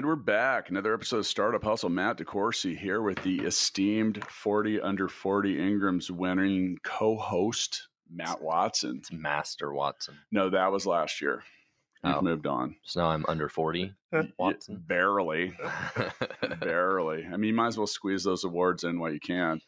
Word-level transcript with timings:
And 0.00 0.06
we're 0.08 0.16
back. 0.16 0.70
Another 0.70 0.94
episode 0.94 1.18
of 1.18 1.26
Startup 1.26 1.62
Hustle. 1.62 1.90
Matt 1.90 2.16
DeCoursey 2.16 2.74
here 2.74 3.02
with 3.02 3.22
the 3.22 3.40
esteemed 3.40 4.24
40 4.30 4.80
under 4.80 5.08
40 5.08 5.58
Ingram's 5.60 6.10
winning 6.10 6.78
co 6.82 7.18
host, 7.18 7.86
Matt 8.10 8.40
Watson. 8.40 8.96
It's 9.00 9.12
Master 9.12 9.74
Watson. 9.74 10.14
No, 10.32 10.48
that 10.48 10.72
was 10.72 10.86
last 10.86 11.20
year. 11.20 11.42
You've 12.02 12.16
Oh. 12.16 12.22
moved 12.22 12.46
on. 12.46 12.76
So 12.82 13.00
now 13.00 13.08
I'm 13.08 13.26
under 13.28 13.50
40. 13.50 13.92
Y- 14.10 14.32
Watson. 14.38 14.82
barely. 14.86 15.52
barely. 16.60 17.26
I 17.26 17.36
mean, 17.36 17.48
you 17.48 17.54
might 17.54 17.66
as 17.66 17.76
well 17.76 17.86
squeeze 17.86 18.24
those 18.24 18.44
awards 18.44 18.84
in 18.84 18.98
while 18.98 19.12
you 19.12 19.20
can. 19.20 19.60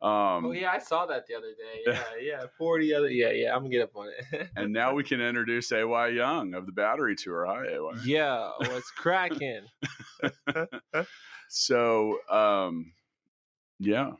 Um, 0.00 0.46
Oh 0.46 0.52
yeah, 0.52 0.70
I 0.70 0.78
saw 0.78 1.06
that 1.06 1.26
the 1.26 1.34
other 1.34 1.48
day. 1.52 1.82
Yeah, 1.86 2.02
yeah, 2.20 2.44
forty 2.56 2.94
other. 2.94 3.10
Yeah, 3.10 3.30
yeah, 3.30 3.52
I'm 3.54 3.62
gonna 3.62 3.70
get 3.70 3.82
up 3.82 3.96
on 3.96 4.08
it. 4.08 4.48
And 4.56 4.72
now 4.72 4.94
we 4.94 5.02
can 5.02 5.20
introduce 5.20 5.72
AY 5.72 6.08
Young 6.10 6.54
of 6.54 6.66
the 6.66 6.72
Battery 6.72 7.16
Tour. 7.16 7.46
Hi, 7.46 7.66
AY. 7.66 8.00
yeah, 8.04 8.50
what's 8.60 8.90
cracking? 8.90 9.62
So, 11.48 12.18
um, 12.30 12.92
yeah, 13.78 14.10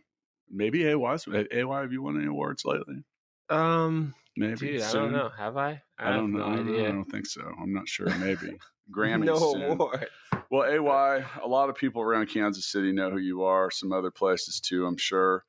maybe 0.50 0.84
AY. 0.86 0.94
AY, 0.94 1.80
have 1.80 1.92
you 1.92 2.02
won 2.02 2.16
any 2.16 2.26
awards 2.26 2.64
lately? 2.64 3.04
Um, 3.50 4.14
Maybe. 4.36 4.54
dude, 4.72 4.82
I 4.82 4.92
don't 4.92 5.12
know. 5.12 5.30
Have 5.36 5.56
I? 5.56 5.82
I, 5.98 6.12
don't 6.12 6.32
know. 6.32 6.48
no 6.54 6.84
I 6.84 6.88
don't 6.88 7.04
think 7.04 7.26
so. 7.26 7.42
I'm 7.60 7.72
not 7.72 7.88
sure. 7.88 8.08
Maybe 8.18 8.56
Grammy. 8.90 9.24
no 9.24 9.36
soon. 9.52 9.62
awards. 9.62 10.04
Well, 10.50 10.64
AY, 10.64 11.24
a 11.42 11.46
lot 11.46 11.68
of 11.68 11.76
people 11.76 12.00
around 12.00 12.28
Kansas 12.28 12.70
City 12.70 12.92
know 12.92 13.10
who 13.10 13.18
you 13.18 13.42
are. 13.42 13.70
Some 13.70 13.92
other 13.92 14.10
places 14.10 14.60
too, 14.60 14.86
I'm 14.86 14.96
sure. 14.96 15.44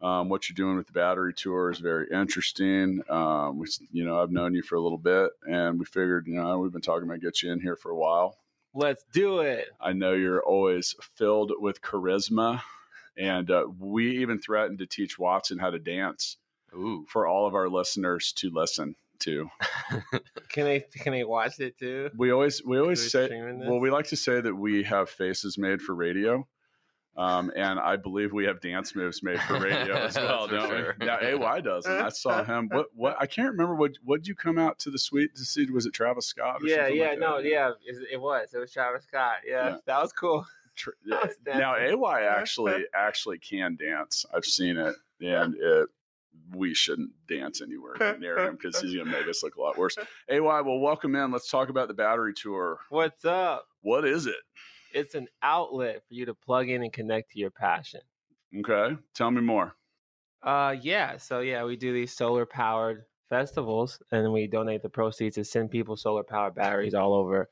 Um, 0.00 0.28
what 0.28 0.48
you're 0.48 0.54
doing 0.54 0.76
with 0.76 0.86
the 0.86 0.92
battery 0.92 1.34
tour 1.34 1.70
is 1.70 1.78
very 1.78 2.06
interesting. 2.12 3.02
Um, 3.08 3.58
we, 3.58 3.66
you 3.90 4.04
know, 4.04 4.22
I've 4.22 4.30
known 4.30 4.54
you 4.54 4.62
for 4.62 4.76
a 4.76 4.80
little 4.80 4.98
bit, 4.98 5.30
and 5.48 5.78
we 5.78 5.84
figured, 5.84 6.26
you 6.28 6.34
know, 6.34 6.58
we've 6.58 6.72
been 6.72 6.80
talking 6.80 7.08
about 7.08 7.20
get 7.20 7.42
you 7.42 7.50
in 7.50 7.60
here 7.60 7.76
for 7.76 7.90
a 7.90 7.96
while. 7.96 8.36
Let's 8.74 9.04
do 9.12 9.40
it. 9.40 9.66
I 9.80 9.92
know 9.92 10.12
you're 10.12 10.42
always 10.42 10.94
filled 11.16 11.52
with 11.58 11.82
charisma, 11.82 12.62
and 13.16 13.50
uh, 13.50 13.66
we 13.78 14.18
even 14.18 14.38
threatened 14.38 14.78
to 14.78 14.86
teach 14.86 15.18
Watson 15.18 15.58
how 15.58 15.70
to 15.70 15.80
dance 15.80 16.36
Ooh. 16.74 17.04
for 17.08 17.26
all 17.26 17.46
of 17.46 17.54
our 17.54 17.68
listeners 17.68 18.32
to 18.34 18.50
listen 18.50 18.94
to. 19.20 19.50
Can 20.48 20.64
they 20.64 20.80
can 20.80 21.12
they 21.12 21.24
watch 21.24 21.60
it 21.60 21.78
too? 21.78 22.10
We 22.16 22.30
always 22.30 22.64
we 22.64 22.78
always 22.78 23.10
say 23.10 23.28
well, 23.32 23.80
we 23.80 23.90
like 23.90 24.06
to 24.08 24.16
say 24.16 24.40
that 24.40 24.54
we 24.54 24.82
have 24.84 25.10
faces 25.10 25.58
made 25.58 25.82
for 25.82 25.94
radio. 25.94 26.46
Um, 27.18 27.50
and 27.56 27.80
I 27.80 27.96
believe 27.96 28.32
we 28.32 28.44
have 28.44 28.60
dance 28.60 28.94
moves 28.94 29.24
made 29.24 29.40
for 29.42 29.58
radio 29.58 29.96
as 29.96 30.14
well, 30.16 30.46
don't 30.46 30.68
sure. 30.68 30.94
we? 31.00 31.04
Now 31.06 31.18
AY 31.20 31.60
does, 31.62 31.84
and 31.84 31.98
I 32.00 32.10
saw 32.10 32.44
him. 32.44 32.68
What? 32.70 32.86
What? 32.94 33.16
I 33.18 33.26
can't 33.26 33.50
remember. 33.50 33.74
What? 33.74 33.92
What 34.04 34.20
did 34.20 34.28
you 34.28 34.36
come 34.36 34.56
out 34.56 34.78
to 34.80 34.90
the 34.90 34.98
suite 35.00 35.34
to 35.34 35.44
see? 35.44 35.66
Was 35.66 35.84
it 35.84 35.92
Travis 35.92 36.26
Scott? 36.26 36.62
Or 36.62 36.66
Yeah, 36.68 36.86
yeah, 36.86 37.08
like 37.10 37.18
no, 37.18 37.42
that? 37.42 37.48
yeah, 37.48 37.70
it, 37.84 37.96
it 38.12 38.20
was. 38.20 38.54
It 38.54 38.58
was 38.58 38.72
Travis 38.72 39.02
Scott. 39.02 39.38
Yeah, 39.44 39.70
Yeah. 39.70 39.76
that 39.86 40.00
was 40.00 40.12
cool. 40.12 40.46
Tr- 40.76 40.90
I 41.12 41.24
was 41.26 41.34
now. 41.44 41.74
AY 41.76 42.22
actually 42.24 42.84
actually 42.94 43.38
can 43.38 43.74
dance. 43.76 44.24
I've 44.32 44.44
seen 44.44 44.76
it, 44.76 44.94
and 45.20 45.54
it. 45.58 45.88
We 46.54 46.72
shouldn't 46.72 47.10
dance 47.28 47.60
anywhere 47.60 48.16
near 48.20 48.38
him 48.38 48.54
because 48.56 48.80
he's 48.80 48.94
going 48.94 49.06
to 49.06 49.12
make 49.12 49.28
us 49.28 49.42
look 49.42 49.56
a 49.56 49.60
lot 49.60 49.76
worse. 49.76 49.98
AY, 50.30 50.38
well, 50.40 50.78
welcome 50.78 51.14
in. 51.16 51.30
Let's 51.32 51.50
talk 51.50 51.68
about 51.68 51.88
the 51.88 51.94
battery 51.94 52.32
tour. 52.32 52.78
What's 52.88 53.24
up? 53.26 53.66
What 53.82 54.06
is 54.06 54.26
it? 54.26 54.36
It's 54.92 55.14
an 55.14 55.28
outlet 55.42 56.02
for 56.06 56.14
you 56.14 56.26
to 56.26 56.34
plug 56.34 56.68
in 56.68 56.82
and 56.82 56.92
connect 56.92 57.32
to 57.32 57.38
your 57.38 57.50
passion. 57.50 58.00
Okay, 58.56 58.96
tell 59.14 59.30
me 59.30 59.40
more. 59.40 59.76
Uh, 60.42 60.76
yeah. 60.80 61.16
So 61.16 61.40
yeah, 61.40 61.64
we 61.64 61.76
do 61.76 61.92
these 61.92 62.12
solar 62.12 62.46
powered 62.46 63.04
festivals, 63.28 64.00
and 64.12 64.32
we 64.32 64.46
donate 64.46 64.82
the 64.82 64.88
proceeds 64.88 65.34
to 65.36 65.44
send 65.44 65.70
people 65.70 65.96
solar 65.96 66.22
powered 66.22 66.54
batteries 66.54 66.94
all 66.94 67.14
over 67.14 67.48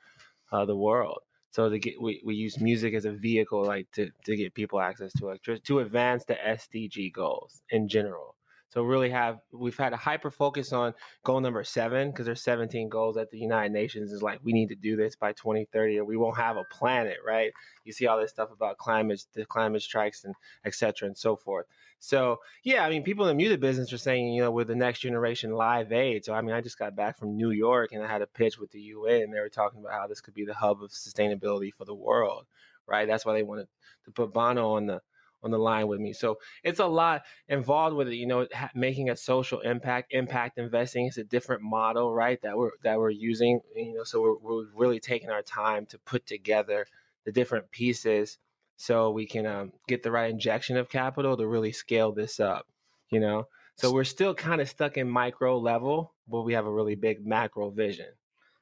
uh, 0.53 0.65
the 0.65 0.77
world. 0.77 1.21
So 1.51 1.69
to 1.71 1.79
get 1.79 2.01
we, 2.01 2.23
we 2.25 2.35
use 2.35 2.61
music 2.61 2.95
as 2.95 3.05
a 3.05 3.13
vehicle, 3.13 3.65
like 3.65 3.91
to 3.93 4.11
to 4.25 4.37
get 4.37 4.55
people 4.55 4.81
access 4.81 5.13
to 5.15 5.27
electricity 5.29 5.65
to 5.67 5.81
advance 5.81 6.25
the 6.25 6.35
SDG 6.35 7.11
goals 7.11 7.63
in 7.71 7.89
general. 7.89 8.36
So 8.77 8.83
really 8.83 9.09
have 9.09 9.39
we've 9.55 9.75
had 9.75 9.95
a 9.95 9.97
hyper 9.97 10.31
focus 10.31 10.71
on 10.71 10.93
goal 11.25 11.41
number 11.41 11.65
seven 11.65 12.11
because 12.11 12.27
there's 12.27 12.43
17 12.43 12.91
goals 12.91 13.17
at 13.17 13.31
the 13.31 13.39
United 13.39 13.73
Nations 13.73 14.13
is 14.13 14.21
like 14.21 14.39
we 14.45 14.53
need 14.53 14.69
to 14.69 14.75
do 14.75 14.97
this 14.97 15.17
by 15.17 15.33
2030 15.33 16.01
or 16.01 16.05
we 16.05 16.19
won't 16.19 16.37
have 16.37 16.59
a 16.59 16.65
planet, 16.71 17.17
right? 17.27 17.53
You 17.85 17.95
see 17.95 18.07
all 18.07 18.21
this 18.21 18.29
stuff 18.29 18.51
about 18.53 18.77
climate, 18.77 19.25
the 19.33 19.47
climate 19.47 19.81
strikes 19.81 20.25
and 20.25 20.35
etc. 20.67 21.07
and 21.07 21.17
so 21.17 21.37
forth. 21.37 21.65
So 22.01 22.41
yeah, 22.65 22.85
I 22.85 22.91
mean, 22.91 23.03
people 23.03 23.25
in 23.25 23.35
the 23.35 23.43
music 23.43 23.61
business 23.61 23.91
are 23.95 23.97
saying, 23.97 24.35
you 24.35 24.43
know, 24.43 24.51
we're 24.51 24.65
the 24.65 24.75
next 24.75 25.01
generation 25.01 25.53
live 25.53 25.91
aid. 25.91 26.27
So 26.27 26.35
I 26.35 26.43
mean, 26.43 26.55
I 26.55 26.61
just 26.61 26.79
got 26.79 26.95
back 26.95 27.19
from 27.19 27.35
New 27.35 27.53
York 27.53 27.93
and 27.93 28.05
I 28.05 28.07
had 28.07 28.21
a 28.21 28.27
pitch 28.27 28.59
with 28.59 28.73
the 28.73 28.81
UN, 28.81 29.23
and 29.23 29.33
they 29.33 29.41
were 29.41 29.49
talking 29.49 29.81
about 29.81 29.93
how 29.93 30.07
this 30.07 30.21
could 30.21 30.35
be 30.35 30.45
the 30.45 30.53
hub 30.53 30.83
of 30.83 30.91
sustainability 30.91 31.73
for 31.73 31.87
the 31.87 31.95
world, 31.95 32.45
right? 32.87 33.09
That's 33.09 33.25
why 33.25 33.33
they 33.33 33.43
wanted 33.43 33.69
to 34.05 34.11
put 34.11 34.35
Bono 34.35 34.73
on 34.73 34.85
the 34.85 35.01
on 35.43 35.51
the 35.51 35.59
line 35.59 35.87
with 35.87 36.01
me. 36.01 36.13
So 36.13 36.39
it's 36.65 36.81
a 36.81 36.87
lot 36.87 37.23
involved 37.49 37.97
with 37.97 38.09
it. 38.09 38.17
You 38.17 38.27
know, 38.27 38.47
making 38.75 39.11
a 39.11 39.17
social 39.17 39.61
impact, 39.61 40.13
impact 40.13 40.59
investing 40.59 41.07
is 41.07 41.19
a 41.19 41.25
different 41.25 41.63
model, 41.63 42.13
right? 42.13 42.41
That 42.43 42.57
we're 42.57 42.73
that 42.83 42.99
we're 42.99 43.11
using. 43.11 43.61
You 43.75 43.95
know, 43.95 44.05
so 44.05 44.21
we're 44.21 44.39
we're 44.39 44.65
really 44.75 45.01
taking 45.01 45.31
our 45.31 45.43
time 45.43 45.87
to 45.87 45.99
put 45.99 46.27
together 46.27 46.87
the 47.25 47.33
different 47.33 47.71
pieces 47.71 48.39
so 48.77 49.11
we 49.11 49.27
can 49.27 49.47
um, 49.47 49.73
get 49.89 50.03
the 50.03 50.11
right 50.11 50.31
injection 50.31 50.77
of 50.77 50.89
capital 50.89 51.37
to 51.37 51.47
really 51.47 51.73
scale 51.73 52.13
this 52.13 52.41
up 52.41 52.67
you 53.11 53.21
know 53.21 53.47
so 53.77 53.93
we're 53.93 54.05
still 54.05 54.35
kind 54.35 54.61
of 54.61 54.69
stuck 54.69 54.97
in 54.97 55.09
micro 55.09 55.59
level 55.59 56.15
but 56.29 56.43
we 56.43 56.55
have 56.55 56.67
a 56.67 56.73
really 56.73 56.95
big 56.95 57.27
macro 57.27 57.71
vision 57.71 58.07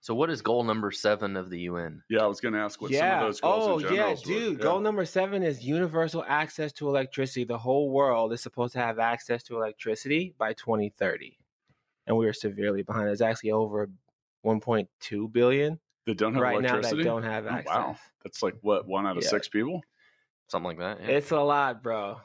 So 0.04 0.15
what 0.15 0.28
is 0.28 0.42
goal 0.42 0.65
number 0.65 0.91
seven 0.91 1.34
of 1.34 1.48
the 1.48 1.60
UN? 1.60 2.03
Yeah, 2.10 2.25
I 2.25 2.26
was 2.26 2.38
going 2.38 2.53
to 2.53 2.60
ask 2.60 2.78
what 2.82 2.92
some 2.92 3.09
of 3.09 3.20
those 3.22 3.41
goals 3.41 3.66
oh 3.66 3.75
in 3.78 3.81
general 3.81 3.97
yeah 3.97 4.09
were. 4.10 4.16
dude 4.50 4.60
goal 4.60 4.78
number 4.81 5.06
seven 5.06 5.42
is 5.42 5.65
universal 5.65 6.22
access 6.28 6.72
to 6.75 6.88
electricity 6.91 7.44
the 7.44 7.56
whole 7.56 7.88
world 7.88 8.31
is 8.34 8.43
supposed 8.43 8.75
to 8.75 8.81
have 8.81 8.98
access 8.98 9.43
to 9.44 9.56
electricity 9.56 10.34
by 10.37 10.53
2030 10.53 11.38
and 12.06 12.14
we 12.19 12.26
are 12.26 12.34
severely 12.34 12.82
behind 12.82 13.09
it's 13.09 13.22
actually 13.22 13.53
over 13.53 13.88
1.2 14.44 15.32
billion 15.32 15.81
that 16.04 16.19
don't 16.19 16.34
have 16.34 16.43
right 16.43 16.60
now 16.60 16.69
that 16.75 16.93
electricity. 16.93 17.03
don't 17.04 17.22
have 17.22 17.47
Oh, 17.47 17.60
wow, 17.64 17.97
that's 18.22 18.43
like 18.43 18.56
what 18.60 18.87
one 18.87 19.06
out 19.06 19.16
of 19.16 19.22
Yeah. 19.22 19.31
six 19.31 19.48
people. 19.48 19.81
Something 20.48 20.76
like 20.76 20.78
that. 20.81 21.00
Yeah. 21.00 21.16
it's 21.16 21.31
a 21.31 21.41
lot 21.41 21.82
bro 21.82 22.20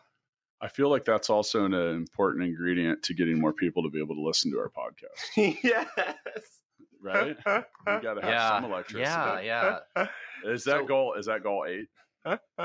I 0.60 0.68
feel 0.68 0.90
like 0.90 1.06
that's 1.06 1.30
also 1.30 1.64
an 1.64 1.74
important 1.74 2.44
ingredient 2.44 3.04
to 3.04 3.14
getting 3.14 3.40
more 3.40 3.54
people 3.54 3.84
to 3.84 3.90
be 3.90 4.02
able 4.02 4.16
to 4.16 4.22
listen 4.22 4.52
to 4.52 4.60
our 4.60 4.70
podcast. 4.78 5.56
yes 5.64 6.59
Right? 7.02 7.36
we 7.38 7.44
got 7.86 8.14
to 8.16 8.22
have 8.22 8.24
yeah, 8.24 8.50
some 8.62 8.72
electricity. 8.72 9.02
yeah, 9.04 9.80
yeah, 9.96 10.08
Is 10.46 10.64
that 10.66 10.80
So- 10.82 10.86
goal? 10.86 11.14
Is 11.18 11.26
that 11.28 11.44
goal 11.44 11.66
eight? 11.68 11.88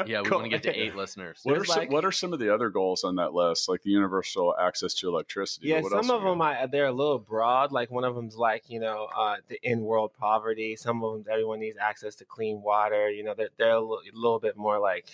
yeah. 0.06 0.20
We 0.22 0.30
want 0.30 0.44
to 0.44 0.48
get 0.48 0.64
to 0.64 0.72
eight 0.76 0.96
listeners. 0.96 1.40
What 1.44 1.56
are 1.56 1.64
some, 1.64 1.78
like- 1.78 1.90
What 1.92 2.04
are 2.04 2.10
some 2.12 2.32
of 2.32 2.40
the 2.40 2.52
other 2.52 2.68
goals 2.70 3.04
on 3.04 3.14
that 3.16 3.32
list? 3.32 3.68
Like 3.68 3.82
the 3.82 3.90
universal 3.90 4.54
access 4.60 4.94
to 4.94 5.08
electricity. 5.08 5.68
Yeah, 5.68 5.76
but 5.76 5.84
what 5.84 5.92
else 5.94 6.06
some 6.08 6.16
of 6.16 6.22
them 6.24 6.38
got? 6.38 6.56
I, 6.56 6.66
they're 6.66 6.86
a 6.86 6.92
little 6.92 7.20
broad. 7.20 7.70
Like 7.70 7.90
one 7.90 8.02
of 8.04 8.14
them's 8.16 8.36
like 8.36 8.68
you 8.68 8.80
know 8.80 9.06
uh, 9.16 9.36
the 9.48 9.58
in 9.62 9.80
world 9.82 10.12
poverty. 10.18 10.74
Some 10.76 11.02
of 11.04 11.12
them 11.12 11.24
everyone 11.32 11.60
needs 11.60 11.78
access 11.80 12.16
to 12.16 12.24
clean 12.24 12.60
water. 12.62 13.08
You 13.08 13.22
know 13.22 13.34
they're 13.34 13.50
they're 13.56 13.70
a 13.70 13.80
little, 13.80 14.00
a 14.00 14.12
little 14.16 14.40
bit 14.40 14.56
more 14.56 14.80
like 14.80 15.06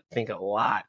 I 0.00 0.14
think 0.14 0.28
a 0.28 0.36
lot. 0.36 0.84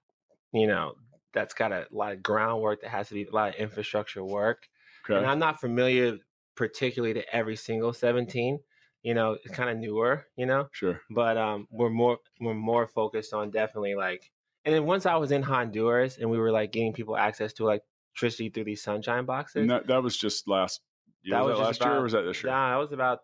You 0.51 0.65
know 0.67 0.95
that's 1.33 1.53
got 1.53 1.71
a 1.71 1.85
lot 1.91 2.11
of 2.13 2.23
groundwork 2.23 2.81
that 2.81 2.89
has 2.89 3.09
to 3.09 3.13
be 3.13 3.25
a 3.25 3.31
lot 3.35 3.49
of 3.49 3.55
infrastructure 3.55 4.23
work. 4.23 4.67
Okay. 5.07 5.15
And 5.17 5.27
I'm 5.27 5.39
not 5.39 5.61
familiar 5.61 6.17
particularly 6.57 7.13
to 7.13 7.35
every 7.35 7.55
single 7.55 7.93
17. 7.93 8.59
You 9.03 9.13
know 9.13 9.37
it's 9.41 9.53
kind 9.55 9.69
of 9.69 9.77
newer. 9.77 10.25
You 10.35 10.47
know 10.47 10.67
Sure. 10.73 10.99
but 11.09 11.37
um, 11.37 11.67
we're 11.71 11.89
more 11.89 12.17
we're 12.41 12.53
more 12.55 12.87
focused 12.87 13.33
on 13.33 13.51
definitely 13.51 13.95
like. 13.95 14.29
And 14.65 14.75
then 14.75 14.83
once 14.85 15.05
I 15.05 15.15
was 15.15 15.31
in 15.31 15.43
Honduras 15.43 16.17
and 16.17 16.29
we 16.29 16.37
were 16.37 16.51
like 16.51 16.73
getting 16.73 16.91
people 16.91 17.15
access 17.15 17.53
to 17.53 17.63
electricity 17.69 18.49
through 18.49 18.65
these 18.65 18.81
sunshine 18.83 19.23
boxes. 19.25 19.65
That, 19.69 19.87
that 19.87 20.03
was 20.03 20.17
just 20.17 20.47
last. 20.49 20.81
Yeah, 21.23 21.37
That 21.37 21.45
was, 21.45 21.51
was 21.51 21.59
that 21.59 21.65
last 21.67 21.81
year 21.85 21.93
or 21.99 22.03
was 22.03 22.11
that 22.13 22.21
this 22.23 22.43
year? 22.43 22.51
Nah, 22.51 22.71
that 22.71 22.75
was 22.77 22.91
about 22.91 23.19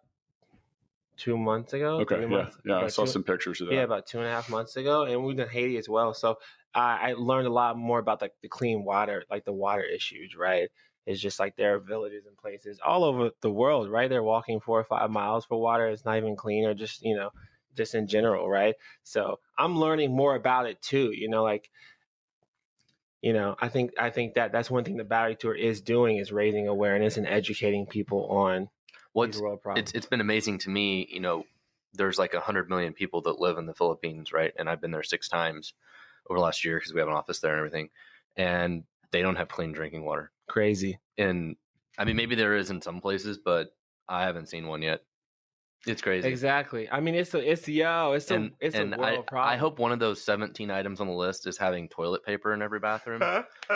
two 1.18 1.38
months 1.38 1.74
ago. 1.74 2.00
okay. 2.02 2.16
three 2.16 2.24
Yeah. 2.26 2.30
months- 2.30 2.58
Yeah. 2.66 2.78
I 2.80 2.88
saw 2.88 3.04
two- 3.06 3.12
some 3.12 3.24
pictures 3.24 3.60
of 3.62 3.68
that. 3.68 3.76
Yeah, 3.76 3.82
about 3.84 4.08
two 4.08 4.20
and 4.20 4.28
a 4.28 4.32
half 4.32 4.50
months 4.50 4.76
ago, 4.78 5.04
and 5.04 5.24
we 5.26 5.34
did 5.34 5.50
Haiti 5.50 5.78
as 5.78 5.90
well. 5.90 6.14
So 6.14 6.38
I, 6.74 7.10
I 7.12 7.14
learned 7.18 7.48
a 7.48 7.52
lot 7.52 7.78
more 7.78 8.00
about 8.00 8.22
like 8.22 8.34
the 8.42 8.48
clean 8.48 8.84
water, 8.84 9.24
like 9.30 9.44
the 9.46 9.54
water 9.54 9.84
issues. 9.84 10.36
Right, 10.36 10.70
it's 11.06 11.20
just 11.20 11.40
like 11.40 11.56
there 11.56 11.76
are 11.76 11.80
villages 11.80 12.26
and 12.26 12.38
places 12.38 12.80
all 12.86 13.04
over 13.04 13.32
the 13.42 13.52
world. 13.52 13.90
Right, 13.90 14.10
they're 14.10 14.24
walking 14.24 14.60
four 14.60 14.80
or 14.80 14.86
five 14.86 15.10
miles 15.10 15.46
for 15.46 15.60
water. 15.60 15.88
It's 15.88 16.06
not 16.06 16.18
even 16.18 16.36
clean, 16.36 16.66
or 16.66 16.74
just 16.74 17.04
you 17.04 17.16
know, 17.16 17.30
just 17.76 17.96
in 17.96 18.08
general. 18.08 18.50
Right. 18.50 18.76
So 19.04 19.40
I'm 19.58 19.78
learning 19.78 20.16
more 20.16 20.36
about 20.36 20.66
it 20.68 20.82
too. 20.82 21.12
You 21.14 21.30
know, 21.30 21.44
like 21.44 21.70
you 23.24 23.32
know, 23.32 23.56
I 23.58 23.70
think 23.70 23.92
I 23.98 24.10
think 24.10 24.34
that 24.34 24.52
that's 24.52 24.70
one 24.70 24.84
thing 24.84 24.98
the 24.98 25.06
Battery 25.06 25.38
Tour 25.38 25.56
is 25.56 25.80
doing 25.80 26.18
is 26.18 26.34
raising 26.34 26.68
awareness 26.68 27.16
and 27.16 27.26
educating 27.26 27.86
people 27.86 28.28
on 28.28 28.68
What's 29.14 29.40
problems. 29.40 29.80
it's 29.80 29.92
it's 29.94 30.06
been 30.08 30.20
amazing 30.20 30.58
to 30.60 30.70
me. 30.70 31.08
You 31.10 31.22
know, 31.22 31.46
there's 31.94 32.20
like 32.20 32.34
a 32.34 32.42
hundred 32.42 32.68
million 32.68 32.92
people 32.92 33.22
that 33.22 33.40
live 33.40 33.58
in 33.58 33.66
the 33.66 33.74
Philippines, 33.74 34.34
right? 34.34 34.54
And 34.60 34.70
I've 34.70 34.82
been 34.82 34.92
there 34.92 35.04
six 35.04 35.30
times 35.30 35.74
over 36.30 36.38
the 36.38 36.44
last 36.44 36.66
year 36.66 36.78
because 36.78 36.94
we 36.94 37.00
have 37.00 37.08
an 37.08 37.16
office 37.16 37.40
there 37.40 37.52
and 37.52 37.60
everything, 37.60 37.90
and 38.36 38.84
they 39.12 39.22
don't 39.22 39.38
have 39.38 39.48
clean 39.48 39.72
drinking 39.72 40.04
water. 40.04 40.33
Crazy. 40.48 41.00
And 41.18 41.56
I 41.98 42.06
mean, 42.06 42.16
maybe 42.16 42.36
there 42.36 42.56
is 42.56 42.70
in 42.70 42.82
some 42.82 43.02
places, 43.02 43.38
but 43.44 43.76
I 44.08 44.24
haven't 44.24 44.48
seen 44.48 44.68
one 44.68 44.82
yet. 44.82 45.02
It's 45.86 46.02
crazy. 46.02 46.30
Exactly. 46.30 46.90
I 46.90 47.02
mean, 47.02 47.14
it's 47.14 47.34
a, 47.34 47.52
it's 47.52 47.68
yo, 47.68 48.14
it's 48.14 48.32
a, 48.32 48.50
it's 48.62 48.74
and 48.74 48.94
a 48.94 48.98
world 48.98 49.26
I, 49.28 49.30
problem. 49.30 49.54
I 49.54 49.58
hope 49.58 49.80
one 49.80 49.92
of 49.92 50.00
those 50.00 50.22
17 50.24 50.72
items 50.72 51.02
on 51.02 51.08
the 51.08 51.14
list 51.14 51.46
is 51.46 51.58
having 51.58 51.90
toilet 51.90 52.24
paper 52.24 52.54
in 52.54 52.62
every 52.62 52.80
bathroom 52.80 53.22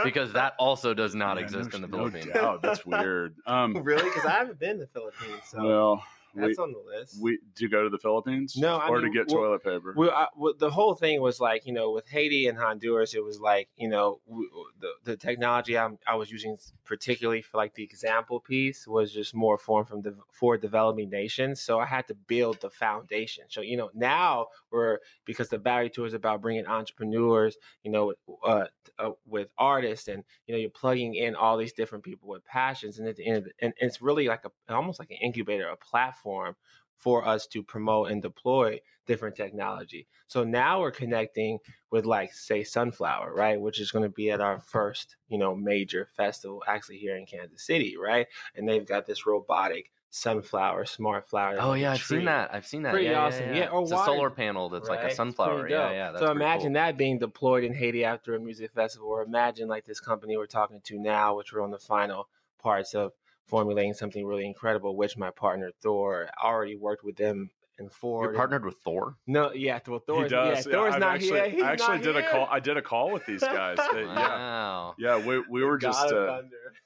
because 0.06 0.32
that 0.32 0.54
also 0.60 0.94
does 0.94 1.14
not 1.16 1.36
Yeah, 1.38 1.44
exist 1.44 1.74
no- 1.74 1.76
in 1.76 1.82
the 1.82 1.88
no 1.90 1.98
Philippines. 1.98 2.32
doubt. 2.34 2.62
That's 2.62 2.86
weird. 2.86 3.36
Um, 3.46 3.74
really 3.84 4.04
because 4.06 4.26
I 4.26 4.32
haven't 4.32 4.58
been 4.58 4.78
to 4.80 4.86
the 4.86 4.88
Philippines, 4.88 5.42
so 5.52 5.62
well, 5.66 6.04
we, 6.36 6.42
that's 6.42 6.60
on 6.60 6.72
the 6.72 6.80
list. 6.80 7.22
we 7.22 7.40
do 7.56 7.66
you 7.66 7.70
go 7.70 7.84
to 7.84 7.90
the 7.90 7.98
Philippines? 7.98 8.56
No, 8.58 8.78
I 8.78 8.88
or 8.88 9.02
mean, 9.02 9.12
to 9.12 9.18
get 9.18 9.28
well- 9.28 9.44
toilet 9.44 9.64
paper. 9.64 9.94
Well, 9.96 10.12
I, 10.12 10.28
well, 10.36 10.54
the 10.58 10.70
whole 10.70 10.96
thing 10.96 11.22
was 11.22 11.40
like 11.40 11.66
you 11.66 11.74
know 11.74 11.92
with 11.92 12.08
Haiti 12.08 12.48
and 12.48 12.58
Honduras, 12.58 13.14
it 13.14 13.24
was 13.24 13.40
like 13.40 13.70
you 13.76 13.90
know 13.90 14.20
w- 14.28 14.50
the 14.80 14.92
the 15.04 15.18
technology 15.18 15.78
I'm, 15.78 15.98
I 16.08 16.16
was 16.16 16.32
using 16.32 16.58
particularly 16.86 17.42
for 17.42 17.58
like 17.58 17.74
the 17.76 17.84
example 17.84 18.40
piece 18.40 18.88
was 18.88 19.12
just 19.12 19.34
more 19.36 19.58
formed 19.58 19.88
from 19.88 20.02
the 20.02 20.16
for 20.32 20.58
developing 20.58 21.10
nations. 21.10 21.62
So 21.62 21.80
I 21.80 21.86
had 21.86 22.08
to 22.08 22.16
build 22.16 22.62
the 22.62 22.70
foundation. 22.70 23.46
So 23.50 23.62
you 23.62 23.78
know 23.78 23.90
now 23.94 24.48
we're 24.72 25.00
because 25.26 25.50
the 25.50 25.58
Battery 25.58 25.90
Tour 25.90 26.06
is 26.06 26.14
about 26.14 26.42
bringing 26.42 26.66
entrepreneurs, 26.68 27.58
you 27.84 27.92
know, 27.92 28.14
uh, 28.46 28.66
uh, 29.00 29.12
with 29.26 29.50
artists, 29.58 30.08
and 30.08 30.24
you 30.46 30.54
know 30.54 30.60
you're 30.60 30.70
plugging 30.70 31.16
in 31.16 31.36
all 31.36 31.58
these 31.58 31.74
different 31.74 32.04
people 32.04 32.30
with 32.30 32.44
passions, 32.46 33.00
and 33.00 33.08
at 33.08 33.16
the 33.16 33.26
end, 33.26 33.38
of 33.38 33.44
the, 33.46 33.52
and 33.60 33.74
it's 33.78 34.02
really 34.02 34.28
like 34.28 34.44
a 34.46 34.74
almost 34.74 35.00
like 35.00 35.12
an 35.12 35.18
incubator, 35.22 35.68
a 35.68 35.78
platform 35.78 36.17
for 36.24 37.26
us 37.28 37.48
to 37.48 37.64
promote 37.64 38.12
and 38.12 38.22
deploy 38.22 38.82
different 39.06 39.36
technology. 39.36 40.08
So 40.28 40.44
now 40.44 40.82
we're 40.82 40.92
connecting 40.92 41.60
with 41.92 42.06
like 42.06 42.34
say 42.34 42.64
Sunflower, 42.64 43.34
right, 43.34 43.60
which 43.60 43.80
is 43.80 43.92
going 43.92 44.04
to 44.04 44.10
be 44.10 44.32
at 44.32 44.42
our 44.42 44.60
first, 44.60 45.16
you 45.30 45.38
know, 45.38 45.56
major 45.56 46.10
festival 46.18 46.64
actually 46.68 46.98
here 46.98 47.16
in 47.16 47.26
Kansas 47.26 47.66
City, 47.66 47.96
right? 47.98 48.28
And 48.56 48.68
they've 48.68 48.86
got 48.86 49.06
this 49.06 49.26
robotic 49.26 49.92
sunflower, 50.10 50.86
smart 50.86 51.30
flower. 51.30 51.58
Oh 51.60 51.74
yeah, 51.74 51.92
I've 51.92 52.00
tree. 52.00 52.18
seen 52.18 52.26
that. 52.26 52.54
I've 52.54 52.66
seen 52.66 52.84
that. 52.84 52.92
Pretty 52.92 53.06
yeah, 53.06 53.12
yeah, 53.12 53.20
awesome. 53.20 53.50
Yeah, 53.50 53.56
Yeah, 53.56 53.68
or 53.70 53.84
it's 53.84 53.92
a 53.92 54.06
solar 54.06 54.30
panel 54.30 54.70
that's 54.70 54.90
like 54.90 55.04
a 55.04 55.14
sunflower. 55.14 55.70
Yeah, 55.70 55.92
yeah. 55.92 56.12
That's 56.12 56.26
so 56.26 56.32
imagine 56.32 56.74
cool. 56.74 56.82
that 56.82 56.98
being 56.98 57.20
deployed 57.20 57.64
in 57.64 57.74
Haiti 57.74 58.04
after 58.04 58.36
a 58.36 58.40
music 58.40 58.72
festival, 58.74 59.08
or 59.10 59.24
imagine 59.24 59.68
like 59.68 59.86
this 59.86 60.00
company 60.00 60.36
we're 60.36 60.48
talking 60.48 60.82
to 60.86 61.00
now, 61.00 61.38
which 61.38 61.54
we're 61.54 61.64
on 61.64 61.72
the 61.72 61.80
final 61.80 62.28
parts 62.62 62.94
of 62.94 63.14
formulating 63.48 63.94
something 63.94 64.26
really 64.26 64.46
incredible, 64.46 64.96
which 64.96 65.18
my 65.18 65.32
partner 65.32 65.72
Thor 65.82 66.30
already 66.44 66.76
worked 66.76 67.04
with 67.04 67.16
them 67.16 67.50
in 67.80 67.90
Ford. 67.90 68.26
You're 68.26 68.34
partnered 68.36 68.66
with 68.66 68.76
Thor. 68.84 69.16
No, 69.28 69.52
yeah, 69.54 69.80
well, 69.88 70.00
he 70.00 70.06
Thor's, 70.14 70.32
does. 70.32 70.66
yeah, 70.66 70.72
Thor's 70.74 70.94
I've 70.96 71.00
not 71.00 71.16
actually, 71.16 71.40
here. 71.42 71.50
He's 71.50 71.64
I 71.64 71.72
actually 71.74 71.96
not 71.98 72.04
did 72.04 72.16
a 72.18 72.30
call. 72.30 72.48
I 72.50 72.60
did 72.60 72.78
a 72.78 72.82
call 72.82 73.12
with 73.12 73.26
these 73.26 73.42
guys. 73.42 73.78
They- 73.94 74.02
yeah, 74.04 74.16
Wow. 74.16 74.96
yeah. 74.98 75.18
We 75.26 75.44
we 75.50 75.64
were 75.64 75.78
God 75.78 75.92
just 75.94 76.14
uh, 76.14 76.42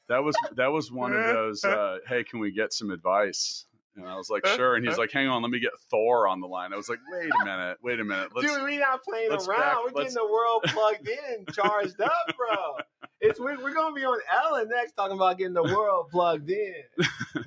that 0.09 0.23
was 0.23 0.35
that 0.55 0.67
was 0.71 0.91
one 0.91 1.13
of 1.13 1.23
those. 1.25 1.63
Uh, 1.63 1.99
hey, 2.07 2.23
can 2.23 2.39
we 2.39 2.51
get 2.51 2.73
some 2.73 2.91
advice? 2.91 3.65
And 3.97 4.07
I 4.07 4.15
was 4.15 4.29
like, 4.29 4.45
sure. 4.45 4.75
And 4.75 4.87
he's 4.87 4.97
like, 4.97 5.11
hang 5.11 5.27
on, 5.27 5.41
let 5.41 5.51
me 5.51 5.59
get 5.59 5.71
Thor 5.89 6.27
on 6.27 6.39
the 6.39 6.47
line. 6.47 6.71
I 6.73 6.77
was 6.77 6.87
like, 6.89 6.99
wait 7.11 7.29
a 7.29 7.45
minute, 7.45 7.77
wait 7.83 7.99
a 7.99 8.03
minute. 8.05 8.29
Let's, 8.35 8.47
Dude, 8.51 8.63
we're 8.63 8.79
not 8.79 9.03
playing 9.03 9.31
around. 9.31 9.47
back- 9.47 9.75
we're 9.77 9.83
let's- 10.01 10.13
getting 10.13 10.27
the 10.27 10.31
world 10.31 10.63
plugged 10.67 11.07
in, 11.07 11.45
charged 11.53 11.99
up, 12.01 12.11
bro. 12.37 12.77
It's 13.23 13.39
we're, 13.39 13.61
we're 13.61 13.73
gonna 13.75 13.93
be 13.93 14.03
on 14.03 14.17
Ellen 14.33 14.67
next 14.69 14.93
talking 14.93 15.15
about 15.15 15.37
getting 15.37 15.53
the 15.53 15.61
world 15.61 16.07
plugged 16.09 16.49
in. 16.49 16.73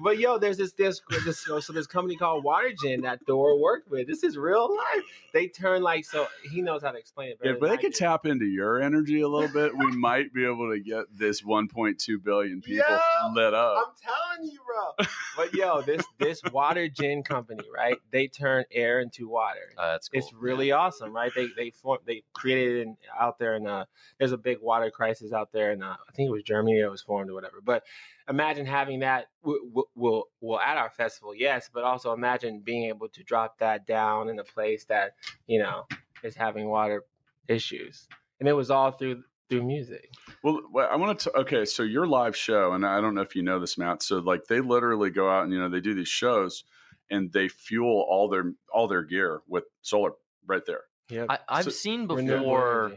But 0.00 0.18
yo, 0.18 0.38
there's 0.38 0.56
this 0.56 0.72
this 0.72 1.00
this 1.24 1.40
so 1.40 1.60
this 1.72 1.86
company 1.88 2.16
called 2.16 2.44
Watergen 2.44 3.02
that 3.02 3.20
Thor 3.26 3.60
worked 3.60 3.90
with. 3.90 4.06
This 4.06 4.22
is 4.22 4.36
real 4.36 4.72
life. 4.74 5.02
They 5.32 5.48
turn 5.48 5.82
like 5.82 6.04
so 6.04 6.28
he 6.52 6.62
knows 6.62 6.82
how 6.82 6.92
to 6.92 6.98
explain 6.98 7.30
it. 7.30 7.40
better 7.40 7.54
if 7.54 7.60
they 7.60 7.70
I 7.70 7.76
could 7.76 7.92
do. 7.92 7.98
tap 7.98 8.24
into 8.24 8.44
your 8.44 8.80
energy 8.80 9.20
a 9.22 9.28
little 9.28 9.48
bit, 9.48 9.76
we 9.76 9.86
might 9.96 10.32
be 10.32 10.44
able 10.44 10.70
to 10.70 10.78
get 10.78 11.06
this 11.12 11.42
1.2 11.42 11.96
billion 12.22 12.60
people 12.60 12.86
Yo, 12.88 13.32
lit 13.34 13.52
up. 13.54 13.76
I'm 13.88 13.94
telling 14.40 14.52
you, 14.52 14.60
bro. 14.64 15.06
But 15.36 15.54
yo, 15.54 15.80
this 15.82 16.04
this 16.20 16.33
Watergen 16.42 17.24
company, 17.24 17.64
right? 17.74 17.96
They 18.10 18.26
turn 18.28 18.64
air 18.70 19.00
into 19.00 19.28
water. 19.28 19.72
Uh, 19.76 19.92
that's 19.92 20.08
cool. 20.08 20.18
It's 20.18 20.32
really 20.32 20.72
awesome, 20.72 21.14
right? 21.14 21.32
They 21.34 21.48
they 21.56 21.70
form 21.70 21.98
they 22.06 22.22
created 22.32 22.76
it 22.76 22.82
in, 22.82 22.96
out 23.18 23.38
there 23.38 23.56
in 23.56 23.66
uh 23.66 23.84
there's 24.18 24.32
a 24.32 24.38
big 24.38 24.58
water 24.60 24.90
crisis 24.90 25.32
out 25.32 25.52
there 25.52 25.72
in 25.72 25.82
uh, 25.82 25.96
I 26.08 26.12
think 26.12 26.28
it 26.28 26.32
was 26.32 26.42
Germany 26.42 26.80
that 26.80 26.90
was 26.90 27.02
formed 27.02 27.30
or 27.30 27.34
whatever. 27.34 27.60
But 27.62 27.84
imagine 28.28 28.66
having 28.66 29.00
that 29.00 29.26
will 29.42 30.28
will 30.40 30.60
at 30.60 30.76
our 30.76 30.90
festival, 30.90 31.34
yes, 31.34 31.70
but 31.72 31.84
also 31.84 32.12
imagine 32.12 32.60
being 32.60 32.84
able 32.84 33.08
to 33.08 33.22
drop 33.22 33.58
that 33.58 33.86
down 33.86 34.28
in 34.28 34.38
a 34.38 34.44
place 34.44 34.84
that 34.86 35.14
you 35.46 35.58
know 35.58 35.86
is 36.22 36.34
having 36.34 36.68
water 36.68 37.04
issues, 37.48 38.08
and 38.40 38.48
it 38.48 38.54
was 38.54 38.70
all 38.70 38.92
through 38.92 39.22
through 39.48 39.62
music. 39.64 40.10
Well, 40.42 40.60
well, 40.72 40.88
I 40.90 40.96
want 40.96 41.18
to. 41.20 41.36
Okay, 41.40 41.64
so 41.64 41.82
your 41.82 42.06
live 42.06 42.36
show, 42.36 42.72
and 42.72 42.84
I 42.84 43.00
don't 43.00 43.14
know 43.14 43.22
if 43.22 43.36
you 43.36 43.42
know 43.42 43.58
this, 43.60 43.76
Matt. 43.78 44.02
So, 44.02 44.18
like, 44.18 44.46
they 44.46 44.60
literally 44.60 45.10
go 45.10 45.28
out 45.30 45.44
and 45.44 45.52
you 45.52 45.58
know 45.58 45.68
they 45.68 45.80
do 45.80 45.94
these 45.94 46.08
shows, 46.08 46.64
and 47.10 47.32
they 47.32 47.48
fuel 47.48 48.04
all 48.08 48.28
their 48.28 48.52
all 48.72 48.88
their 48.88 49.02
gear 49.02 49.40
with 49.48 49.64
solar 49.82 50.12
right 50.46 50.64
there. 50.66 50.82
Yeah, 51.08 51.26
I, 51.28 51.38
I've 51.48 51.64
So- 51.64 51.70
seen 51.70 52.06
Renewable 52.08 52.44
before. 52.44 52.92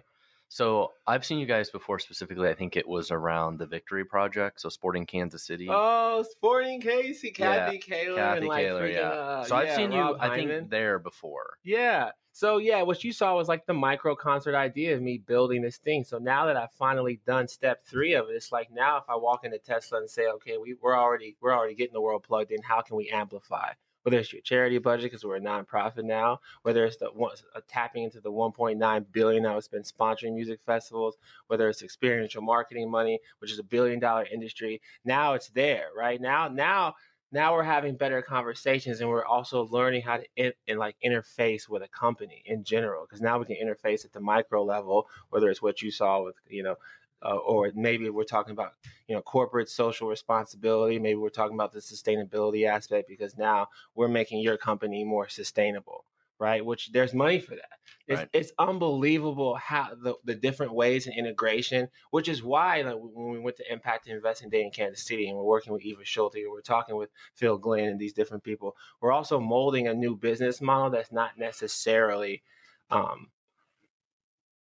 So 0.49 0.93
I've 1.05 1.25
seen 1.25 1.39
you 1.39 1.45
guys 1.45 1.69
before. 1.69 1.99
Specifically, 1.99 2.49
I 2.49 2.53
think 2.53 2.77
it 2.77 2.87
was 2.87 3.11
around 3.11 3.59
the 3.59 3.67
Victory 3.67 4.05
Project. 4.05 4.61
So 4.61 4.69
Sporting 4.69 5.05
Kansas 5.05 5.45
City. 5.45 5.67
Oh, 5.69 6.23
Sporting 6.29 6.81
KC, 6.81 7.37
Yeah, 7.37 7.65
Kathy 7.65 7.77
Kaler, 7.79 8.15
Kathy 8.15 8.37
and 8.37 8.47
like 8.47 8.65
Kaler, 8.65 8.87
freaking, 8.87 8.93
yeah. 8.93 9.09
uh, 9.09 9.43
so 9.43 9.55
I've 9.55 9.67
yeah, 9.67 9.75
seen 9.75 9.91
you. 9.91 9.99
Rob 9.99 10.17
I 10.19 10.35
think 10.35 10.69
there 10.69 10.99
before. 10.99 11.57
Yeah. 11.63 12.11
So 12.31 12.59
yeah, 12.59 12.83
what 12.83 13.03
you 13.03 13.11
saw 13.11 13.35
was 13.35 13.47
like 13.47 13.65
the 13.65 13.73
micro 13.73 14.15
concert 14.15 14.55
idea 14.55 14.95
of 14.95 15.01
me 15.01 15.17
building 15.17 15.61
this 15.63 15.77
thing. 15.77 16.03
So 16.03 16.19
now 16.19 16.45
that 16.45 16.55
I've 16.55 16.71
finally 16.73 17.19
done 17.25 17.47
step 17.47 17.83
three 17.85 18.13
of 18.13 18.29
it, 18.29 18.33
it's 18.33 18.51
like 18.51 18.69
now 18.71 18.97
if 18.97 19.05
I 19.09 19.15
walk 19.15 19.43
into 19.43 19.57
Tesla 19.57 19.97
and 19.99 20.09
say, 20.09 20.27
okay, 20.27 20.57
we, 20.57 20.75
we're 20.79 20.97
already 20.97 21.35
we're 21.41 21.53
already 21.55 21.73
getting 21.73 21.93
the 21.93 22.01
world 22.01 22.23
plugged 22.23 22.51
in. 22.51 22.61
How 22.61 22.81
can 22.81 22.95
we 22.95 23.09
amplify? 23.09 23.71
Whether 24.07 24.19
it's 24.19 24.31
your 24.31 24.41
charity 24.41 24.77
budget 24.77 25.11
because 25.11 25.25
we're 25.25 25.35
a 25.35 25.41
nonprofit 25.41 26.05
now, 26.05 26.39
whether 26.61 26.85
it's 26.85 26.95
the 26.95 27.07
one, 27.07 27.35
uh, 27.53 27.59
tapping 27.67 28.05
into 28.05 28.21
the 28.21 28.31
1.9 28.31 29.05
billion 29.11 29.43
that 29.43 29.53
was 29.53 29.67
been 29.67 29.83
sponsoring 29.83 30.33
music 30.33 30.61
festivals, 30.65 31.17
whether 31.47 31.67
it's 31.67 31.83
experiential 31.83 32.41
marketing 32.41 32.89
money, 32.89 33.19
which 33.39 33.51
is 33.51 33.59
a 33.59 33.63
billion 33.63 33.99
dollar 33.99 34.25
industry. 34.31 34.81
Now 35.03 35.33
it's 35.33 35.49
there, 35.49 35.87
right 35.93 36.21
now. 36.21 36.47
Now 36.47 36.95
now 37.33 37.53
we're 37.53 37.63
having 37.63 37.97
better 37.97 38.21
conversations 38.21 39.01
and 39.01 39.09
we're 39.09 39.25
also 39.25 39.67
learning 39.67 40.01
how 40.01 40.17
to 40.17 40.53
in 40.67 40.77
like 40.77 40.95
interface 41.05 41.67
with 41.67 41.83
a 41.83 41.87
company 41.89 42.41
in 42.45 42.63
general 42.63 43.05
because 43.05 43.19
now 43.21 43.37
we 43.37 43.43
can 43.43 43.57
interface 43.57 44.05
at 44.05 44.13
the 44.13 44.19
micro 44.21 44.63
level 44.63 45.07
whether 45.29 45.49
it's 45.49 45.61
what 45.61 45.81
you 45.81 45.91
saw 45.91 46.23
with 46.23 46.35
you 46.47 46.63
know 46.63 46.75
uh, 47.23 47.35
or 47.35 47.71
maybe 47.75 48.09
we're 48.09 48.23
talking 48.23 48.51
about 48.51 48.73
you 49.07 49.15
know 49.15 49.21
corporate 49.21 49.69
social 49.69 50.07
responsibility 50.07 50.99
maybe 50.99 51.15
we're 51.15 51.29
talking 51.29 51.55
about 51.55 51.71
the 51.71 51.79
sustainability 51.79 52.67
aspect 52.67 53.07
because 53.07 53.37
now 53.37 53.67
we're 53.95 54.07
making 54.07 54.39
your 54.39 54.57
company 54.57 55.03
more 55.03 55.27
sustainable 55.27 56.05
right 56.39 56.63
which 56.63 56.91
there's 56.91 57.13
money 57.13 57.39
for 57.39 57.55
that 57.55 57.79
it's, 58.07 58.19
Right. 58.19 58.29
it's 58.31 58.51
unbelievable 58.57 59.55
how 59.55 59.89
the, 60.01 60.15
the 60.23 60.35
different 60.35 60.73
ways 60.73 61.07
and 61.07 61.17
integration 61.17 61.89
which 62.11 62.29
is 62.29 62.43
why 62.43 62.81
like, 62.81 62.95
when 62.95 63.31
we 63.31 63.39
went 63.39 63.57
to 63.57 63.71
impact 63.71 64.07
investing 64.07 64.49
day 64.49 64.63
in 64.63 64.71
kansas 64.71 65.05
city 65.05 65.27
and 65.27 65.37
we're 65.37 65.43
working 65.43 65.73
with 65.73 65.83
eva 65.83 66.05
schulte 66.05 66.37
or 66.45 66.51
we're 66.51 66.61
talking 66.61 66.95
with 66.95 67.09
phil 67.33 67.57
glynn 67.57 67.89
and 67.89 67.99
these 67.99 68.13
different 68.13 68.43
people 68.43 68.75
we're 69.01 69.11
also 69.11 69.39
molding 69.39 69.87
a 69.87 69.93
new 69.93 70.15
business 70.15 70.61
model 70.61 70.91
that's 70.91 71.11
not 71.11 71.37
necessarily 71.37 72.43
um, 72.91 73.27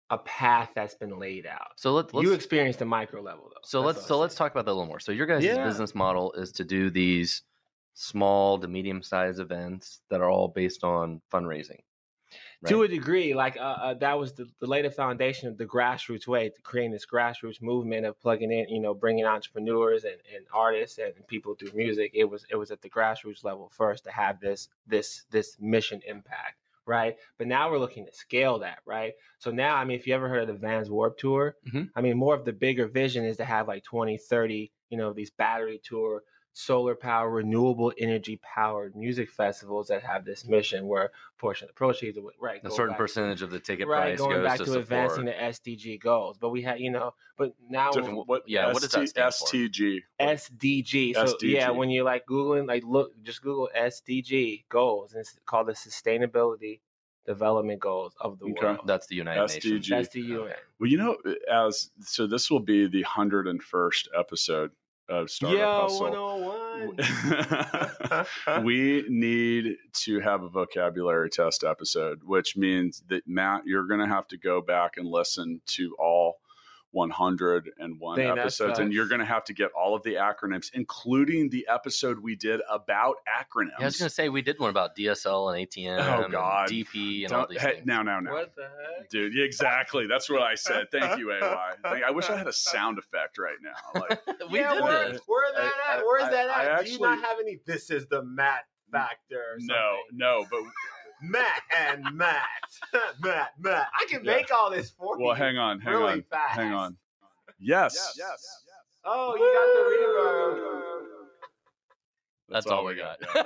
a 0.09 0.17
path 0.19 0.71
that's 0.73 0.95
been 0.95 1.19
laid 1.19 1.45
out 1.45 1.71
So 1.75 1.93
let, 1.93 2.13
let's 2.13 2.25
you 2.27 2.33
experienced 2.33 2.79
the 2.79 2.85
micro 2.85 3.21
level 3.21 3.49
though 3.49 3.61
So 3.63 3.81
That's 3.83 3.97
let's 3.97 4.07
so 4.07 4.17
let's 4.19 4.35
talk 4.35 4.51
about 4.51 4.65
that 4.65 4.71
a 4.71 4.73
little 4.73 4.87
more. 4.87 4.99
So 4.99 5.11
your 5.11 5.25
guys' 5.25 5.43
Yeah. 5.43 5.63
business 5.63 5.93
model 5.93 6.31
is 6.33 6.51
to 6.53 6.63
do 6.63 6.89
these 6.89 7.43
small 7.93 8.59
to 8.59 8.67
medium 8.67 9.01
sized 9.03 9.39
events 9.39 10.01
that 10.09 10.21
are 10.21 10.29
all 10.29 10.47
based 10.47 10.83
on 10.83 11.21
fundraising. 11.33 11.79
to 12.65 12.83
a 12.83 12.87
degree 12.87 13.33
like 13.33 13.57
uh, 13.57 13.59
uh, 13.59 13.93
that 13.95 14.17
was 14.19 14.33
the, 14.33 14.47
the 14.59 14.67
later 14.67 14.89
foundation 14.91 15.47
of 15.47 15.57
the 15.57 15.65
grassroots 15.65 16.27
way 16.27 16.49
to 16.49 16.61
creating 16.61 16.91
this 16.91 17.05
grassroots 17.05 17.61
movement 17.61 18.05
of 18.05 18.19
plugging 18.19 18.51
in 18.51 18.67
you 18.69 18.79
know 18.79 18.93
bringing 18.93 19.25
entrepreneurs 19.25 20.03
and, 20.03 20.17
and 20.35 20.45
artists 20.53 20.97
and 20.97 21.13
people 21.27 21.55
through 21.55 21.71
music 21.73 22.11
it 22.13 22.25
was 22.25 22.45
it 22.49 22.55
was 22.55 22.71
at 22.71 22.81
the 22.81 22.89
grassroots 22.89 23.43
level 23.43 23.69
first 23.69 24.03
to 24.03 24.11
have 24.11 24.39
this 24.39 24.69
this 24.87 25.23
this 25.31 25.57
mission 25.59 26.01
impact 26.07 26.57
right 26.87 27.17
but 27.37 27.47
now 27.47 27.69
we're 27.69 27.77
looking 27.79 28.05
to 28.05 28.11
scale 28.13 28.59
that 28.59 28.79
right 28.85 29.13
so 29.39 29.51
now 29.51 29.75
i 29.75 29.83
mean 29.85 29.97
if 29.99 30.07
you 30.07 30.13
ever 30.15 30.29
heard 30.29 30.41
of 30.43 30.47
the 30.47 30.53
vans 30.67 30.89
warp 30.89 31.17
tour 31.17 31.55
Mhm. 31.73 31.89
i 31.95 32.01
mean 32.01 32.17
more 32.17 32.35
of 32.35 32.45
the 32.45 32.53
bigger 32.53 32.87
vision 32.87 33.25
is 33.25 33.37
to 33.37 33.45
have 33.45 33.67
like 33.67 33.83
20 33.83 34.17
30 34.17 34.71
you 34.89 34.97
know 34.97 35.13
these 35.13 35.31
battery 35.31 35.79
tour 35.83 36.23
solar 36.59 36.95
power, 36.95 37.29
renewable 37.29 37.93
energy 37.99 38.39
powered 38.41 38.95
music 38.95 39.29
festivals 39.29 39.87
that 39.89 40.01
have 40.01 40.25
this 40.25 40.43
mission 40.43 40.87
where 40.87 41.03
a 41.05 41.09
portion 41.37 41.65
of 41.65 41.69
the 41.69 41.73
proceeds, 41.73 42.17
are- 42.17 42.21
right, 42.41 42.59
A 42.63 42.71
certain 42.71 42.93
back- 42.93 42.97
percentage 42.97 43.43
of 43.43 43.51
the 43.51 43.59
ticket 43.59 43.87
right, 43.87 44.17
price 44.17 44.17
going 44.17 44.37
goes 44.37 44.43
back 44.43 44.57
to, 44.57 44.65
to, 44.65 44.79
advancing 44.79 45.25
the 45.25 45.33
SDG 45.33 45.99
goals. 45.99 46.37
But 46.39 46.49
we 46.49 46.63
had, 46.63 46.79
you 46.79 46.89
know, 46.89 47.13
but 47.37 47.53
now 47.69 47.91
Different- 47.91 48.27
what, 48.27 48.49
yeah, 48.49 48.73
what 48.73 48.81
does 48.81 48.91
that 48.91 49.07
stand 49.07 49.33
for? 49.35 49.45
STG. 49.47 49.99
SDG. 50.19 51.13
So 51.13 51.37
yeah, 51.43 51.69
when 51.69 51.91
you're 51.91 52.03
like 52.03 52.25
googling, 52.25 52.67
like 52.67 52.83
look, 52.83 53.11
just 53.21 53.43
Google 53.43 53.69
SDG 53.77 54.65
goals, 54.67 55.13
and 55.13 55.21
it's 55.21 55.37
called 55.45 55.67
the 55.67 55.73
Sustainability 55.73 56.79
Development 57.27 57.79
Goals 57.79 58.15
of 58.19 58.39
the 58.39 58.45
Okay. 58.45 58.53
world. 58.65 58.79
That's 58.87 59.05
the 59.05 59.15
United 59.15 59.41
Nations. 59.53 59.87
That's 59.87 60.09
the 60.09 60.21
UN. 60.21 60.53
Well, 60.79 60.89
you 60.89 60.97
know, 60.97 61.17
as 61.51 61.91
so 61.99 62.25
this 62.25 62.49
will 62.49 62.61
be 62.61 62.87
the 62.87 63.03
hundred 63.03 63.47
and 63.47 63.61
first 63.61 64.09
episode 64.17 64.71
of 65.09 65.29
Startup 65.29 65.59
Yo, 65.59 65.81
Hustle. 65.81 66.11
101. 68.45 68.63
we 68.65 69.05
need 69.09 69.77
to 69.93 70.19
have 70.19 70.43
a 70.43 70.49
vocabulary 70.49 71.29
test 71.29 71.63
episode, 71.63 72.21
which 72.23 72.57
means 72.57 73.03
that 73.09 73.27
Matt, 73.27 73.63
you're 73.65 73.87
going 73.87 73.99
to 73.99 74.07
have 74.07 74.27
to 74.29 74.37
go 74.37 74.61
back 74.61 74.97
and 74.97 75.07
listen 75.07 75.61
to 75.67 75.95
all 75.99 76.36
101 76.97 78.17
Dang, 78.17 78.37
episodes, 78.37 78.79
and 78.79 78.91
you're 78.91 79.07
going 79.07 79.19
to 79.19 79.25
have 79.25 79.43
to 79.45 79.53
get 79.53 79.71
all 79.71 79.95
of 79.95 80.03
the 80.03 80.15
acronyms, 80.15 80.69
including 80.73 81.49
the 81.49 81.65
episode 81.69 82.19
we 82.19 82.35
did 82.35 82.61
about 82.69 83.15
acronyms. 83.27 83.69
Yeah, 83.79 83.83
I 83.83 83.85
was 83.85 83.97
gonna 83.97 84.09
say 84.09 84.29
we 84.29 84.41
did 84.41 84.59
one 84.59 84.69
about 84.69 84.95
DSL 84.95 85.55
and 85.55 85.67
ATM 85.67 85.99
Oh, 85.99 86.23
and 86.23 86.31
God. 86.31 86.69
DP 86.69 87.23
and 87.25 87.31
all 87.33 87.39
Don't- 87.41 87.49
these 87.51 87.61
hey, 87.61 87.73
things. 87.75 87.85
now, 87.85 88.01
now, 88.01 88.19
now. 88.19 88.33
What 88.33 88.55
the 88.55 88.63
heck? 88.97 89.09
Dude, 89.09 89.37
exactly. 89.39 90.07
That's 90.07 90.29
what 90.29 90.41
I 90.41 90.55
said. 90.55 90.87
Thank 90.91 91.19
you, 91.19 91.31
AY. 91.31 91.73
Thank- 91.83 92.03
I 92.03 92.11
wish 92.11 92.29
I 92.29 92.37
had 92.37 92.47
a 92.47 92.53
sound 92.71 92.97
effect 92.97 93.37
right 93.37 93.57
now. 93.61 94.01
Like, 94.01 94.19
we 94.51 94.59
yeah, 94.59 94.73
did 94.73 94.83
where, 94.83 95.11
this. 95.13 95.21
where 95.27 95.53
that 95.53 95.71
I- 95.87 95.97
at? 95.97 96.05
Where's 96.05 96.23
I- 96.23 96.31
that 96.31 96.49
I 96.49 96.65
at? 96.79 96.85
Do 96.85 96.91
you 96.91 96.99
not 96.99 97.19
have 97.21 97.37
any? 97.39 97.59
This 97.65 97.89
is 97.91 98.07
the 98.07 98.23
Matt 98.23 98.65
factor. 98.91 99.35
Or 99.35 99.57
no, 99.59 99.75
something? 99.75 100.17
no, 100.17 100.45
but 100.49 100.61
Matt 101.21 101.61
and 101.77 102.03
Matt, 102.15 102.43
Matt, 103.21 103.51
Matt. 103.59 103.87
I 103.99 104.05
can 104.09 104.23
Yeah. 104.23 104.35
make 104.35 104.51
all 104.53 104.69
this 104.71 104.91
for 104.91 105.17
well, 105.17 105.29
you. 105.29 105.33
hang 105.35 105.57
on, 105.57 105.79
hang 105.79 105.93
really 105.93 106.13
on, 106.13 106.23
fast. 106.29 106.53
hang 106.55 106.73
on. 106.73 106.95
Yes, 107.59 107.93
yes. 107.95 108.13
yes. 108.17 108.27
yes. 108.67 108.75
Oh, 109.03 109.35
you 109.35 109.51
got 109.53 109.67
the 109.73 109.83
reverb. 109.93 110.96
That's, 112.49 112.65
all 112.67 112.85
we 112.85 112.95
got. 112.95 113.17
yeah. 113.35 113.43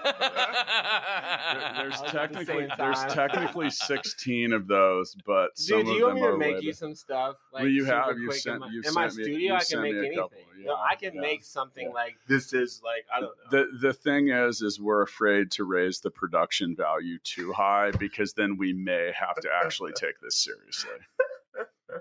There- 1.53 1.73
there's 1.83 2.01
At 2.01 2.05
the 2.05 2.11
technically 2.11 2.67
there's 2.77 3.03
technically 3.13 3.69
16 3.71 4.53
of 4.53 4.67
those, 4.67 5.15
but 5.25 5.57
some 5.57 5.77
Dude, 5.79 5.85
do 5.87 5.91
of 5.91 5.97
you 5.97 6.03
want 6.05 6.15
them 6.19 6.23
me 6.25 6.31
to 6.31 6.37
make 6.37 6.55
way 6.57 6.61
you 6.67 6.73
some 6.73 6.93
stuff? 6.95 7.35
Like 7.51 7.63
Well, 7.63 7.71
you 7.71 7.85
super 7.85 7.95
have. 7.95 8.17
You've 8.19 8.29
quick 8.29 8.41
sent- 8.41 8.53
in 8.55 8.59
my, 8.61 8.67
you've 8.71 8.85
in 8.85 8.93
my 8.93 9.07
sent 9.07 9.17
me- 9.17 9.23
studio. 9.23 9.39
you've 9.53 9.61
I 9.61 9.63
can 9.63 9.81
make 9.81 9.95
anything. 9.95 10.17
couple, 10.17 10.37
You 10.59 10.65
know, 10.65 10.75
I 10.75 10.95
can 10.95 11.15
yeah. 11.15 11.21
make 11.21 11.43
something 11.43 11.87
Yeah. 11.87 11.93
like 11.93 12.15
this 12.27 12.53
is 12.53 12.81
like 12.83 13.05
I 13.15 13.19
don't 13.21 13.31
know. 13.51 13.63
The 13.63 13.87
the 13.87 13.93
thing 13.93 14.29
is, 14.29 14.61
is 14.61 14.79
we're 14.79 15.01
afraid 15.01 15.49
to 15.51 15.63
raise 15.63 15.99
the 16.01 16.11
production 16.11 16.75
value 16.75 17.17
too 17.23 17.51
high 17.53 17.91
because 17.91 18.33
then 18.33 18.55
we 18.57 18.71
may 18.73 19.11
have 19.19 19.35
to 19.41 19.49
actually 19.63 19.93
take 19.93 20.19
this 20.21 20.35
seriously. 20.37 20.91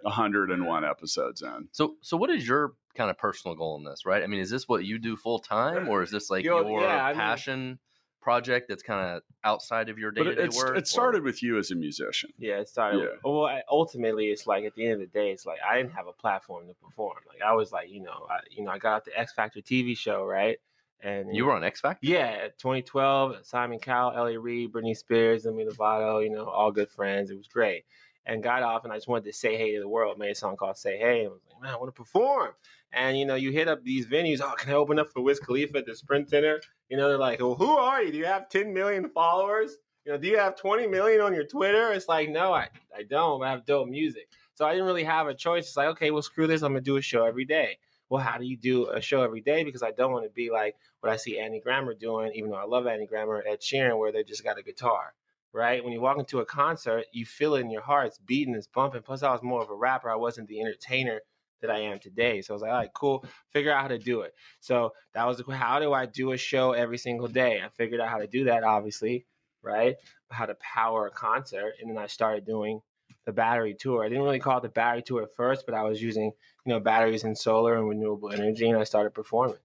101 0.02 0.84
episodes 0.84 1.42
in. 1.42 1.68
So, 1.72 1.96
so 2.00 2.16
what 2.16 2.30
is 2.30 2.46
your 2.46 2.74
kind 2.94 3.10
of 3.10 3.18
personal 3.18 3.54
goal 3.56 3.76
in 3.76 3.84
this? 3.84 4.06
Right? 4.06 4.22
I 4.22 4.26
mean, 4.26 4.40
is 4.40 4.50
this 4.50 4.68
what 4.68 4.84
you 4.84 4.98
do 4.98 5.16
full 5.16 5.38
time, 5.38 5.88
or 5.88 6.02
is 6.02 6.10
this 6.10 6.30
like 6.30 6.44
Yo, 6.44 6.66
your 6.68 6.82
yeah, 6.82 7.04
I 7.04 7.08
mean- 7.12 7.18
passion 7.18 7.78
project 8.20 8.68
that's 8.68 8.82
kind 8.82 9.16
of 9.16 9.22
outside 9.44 9.88
of 9.88 9.98
your 9.98 10.10
day 10.10 10.22
to 10.22 10.34
day 10.34 10.48
work? 10.54 10.76
it 10.76 10.86
started 10.86 11.22
with 11.22 11.42
you 11.42 11.58
as 11.58 11.70
a 11.70 11.74
musician. 11.74 12.30
Yeah, 12.38 12.58
it 12.58 12.68
started. 12.68 13.00
Yeah. 13.00 13.06
Well, 13.24 13.46
I, 13.46 13.62
ultimately, 13.70 14.26
it's 14.26 14.46
like 14.46 14.64
at 14.64 14.74
the 14.74 14.84
end 14.84 14.94
of 14.94 15.00
the 15.00 15.06
day, 15.06 15.30
it's 15.30 15.46
like 15.46 15.58
I 15.66 15.78
didn't 15.78 15.92
have 15.92 16.06
a 16.06 16.12
platform 16.12 16.66
to 16.68 16.74
perform. 16.74 17.16
Like 17.26 17.40
I 17.42 17.54
was 17.54 17.72
like, 17.72 17.88
you 17.90 18.02
know, 18.02 18.26
I, 18.30 18.40
you 18.50 18.62
know, 18.64 18.70
I 18.70 18.78
got 18.78 18.96
out 18.96 19.04
the 19.04 19.18
X 19.18 19.32
Factor 19.32 19.60
TV 19.60 19.96
show, 19.96 20.24
right? 20.24 20.58
And 21.02 21.34
you 21.34 21.46
were 21.46 21.54
on 21.54 21.64
X 21.64 21.80
Factor. 21.80 22.06
Yeah, 22.06 22.48
2012, 22.58 23.36
Simon 23.42 23.78
Cowell, 23.78 24.12
L.A. 24.14 24.38
Reid, 24.38 24.70
Britney 24.70 24.94
Spears, 24.94 25.44
Demi 25.44 25.64
Lovato, 25.64 26.22
you 26.22 26.28
know, 26.28 26.44
all 26.44 26.70
good 26.70 26.90
friends. 26.90 27.30
It 27.30 27.38
was 27.38 27.48
great. 27.48 27.84
And 28.26 28.42
got 28.42 28.62
off, 28.62 28.84
and 28.84 28.92
I 28.92 28.96
just 28.96 29.08
wanted 29.08 29.24
to 29.24 29.32
say 29.32 29.56
hey 29.56 29.74
to 29.74 29.80
the 29.80 29.88
world. 29.88 30.18
Made 30.18 30.30
a 30.30 30.34
song 30.34 30.56
called 30.56 30.76
"Say 30.76 30.98
Hey," 30.98 31.20
and 31.20 31.28
I 31.28 31.32
was 31.32 31.40
like, 31.50 31.62
man, 31.62 31.72
I 31.72 31.76
want 31.76 31.88
to 31.88 31.98
perform. 31.98 32.50
And 32.92 33.18
you 33.18 33.24
know, 33.24 33.34
you 33.34 33.50
hit 33.50 33.66
up 33.66 33.82
these 33.82 34.06
venues. 34.06 34.40
Oh, 34.42 34.54
can 34.58 34.70
I 34.70 34.74
open 34.74 34.98
up 34.98 35.10
for 35.10 35.22
Wiz 35.22 35.40
Khalifa 35.40 35.78
at 35.78 35.86
the 35.86 35.96
Sprint 35.96 36.28
Center? 36.28 36.60
You 36.88 36.96
know, 36.96 37.08
they're 37.08 37.18
like, 37.18 37.40
well, 37.40 37.54
who 37.54 37.70
are 37.70 38.02
you? 38.02 38.12
Do 38.12 38.18
you 38.18 38.26
have 38.26 38.48
10 38.48 38.74
million 38.74 39.08
followers? 39.08 39.76
You 40.04 40.12
know, 40.12 40.18
do 40.18 40.28
you 40.28 40.38
have 40.38 40.56
20 40.56 40.86
million 40.86 41.20
on 41.20 41.34
your 41.34 41.44
Twitter? 41.44 41.92
It's 41.92 42.08
like, 42.08 42.28
no, 42.28 42.52
I, 42.52 42.68
I 42.96 43.04
don't. 43.04 43.42
I 43.42 43.50
have 43.50 43.64
dope 43.64 43.88
music. 43.88 44.28
So 44.54 44.66
I 44.66 44.72
didn't 44.72 44.86
really 44.86 45.04
have 45.04 45.26
a 45.26 45.34
choice. 45.34 45.68
It's 45.68 45.76
like, 45.76 45.88
okay, 45.88 46.10
well, 46.10 46.22
screw 46.22 46.46
this. 46.46 46.62
I'm 46.62 46.72
gonna 46.72 46.80
do 46.80 46.96
a 46.96 47.02
show 47.02 47.24
every 47.24 47.44
day. 47.44 47.78
Well, 48.08 48.22
how 48.22 48.38
do 48.38 48.44
you 48.44 48.56
do 48.56 48.90
a 48.90 49.00
show 49.00 49.22
every 49.22 49.40
day? 49.40 49.62
Because 49.62 49.82
I 49.82 49.92
don't 49.92 50.12
want 50.12 50.24
to 50.24 50.30
be 50.30 50.50
like 50.50 50.74
what 51.00 51.12
I 51.12 51.16
see 51.16 51.38
Andy 51.38 51.60
Grammer 51.60 51.94
doing, 51.94 52.32
even 52.34 52.50
though 52.50 52.56
I 52.56 52.64
love 52.64 52.86
Andy 52.86 53.06
Grammer 53.06 53.42
Ed 53.46 53.60
Sheeran, 53.60 53.98
where 53.98 54.10
they 54.10 54.24
just 54.24 54.42
got 54.42 54.58
a 54.58 54.62
guitar, 54.62 55.14
right? 55.52 55.82
When 55.82 55.92
you 55.92 56.00
walk 56.00 56.18
into 56.18 56.40
a 56.40 56.44
concert, 56.44 57.04
you 57.12 57.26
feel 57.26 57.54
it 57.54 57.60
in 57.60 57.70
your 57.70 57.82
heart. 57.82 58.08
It's 58.08 58.18
beating, 58.18 58.54
it's 58.54 58.66
bumping. 58.66 59.02
Plus, 59.02 59.22
I 59.22 59.32
was 59.32 59.42
more 59.42 59.62
of 59.62 59.70
a 59.70 59.74
rapper. 59.74 60.10
I 60.10 60.16
wasn't 60.16 60.48
the 60.48 60.60
entertainer 60.60 61.20
that 61.60 61.70
I 61.70 61.80
am 61.80 61.98
today. 61.98 62.40
So 62.40 62.52
I 62.52 62.54
was 62.54 62.62
like, 62.62 62.70
all 62.70 62.76
right, 62.78 62.90
cool. 62.94 63.24
Figure 63.50 63.72
out 63.72 63.82
how 63.82 63.88
to 63.88 63.98
do 63.98 64.22
it. 64.22 64.34
So 64.60 64.92
that 65.14 65.26
was 65.26 65.38
the, 65.38 65.52
how 65.52 65.78
do 65.78 65.92
I 65.92 66.06
do 66.06 66.32
a 66.32 66.36
show 66.36 66.72
every 66.72 66.98
single 66.98 67.28
day? 67.28 67.60
I 67.64 67.68
figured 67.68 68.00
out 68.00 68.08
how 68.08 68.18
to 68.18 68.26
do 68.26 68.44
that, 68.44 68.64
obviously, 68.64 69.26
right? 69.62 69.96
How 70.30 70.46
to 70.46 70.54
power 70.54 71.06
a 71.06 71.10
concert. 71.10 71.74
And 71.80 71.90
then 71.90 71.98
I 71.98 72.06
started 72.06 72.46
doing 72.46 72.80
the 73.26 73.32
battery 73.32 73.74
tour. 73.74 74.04
I 74.04 74.08
didn't 74.08 74.24
really 74.24 74.38
call 74.38 74.58
it 74.58 74.62
the 74.62 74.68
battery 74.70 75.02
tour 75.02 75.22
at 75.22 75.34
first, 75.36 75.66
but 75.66 75.74
I 75.74 75.82
was 75.82 76.00
using, 76.00 76.32
you 76.64 76.72
know, 76.72 76.80
batteries 76.80 77.24
and 77.24 77.36
solar 77.36 77.76
and 77.76 77.88
renewable 77.88 78.30
energy, 78.30 78.68
and 78.68 78.78
I 78.78 78.84
started 78.84 79.10
performing. 79.10 79.58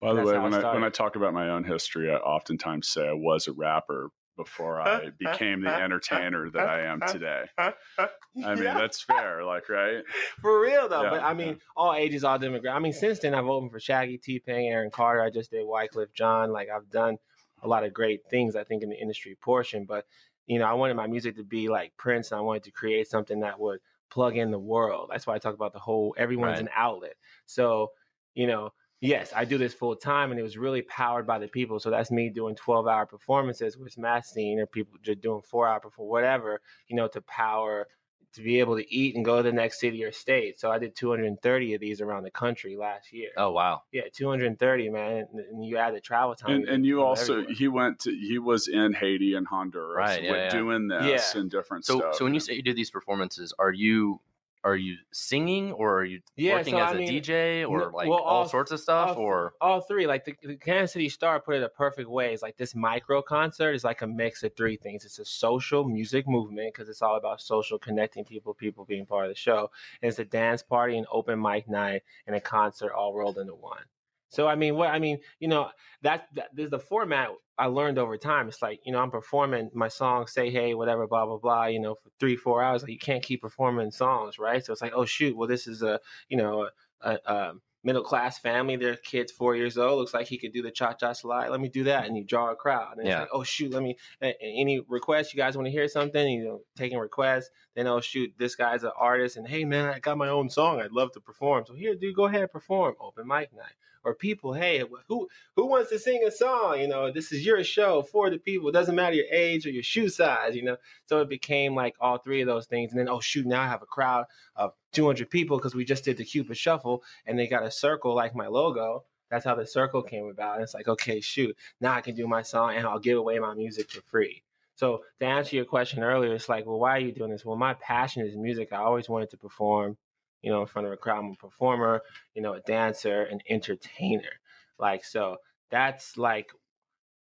By 0.00 0.14
the 0.14 0.22
way, 0.22 0.36
I 0.36 0.38
when 0.38 0.54
I, 0.54 0.60
started. 0.60 0.80
when 0.80 0.86
I 0.86 0.90
talk 0.90 1.16
about 1.16 1.34
my 1.34 1.50
own 1.50 1.64
history, 1.64 2.10
I 2.10 2.16
oftentimes 2.16 2.88
say 2.88 3.08
I 3.08 3.12
was 3.12 3.48
a 3.48 3.52
rapper 3.52 4.10
before 4.38 4.80
I 4.80 5.10
became 5.10 5.60
the 5.60 5.74
entertainer 5.74 6.48
that 6.50 6.66
I 6.66 6.82
am 6.84 7.00
today. 7.00 7.44
I 7.58 8.54
mean, 8.54 8.62
that's 8.64 9.02
fair, 9.02 9.44
like, 9.44 9.68
right? 9.68 10.02
For 10.40 10.60
real 10.60 10.88
though, 10.88 11.02
Yeah, 11.02 11.10
but 11.10 11.22
I 11.22 11.34
mean, 11.34 11.60
all 11.76 11.92
ages, 11.92 12.22
all 12.24 12.38
demographics. 12.38 12.72
I 12.74 12.78
mean, 12.78 12.92
since 12.92 13.18
then, 13.18 13.34
I've 13.34 13.46
opened 13.46 13.72
for 13.72 13.80
Shaggy, 13.80 14.16
T 14.16 14.38
Pain, 14.38 14.70
Aaron 14.72 14.90
Carter. 14.90 15.20
I 15.22 15.30
just 15.30 15.50
did 15.50 15.66
Wyclef 15.66 16.14
Jean. 16.14 16.52
Like, 16.52 16.68
I've 16.70 16.88
done 16.88 17.18
a 17.62 17.68
lot 17.68 17.82
of 17.84 17.92
great 17.92 18.20
things. 18.30 18.54
I 18.54 18.62
think 18.64 18.82
in 18.84 18.88
the 18.88 18.96
industry 18.98 19.34
portion, 19.34 19.84
but 19.84 20.06
you 20.46 20.58
know, 20.58 20.64
I 20.66 20.72
wanted 20.72 20.94
my 20.94 21.06
music 21.08 21.36
to 21.36 21.44
be 21.44 21.68
like 21.68 21.92
Prince, 21.96 22.30
and 22.30 22.38
I 22.38 22.42
wanted 22.42 22.62
to 22.64 22.70
create 22.70 23.08
something 23.08 23.40
that 23.40 23.58
would 23.60 23.80
plug 24.08 24.36
in 24.36 24.50
the 24.52 24.58
world. 24.58 25.10
That's 25.12 25.26
why 25.26 25.34
I 25.34 25.38
talk 25.38 25.54
about 25.54 25.72
the 25.74 25.78
whole. 25.80 26.14
Everyone's 26.16 26.52
Right. 26.52 26.60
an 26.60 26.70
outlet. 26.74 27.16
So, 27.44 27.90
you 28.34 28.46
know. 28.46 28.72
Yes, 29.00 29.32
I 29.34 29.44
do 29.44 29.58
this 29.58 29.74
full 29.74 29.94
time, 29.94 30.32
and 30.32 30.40
it 30.40 30.42
was 30.42 30.58
really 30.58 30.82
powered 30.82 31.26
by 31.26 31.38
the 31.38 31.46
people. 31.46 31.78
So 31.78 31.88
that's 31.90 32.10
me 32.10 32.30
doing 32.30 32.56
twelve-hour 32.56 33.06
performances 33.06 33.76
with 33.76 33.96
Massine, 33.96 34.58
or 34.58 34.66
people 34.66 34.98
just 35.02 35.20
doing 35.20 35.40
four-hour 35.42 35.80
for 35.94 36.08
whatever, 36.08 36.60
you 36.88 36.96
know, 36.96 37.06
to 37.08 37.20
power 37.22 37.86
to 38.34 38.42
be 38.42 38.60
able 38.60 38.76
to 38.76 38.94
eat 38.94 39.16
and 39.16 39.24
go 39.24 39.38
to 39.38 39.42
the 39.42 39.50
next 39.52 39.80
city 39.80 40.04
or 40.04 40.12
state. 40.12 40.60
So 40.60 40.70
I 40.70 40.78
did 40.78 40.94
230 40.94 41.72
of 41.74 41.80
these 41.80 42.02
around 42.02 42.24
the 42.24 42.30
country 42.30 42.76
last 42.76 43.10
year. 43.10 43.30
Oh 43.38 43.52
wow. 43.52 43.82
Yeah, 43.90 44.02
230, 44.12 44.90
man. 44.90 45.26
And- 45.32 45.40
And 45.40 45.64
you 45.64 45.78
add 45.78 45.94
the 45.94 46.00
travel 46.00 46.34
time. 46.34 46.50
And, 46.56 46.62
you 46.66 46.72
and 46.74 46.86
you 46.86 47.02
also 47.02 47.32
everywhere. 47.38 47.54
he 47.54 47.68
went 47.68 47.98
to 48.00 48.10
he 48.14 48.38
was 48.38 48.68
in 48.68 48.92
Haiti 48.92 49.32
and 49.32 49.46
Honduras 49.46 49.96
Right, 49.96 50.22
yeah, 50.22 50.30
with 50.30 50.40
yeah. 50.40 50.50
doing 50.50 50.88
this 50.88 51.32
Yeah. 51.34 51.40
and 51.40 51.50
different 51.50 51.86
So, 51.86 52.00
stuff. 52.00 52.16
so 52.16 52.24
when 52.26 52.34
you 52.34 52.40
say 52.40 52.52
you 52.52 52.62
do 52.62 52.74
these 52.74 52.90
performances, 52.90 53.54
are 53.58 53.72
you 53.72 54.20
are 54.64 54.76
you 54.76 54.96
singing 55.12 55.72
or 55.72 55.98
are 56.00 56.04
you 56.04 56.20
Yeah, 56.36 56.56
working 56.56 56.74
so 56.74 56.82
as 56.82 56.92
I 56.92 56.94
a 56.96 56.98
mean, 56.98 57.08
DJ 57.22 57.68
or 57.68 57.92
like 57.92 58.08
well, 58.08 58.18
all, 58.18 58.42
all- 58.42 58.48
sorts 58.48 58.70
of 58.72 58.80
stuff 58.80 59.16
all, 59.16 59.22
or? 59.22 59.52
all 59.60 59.80
three 59.80 60.06
like 60.06 60.24
the, 60.24 60.34
the 60.42 60.56
kansas 60.56 60.92
city 60.92 61.08
star 61.08 61.40
put 61.40 61.54
it 61.56 61.62
a 61.62 61.68
perfect 61.68 62.08
way 62.08 62.32
it's 62.32 62.42
like 62.42 62.56
this 62.56 62.74
micro 62.74 63.22
concert 63.22 63.72
is 63.72 63.84
like 63.84 64.02
a 64.02 64.06
mix 64.06 64.42
of 64.42 64.54
three 64.56 64.76
things 64.76 65.04
it's 65.04 65.18
a 65.18 65.24
social 65.24 65.84
music 65.84 66.26
movement 66.28 66.72
because 66.74 66.88
it's 66.88 67.02
all 67.02 67.16
about 67.16 67.40
social 67.40 67.78
connecting 67.78 68.24
people 68.24 68.52
people 68.52 68.84
being 68.84 69.06
part 69.06 69.24
of 69.26 69.30
the 69.30 69.34
show 69.36 69.70
and 70.02 70.08
it's 70.08 70.18
a 70.18 70.24
dance 70.24 70.62
party 70.62 70.98
an 70.98 71.06
open 71.12 71.40
mic 71.40 71.68
night 71.68 72.02
and 72.26 72.34
a 72.34 72.40
concert 72.40 72.92
all 72.92 73.14
rolled 73.14 73.38
into 73.38 73.54
one 73.54 73.82
so 74.28 74.46
i 74.46 74.54
mean 74.54 74.74
what 74.76 74.88
i 74.90 74.98
mean 74.98 75.18
you 75.40 75.48
know 75.48 75.68
that's 76.02 76.24
that, 76.34 76.48
there's 76.54 76.70
the 76.70 76.78
format 76.78 77.28
i 77.58 77.66
learned 77.66 77.98
over 77.98 78.16
time 78.16 78.48
it's 78.48 78.62
like 78.62 78.80
you 78.84 78.92
know 78.92 79.00
i'm 79.00 79.10
performing 79.10 79.70
my 79.74 79.88
song 79.88 80.26
say 80.26 80.50
hey 80.50 80.74
whatever 80.74 81.06
blah 81.06 81.26
blah 81.26 81.38
blah 81.38 81.66
you 81.66 81.80
know 81.80 81.94
for 81.94 82.10
three 82.20 82.36
four 82.36 82.62
hours 82.62 82.82
like 82.82 82.92
you 82.92 82.98
can't 82.98 83.22
keep 83.22 83.40
performing 83.42 83.90
songs 83.90 84.38
right 84.38 84.64
so 84.64 84.72
it's 84.72 84.82
like 84.82 84.92
oh 84.94 85.04
shoot 85.04 85.36
well 85.36 85.48
this 85.48 85.66
is 85.66 85.82
a 85.82 85.98
you 86.28 86.36
know 86.36 86.68
a, 87.02 87.10
a, 87.26 87.32
um, 87.50 87.60
middle 87.84 88.02
class 88.02 88.38
family. 88.40 88.74
Their 88.76 88.96
kid's 88.96 89.30
four 89.30 89.54
years 89.54 89.78
old. 89.78 89.98
Looks 90.00 90.12
like 90.12 90.26
he 90.26 90.36
could 90.36 90.52
do 90.52 90.62
the 90.62 90.70
cha 90.70 90.94
cha 90.94 91.12
slide. 91.12 91.48
Let 91.48 91.60
me 91.60 91.68
do 91.68 91.84
that, 91.84 92.06
and 92.06 92.16
you 92.16 92.24
draw 92.24 92.50
a 92.50 92.56
crowd. 92.56 92.98
And 92.98 93.06
Yeah. 93.06 93.12
it's 93.12 93.20
like, 93.20 93.28
oh 93.32 93.44
shoot, 93.44 93.72
let 93.72 93.82
me. 93.84 93.96
a- 94.20 94.26
a- 94.44 94.60
Any 94.60 94.80
requests? 94.88 95.32
You 95.32 95.38
guys 95.38 95.56
want 95.56 95.66
to 95.66 95.70
hear 95.70 95.86
something? 95.86 96.28
You 96.28 96.44
know, 96.44 96.60
taking 96.76 96.98
requests. 96.98 97.50
Then 97.76 97.86
oh 97.86 98.00
shoot, 98.00 98.32
this 98.36 98.56
guy's 98.56 98.82
an 98.82 98.90
artist, 98.98 99.36
and 99.36 99.46
hey 99.46 99.64
man, 99.64 99.86
I 99.86 100.00
got 100.00 100.18
my 100.18 100.28
own 100.28 100.50
song. 100.50 100.80
I'd 100.80 100.90
love 100.92 101.12
to 101.12 101.20
perform. 101.20 101.64
So 101.66 101.74
here, 101.74 101.94
dude, 101.94 102.16
go 102.16 102.24
ahead, 102.26 102.50
perform. 102.50 102.96
Open 103.00 103.26
mic 103.28 103.52
night. 103.54 103.72
Or 104.04 104.14
people, 104.14 104.52
hey, 104.52 104.82
who 105.08 105.28
who 105.56 105.66
wants 105.66 105.90
to 105.90 105.98
sing 105.98 106.24
a 106.26 106.30
song? 106.30 106.80
You 106.80 106.88
know, 106.88 107.10
this 107.10 107.32
is 107.32 107.44
your 107.44 107.62
show 107.64 108.02
for 108.02 108.30
the 108.30 108.38
people. 108.38 108.68
It 108.68 108.72
doesn't 108.72 108.94
matter 108.94 109.16
your 109.16 109.26
age 109.30 109.66
or 109.66 109.70
your 109.70 109.82
shoe 109.82 110.08
size. 110.08 110.54
You 110.54 110.62
know, 110.62 110.76
so 111.06 111.20
it 111.20 111.28
became 111.28 111.74
like 111.74 111.94
all 112.00 112.18
three 112.18 112.40
of 112.40 112.46
those 112.46 112.66
things. 112.66 112.92
And 112.92 113.00
then 113.00 113.08
oh 113.08 113.20
shoot, 113.20 113.46
now 113.46 113.62
I 113.62 113.68
have 113.68 113.82
a 113.82 113.86
crowd 113.86 114.26
of 114.56 114.72
200 114.92 115.30
people 115.30 115.58
because 115.58 115.74
we 115.74 115.84
just 115.84 116.04
did 116.04 116.16
the 116.16 116.24
Cupid 116.24 116.56
Shuffle 116.56 117.02
and 117.26 117.38
they 117.38 117.46
got 117.46 117.64
a 117.64 117.70
circle 117.70 118.14
like 118.14 118.34
my 118.34 118.46
logo. 118.46 119.04
That's 119.30 119.44
how 119.44 119.54
the 119.54 119.66
circle 119.66 120.02
came 120.02 120.26
about. 120.26 120.54
And 120.54 120.62
it's 120.62 120.74
like, 120.74 120.88
okay, 120.88 121.20
shoot, 121.20 121.56
now 121.80 121.92
I 121.92 122.00
can 122.00 122.14
do 122.14 122.26
my 122.26 122.42
song 122.42 122.74
and 122.74 122.86
I'll 122.86 122.98
give 122.98 123.18
away 123.18 123.38
my 123.38 123.54
music 123.54 123.90
for 123.90 124.00
free. 124.02 124.42
So 124.76 125.02
to 125.18 125.26
answer 125.26 125.56
your 125.56 125.64
question 125.64 126.02
earlier, 126.02 126.32
it's 126.34 126.48
like, 126.48 126.64
well, 126.64 126.78
why 126.78 126.96
are 126.96 127.00
you 127.00 127.12
doing 127.12 127.30
this? 127.30 127.44
Well, 127.44 127.56
my 127.56 127.74
passion 127.74 128.24
is 128.24 128.36
music. 128.36 128.72
I 128.72 128.76
always 128.76 129.08
wanted 129.08 129.30
to 129.30 129.36
perform, 129.36 129.96
you 130.42 130.50
know, 130.50 130.60
in 130.60 130.66
front 130.66 130.86
of 130.86 130.92
a 130.92 130.96
crowd. 130.96 131.24
I'm 131.24 131.32
a 131.32 131.34
performer, 131.34 132.02
you 132.34 132.42
know, 132.42 132.54
a 132.54 132.60
dancer, 132.60 133.22
an 133.22 133.40
entertainer. 133.48 134.40
Like, 134.78 135.04
so 135.04 135.36
that's 135.70 136.16
like 136.16 136.50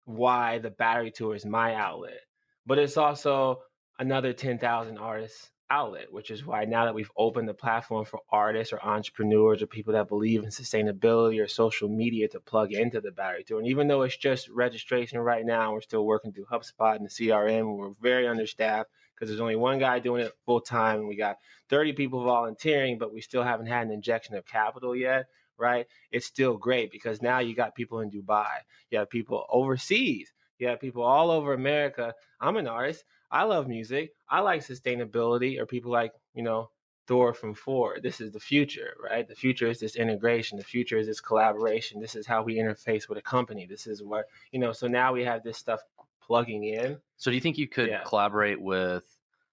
why 0.04 0.59
the 0.59 0.71
battery 0.71 1.11
tour 1.11 1.35
is 1.35 1.45
my 1.45 1.75
outlet. 1.75 2.21
But 2.66 2.78
it's 2.78 2.97
also 2.97 3.61
another 3.99 4.33
10,000 4.33 4.99
artists 4.99 5.50
outlet, 5.71 6.12
which 6.12 6.31
is 6.31 6.45
why 6.45 6.64
now 6.64 6.85
that 6.85 6.95
we've 6.95 7.11
opened 7.16 7.49
the 7.49 7.54
platform 7.54 8.04
for 8.04 8.21
artists 8.31 8.73
or 8.73 8.85
entrepreneurs 8.85 9.62
or 9.62 9.66
people 9.66 9.95
that 9.95 10.09
believe 10.09 10.42
in 10.42 10.50
sustainability 10.50 11.42
or 11.42 11.49
social 11.49 11.88
media 11.88 12.28
to 12.28 12.40
plug 12.40 12.73
into 12.73 13.00
the 13.00 13.11
battery 13.11 13.42
tour. 13.42 13.59
And 13.59 13.69
even 13.69 13.88
though 13.88 14.02
it's 14.02 14.16
just 14.16 14.49
registration 14.50 15.19
right 15.19 15.45
now, 15.45 15.73
we're 15.73 15.81
still 15.81 16.04
working 16.04 16.33
through 16.33 16.45
HubSpot 16.45 16.97
and 16.97 17.07
the 17.07 17.11
CRM. 17.11 17.76
We're 17.76 17.95
very 18.00 18.28
understaffed 18.28 18.90
because 19.23 19.31
there's 19.31 19.41
only 19.41 19.55
one 19.55 19.79
guy 19.79 20.00
doing 20.00 20.21
it 20.26 20.33
full 20.45 20.61
time. 20.61 20.99
And 20.99 21.09
we 21.09 21.14
got 21.14 21.37
30 21.69 21.93
people 21.93 22.25
volunteering, 22.25 22.99
but 22.99 23.14
we 23.14 23.21
still 23.21 23.45
haven't 23.45 23.67
had 23.67 23.87
an 23.87 23.93
injection 23.93 24.35
of 24.35 24.45
capital 24.45 24.97
yet. 24.97 25.26
Right? 25.57 25.87
It's 26.11 26.26
still 26.26 26.57
great 26.57 26.91
because 26.91 27.23
now 27.23 27.38
you 27.38 27.55
got 27.55 27.76
people 27.76 28.00
in 28.00 28.11
Dubai, 28.11 28.49
you 28.91 28.99
have 28.99 29.09
people 29.09 29.47
overseas, 29.49 30.33
you 30.59 30.67
have 30.67 30.81
people 30.81 31.05
all 31.05 31.31
over 31.31 31.52
America. 31.52 32.14
I'm 32.41 32.57
an 32.57 32.67
artist. 32.67 33.05
I 33.31 33.45
love 33.45 33.69
music. 33.69 34.12
I 34.29 34.41
like 34.41 34.67
sustainability, 34.67 35.61
or 35.61 35.67
people 35.67 35.93
like, 35.93 36.14
you 36.35 36.43
know, 36.43 36.71
Thor 37.07 37.33
from 37.33 37.55
Ford. 37.55 38.02
This 38.02 38.21
is 38.21 38.33
the 38.33 38.41
future, 38.41 38.97
right? 39.00 39.29
The 39.29 39.37
future 39.37 39.71
is 39.71 39.79
this 39.79 39.95
integration. 39.95 40.59
The 40.59 40.64
future 40.64 40.99
is 40.99 41.07
this 41.07 41.21
collaboration. 41.21 42.00
This 42.00 42.17
is 42.17 42.26
how 42.26 42.43
we 42.43 42.57
interface 42.57 43.09
with 43.09 43.19
a 43.19 43.23
company. 43.23 43.64
This 43.64 43.87
is 43.87 44.02
what, 44.02 44.25
you 44.50 44.59
know, 44.59 44.73
so 44.73 44.88
now 44.88 45.12
we 45.12 45.23
have 45.23 45.45
this 45.45 45.59
stuff 45.59 45.81
plugging 46.21 46.64
in. 46.64 46.99
So 47.19 47.31
do 47.31 47.37
you 47.37 47.41
think 47.41 47.59
you 47.59 47.69
could 47.69 47.88
Yeah. 47.88 48.02
collaborate 48.05 48.61
with 48.61 49.05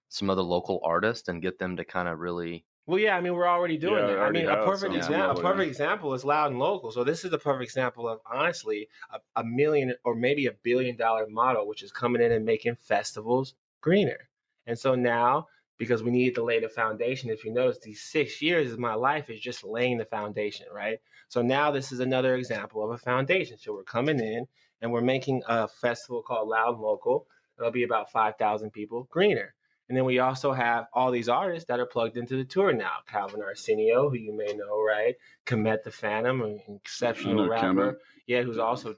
some 0.09 0.29
other 0.29 0.41
local 0.41 0.79
artists 0.83 1.27
and 1.29 1.41
get 1.41 1.59
them 1.59 1.77
to 1.77 1.85
kind 1.85 2.07
of 2.07 2.19
really 2.19 2.65
Well, 2.85 2.99
yeah, 2.99 3.15
I 3.15 3.21
mean, 3.21 3.33
we're 3.33 3.47
already 3.47 3.77
doing 3.77 4.07
Yeah, 4.07 4.13
it. 4.15 4.17
I 4.17 4.31
mean, 4.31 4.45
a 4.47 4.57
perfect 4.57 4.83
some 4.83 4.95
example. 4.95 5.37
A 5.39 5.41
perfect 5.41 5.67
example 5.67 6.13
is 6.15 6.25
Loud 6.25 6.51
and 6.51 6.59
Local. 6.59 6.91
So 6.91 7.03
this 7.03 7.23
is 7.23 7.29
the 7.31 7.37
perfect 7.37 7.63
example 7.63 8.07
of 8.09 8.19
honestly 8.25 8.89
a, 9.11 9.19
a 9.35 9.43
million 9.43 9.93
or 10.03 10.15
maybe 10.15 10.47
a 10.47 10.51
billion 10.53 10.95
dollar 10.95 11.27
model, 11.27 11.67
which 11.67 11.83
is 11.83 11.91
coming 11.91 12.21
in 12.21 12.31
and 12.31 12.45
making 12.45 12.75
festivals 12.75 13.53
greener. 13.81 14.29
And 14.65 14.77
so 14.77 14.95
now, 14.95 15.47
because 15.77 16.01
we 16.03 16.11
need 16.11 16.35
to 16.35 16.43
lay 16.43 16.59
the 16.59 16.67
foundation, 16.69 17.29
if 17.29 17.45
you 17.45 17.53
notice, 17.53 17.79
these 17.79 18.01
six 18.03 18.41
years 18.41 18.71
of 18.73 18.79
my 18.79 18.95
life 18.95 19.29
is 19.29 19.39
just 19.39 19.63
laying 19.63 19.97
the 19.97 20.05
foundation, 20.05 20.67
right? 20.73 20.99
So 21.27 21.41
now 21.43 21.69
this 21.71 21.91
is 21.91 21.99
another 21.99 22.35
example 22.35 22.83
of 22.83 22.89
a 22.91 22.97
foundation. 22.97 23.57
So 23.59 23.73
we're 23.73 23.83
coming 23.83 24.19
in 24.19 24.47
and 24.81 24.91
we're 24.91 25.01
making 25.01 25.43
a 25.47 25.67
festival 25.67 26.23
called 26.23 26.49
Loud 26.49 26.73
and 26.73 26.81
Local. 26.81 27.27
It'll 27.57 27.71
be 27.71 27.83
about 27.83 28.11
five 28.11 28.37
thousand 28.37 28.71
people 28.71 29.03
greener. 29.03 29.53
And 29.89 29.97
then 29.97 30.05
we 30.05 30.19
also 30.19 30.53
have 30.53 30.85
all 30.93 31.11
these 31.11 31.27
artists 31.27 31.67
that 31.67 31.79
are 31.79 31.85
plugged 31.85 32.15
into 32.15 32.37
the 32.37 32.45
tour 32.45 32.71
now. 32.71 32.97
Calvin 33.07 33.41
Arsenio, 33.41 34.09
who 34.09 34.15
you 34.15 34.31
may 34.31 34.53
know, 34.53 34.81
right? 34.81 35.15
Komet 35.47 35.83
the 35.83 35.91
Phantom, 35.91 36.41
an 36.43 36.61
exceptional 36.69 37.49
rapper. 37.49 37.99
Yeah, 38.27 38.43
who's 38.43 38.59
also 38.59 38.95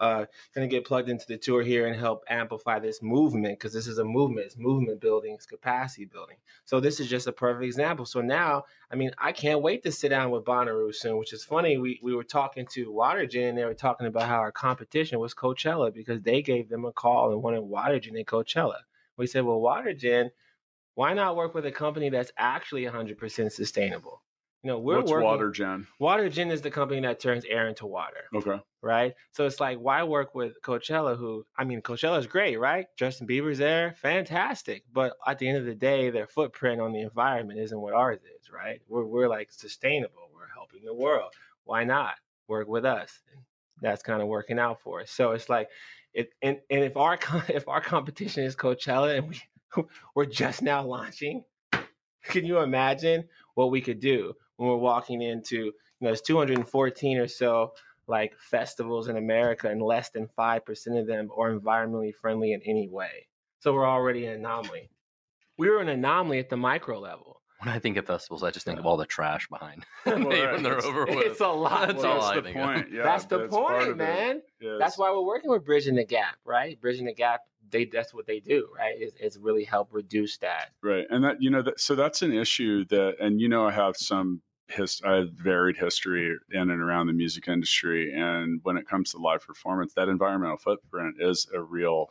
uh, 0.00 0.24
going 0.54 0.68
to 0.68 0.74
get 0.74 0.86
plugged 0.86 1.10
into 1.10 1.26
the 1.26 1.36
tour 1.36 1.62
here 1.62 1.86
and 1.86 1.94
help 1.94 2.24
amplify 2.28 2.78
this 2.78 3.02
movement 3.02 3.58
because 3.58 3.72
this 3.72 3.86
is 3.86 3.98
a 3.98 4.04
movement. 4.04 4.46
It's 4.46 4.56
movement 4.56 5.00
building, 5.00 5.34
it's 5.34 5.46
capacity 5.46 6.06
building. 6.06 6.36
So 6.64 6.80
this 6.80 7.00
is 7.00 7.08
just 7.08 7.26
a 7.26 7.32
perfect 7.32 7.64
example. 7.64 8.06
So 8.06 8.20
now, 8.20 8.64
I 8.90 8.96
mean, 8.96 9.10
I 9.18 9.32
can't 9.32 9.60
wait 9.60 9.82
to 9.82 9.92
sit 9.92 10.08
down 10.08 10.30
with 10.30 10.44
Bonnaroo 10.44 10.94
soon, 10.94 11.18
which 11.18 11.34
is 11.34 11.44
funny. 11.44 11.76
We, 11.76 12.00
we 12.02 12.14
were 12.14 12.24
talking 12.24 12.66
to 12.72 12.90
Watergen 12.90 13.50
and 13.50 13.58
they 13.58 13.64
were 13.64 13.74
talking 13.74 14.06
about 14.06 14.28
how 14.28 14.38
our 14.38 14.52
competition 14.52 15.18
was 15.18 15.34
Coachella 15.34 15.92
because 15.92 16.22
they 16.22 16.40
gave 16.40 16.68
them 16.68 16.86
a 16.86 16.92
call 16.92 17.32
and 17.32 17.42
wanted 17.42 17.62
Watergen 17.62 18.16
and 18.16 18.26
Coachella. 18.26 18.78
We 19.20 19.26
said, 19.26 19.44
well, 19.44 19.60
Watergen, 19.60 20.30
why 20.94 21.12
not 21.12 21.36
work 21.36 21.54
with 21.54 21.66
a 21.66 21.70
company 21.70 22.08
that's 22.08 22.32
actually 22.38 22.84
100% 22.84 23.52
sustainable? 23.52 24.22
You 24.62 24.68
know, 24.68 24.78
we're 24.78 24.96
What's 24.96 25.10
working. 25.10 25.26
Water 25.26 25.50
Gen? 25.50 25.86
Watergen 26.00 26.50
is 26.50 26.62
the 26.62 26.70
company 26.70 27.00
that 27.02 27.20
turns 27.20 27.44
air 27.46 27.68
into 27.68 27.86
water, 27.86 28.24
Okay. 28.34 28.58
right? 28.82 29.12
So 29.32 29.44
it's 29.46 29.60
like, 29.60 29.78
why 29.78 30.02
work 30.04 30.34
with 30.34 30.54
Coachella? 30.62 31.18
Who, 31.18 31.44
I 31.56 31.64
mean, 31.64 31.82
Coachella 31.82 32.18
is 32.18 32.26
great, 32.26 32.58
right? 32.58 32.86
Justin 32.98 33.26
Bieber's 33.26 33.58
there, 33.58 33.94
fantastic. 34.00 34.84
But 34.92 35.14
at 35.26 35.38
the 35.38 35.48
end 35.48 35.58
of 35.58 35.66
the 35.66 35.74
day, 35.74 36.08
their 36.10 36.26
footprint 36.26 36.80
on 36.80 36.92
the 36.92 37.00
environment 37.00 37.60
isn't 37.60 37.80
what 37.80 37.94
ours 37.94 38.20
is, 38.20 38.50
right? 38.50 38.80
We're 38.88 39.04
we're 39.06 39.28
like 39.28 39.52
sustainable. 39.52 40.30
We're 40.34 40.48
helping 40.54 40.84
the 40.84 40.94
world. 40.94 41.32
Why 41.64 41.84
not 41.84 42.14
work 42.48 42.68
with 42.68 42.84
us? 42.86 43.20
And 43.32 43.42
that's 43.82 44.02
kind 44.02 44.20
of 44.20 44.28
working 44.28 44.58
out 44.58 44.80
for 44.80 45.00
us. 45.02 45.10
So 45.10 45.32
it's 45.32 45.48
like, 45.48 45.68
and, 46.14 46.26
and 46.42 46.84
if 46.84 46.96
our 46.96 47.18
if 47.48 47.68
our 47.68 47.80
competition 47.80 48.44
is 48.44 48.56
Coachella 48.56 49.18
and 49.18 49.28
we 49.28 49.40
we're 50.14 50.26
just 50.26 50.62
now 50.62 50.84
launching, 50.84 51.44
can 52.24 52.44
you 52.44 52.58
imagine 52.58 53.24
what 53.54 53.70
we 53.70 53.80
could 53.80 54.00
do 54.00 54.34
when 54.56 54.68
we're 54.68 54.76
walking 54.76 55.22
into 55.22 55.56
you 55.56 55.72
know 56.00 56.08
there's 56.08 56.22
214 56.22 57.18
or 57.18 57.28
so 57.28 57.72
like 58.10 58.36
festivals 58.38 59.08
in 59.08 59.16
America 59.16 59.68
and 59.68 59.80
less 59.80 60.10
than 60.10 60.28
5% 60.36 61.00
of 61.00 61.06
them 61.06 61.30
are 61.36 61.56
environmentally 61.56 62.12
friendly 62.12 62.52
in 62.52 62.60
any 62.66 62.88
way. 62.88 63.28
So 63.60 63.72
we're 63.72 63.88
already 63.88 64.26
an 64.26 64.34
anomaly. 64.34 64.90
We 65.56 65.70
were 65.70 65.80
an 65.80 65.88
anomaly 65.88 66.40
at 66.40 66.50
the 66.50 66.56
micro 66.56 66.98
level. 66.98 67.39
When 67.60 67.68
I 67.74 67.78
think 67.78 67.96
of 67.96 68.06
festivals, 68.06 68.42
I 68.42 68.50
just 68.50 68.64
think 68.66 68.78
of 68.78 68.86
all 68.86 68.96
the 68.96 69.06
trash 69.06 69.48
behind 69.48 69.84
Well, 70.06 70.18
when 70.28 70.28
they're 70.28 70.58
that's- 70.58 70.84
over 70.84 71.04
with. 71.08 71.18
It's 71.26 71.40
a 71.40 71.48
lot. 71.48 71.88
That's 71.88 72.02
Well, 72.02 72.20
that's 72.20 72.46
the 72.46 72.52
point. 72.52 72.86
Yeah, 72.92 73.02
that's 73.02 73.24
the 73.26 73.48
part 73.48 73.84
point, 73.84 73.96
man. 73.96 74.42
Yes. 74.60 74.76
That's 74.78 74.98
why 74.98 75.10
we're 75.10 75.24
working 75.24 75.50
with 75.50 75.64
Bridging 75.64 75.94
the 75.94 76.04
Gap, 76.04 76.36
right? 76.44 76.80
Bridging 76.80 77.06
the 77.06 77.14
Gap, 77.14 77.40
they 77.70 77.84
that's 77.84 78.12
what 78.12 78.26
they 78.26 78.40
do, 78.40 78.68
right? 78.76 79.00
Is, 79.00 79.12
is 79.20 79.38
really 79.38 79.64
help 79.64 79.88
reduce 79.92 80.38
that. 80.38 80.70
Right, 80.82 81.06
and 81.10 81.22
that 81.24 81.40
you 81.40 81.50
know 81.50 81.62
that 81.62 81.78
so 81.80 81.94
that's 81.94 82.22
an 82.22 82.32
issue 82.32 82.84
that, 82.86 83.16
and 83.20 83.40
you 83.40 83.48
know, 83.48 83.66
I 83.66 83.70
have 83.72 83.96
some 83.96 84.42
his 84.70 85.00
I 85.04 85.14
have 85.16 85.32
varied 85.32 85.76
history 85.76 86.36
in 86.50 86.70
and 86.70 86.80
around 86.80 87.06
the 87.06 87.12
music 87.12 87.48
industry, 87.48 88.12
and 88.14 88.60
when 88.62 88.76
it 88.76 88.88
comes 88.88 89.10
to 89.12 89.18
live 89.18 89.46
performance, 89.46 89.92
that 89.94 90.08
environmental 90.08 90.56
footprint 90.56 91.16
is 91.18 91.48
a 91.54 91.60
real 91.60 92.06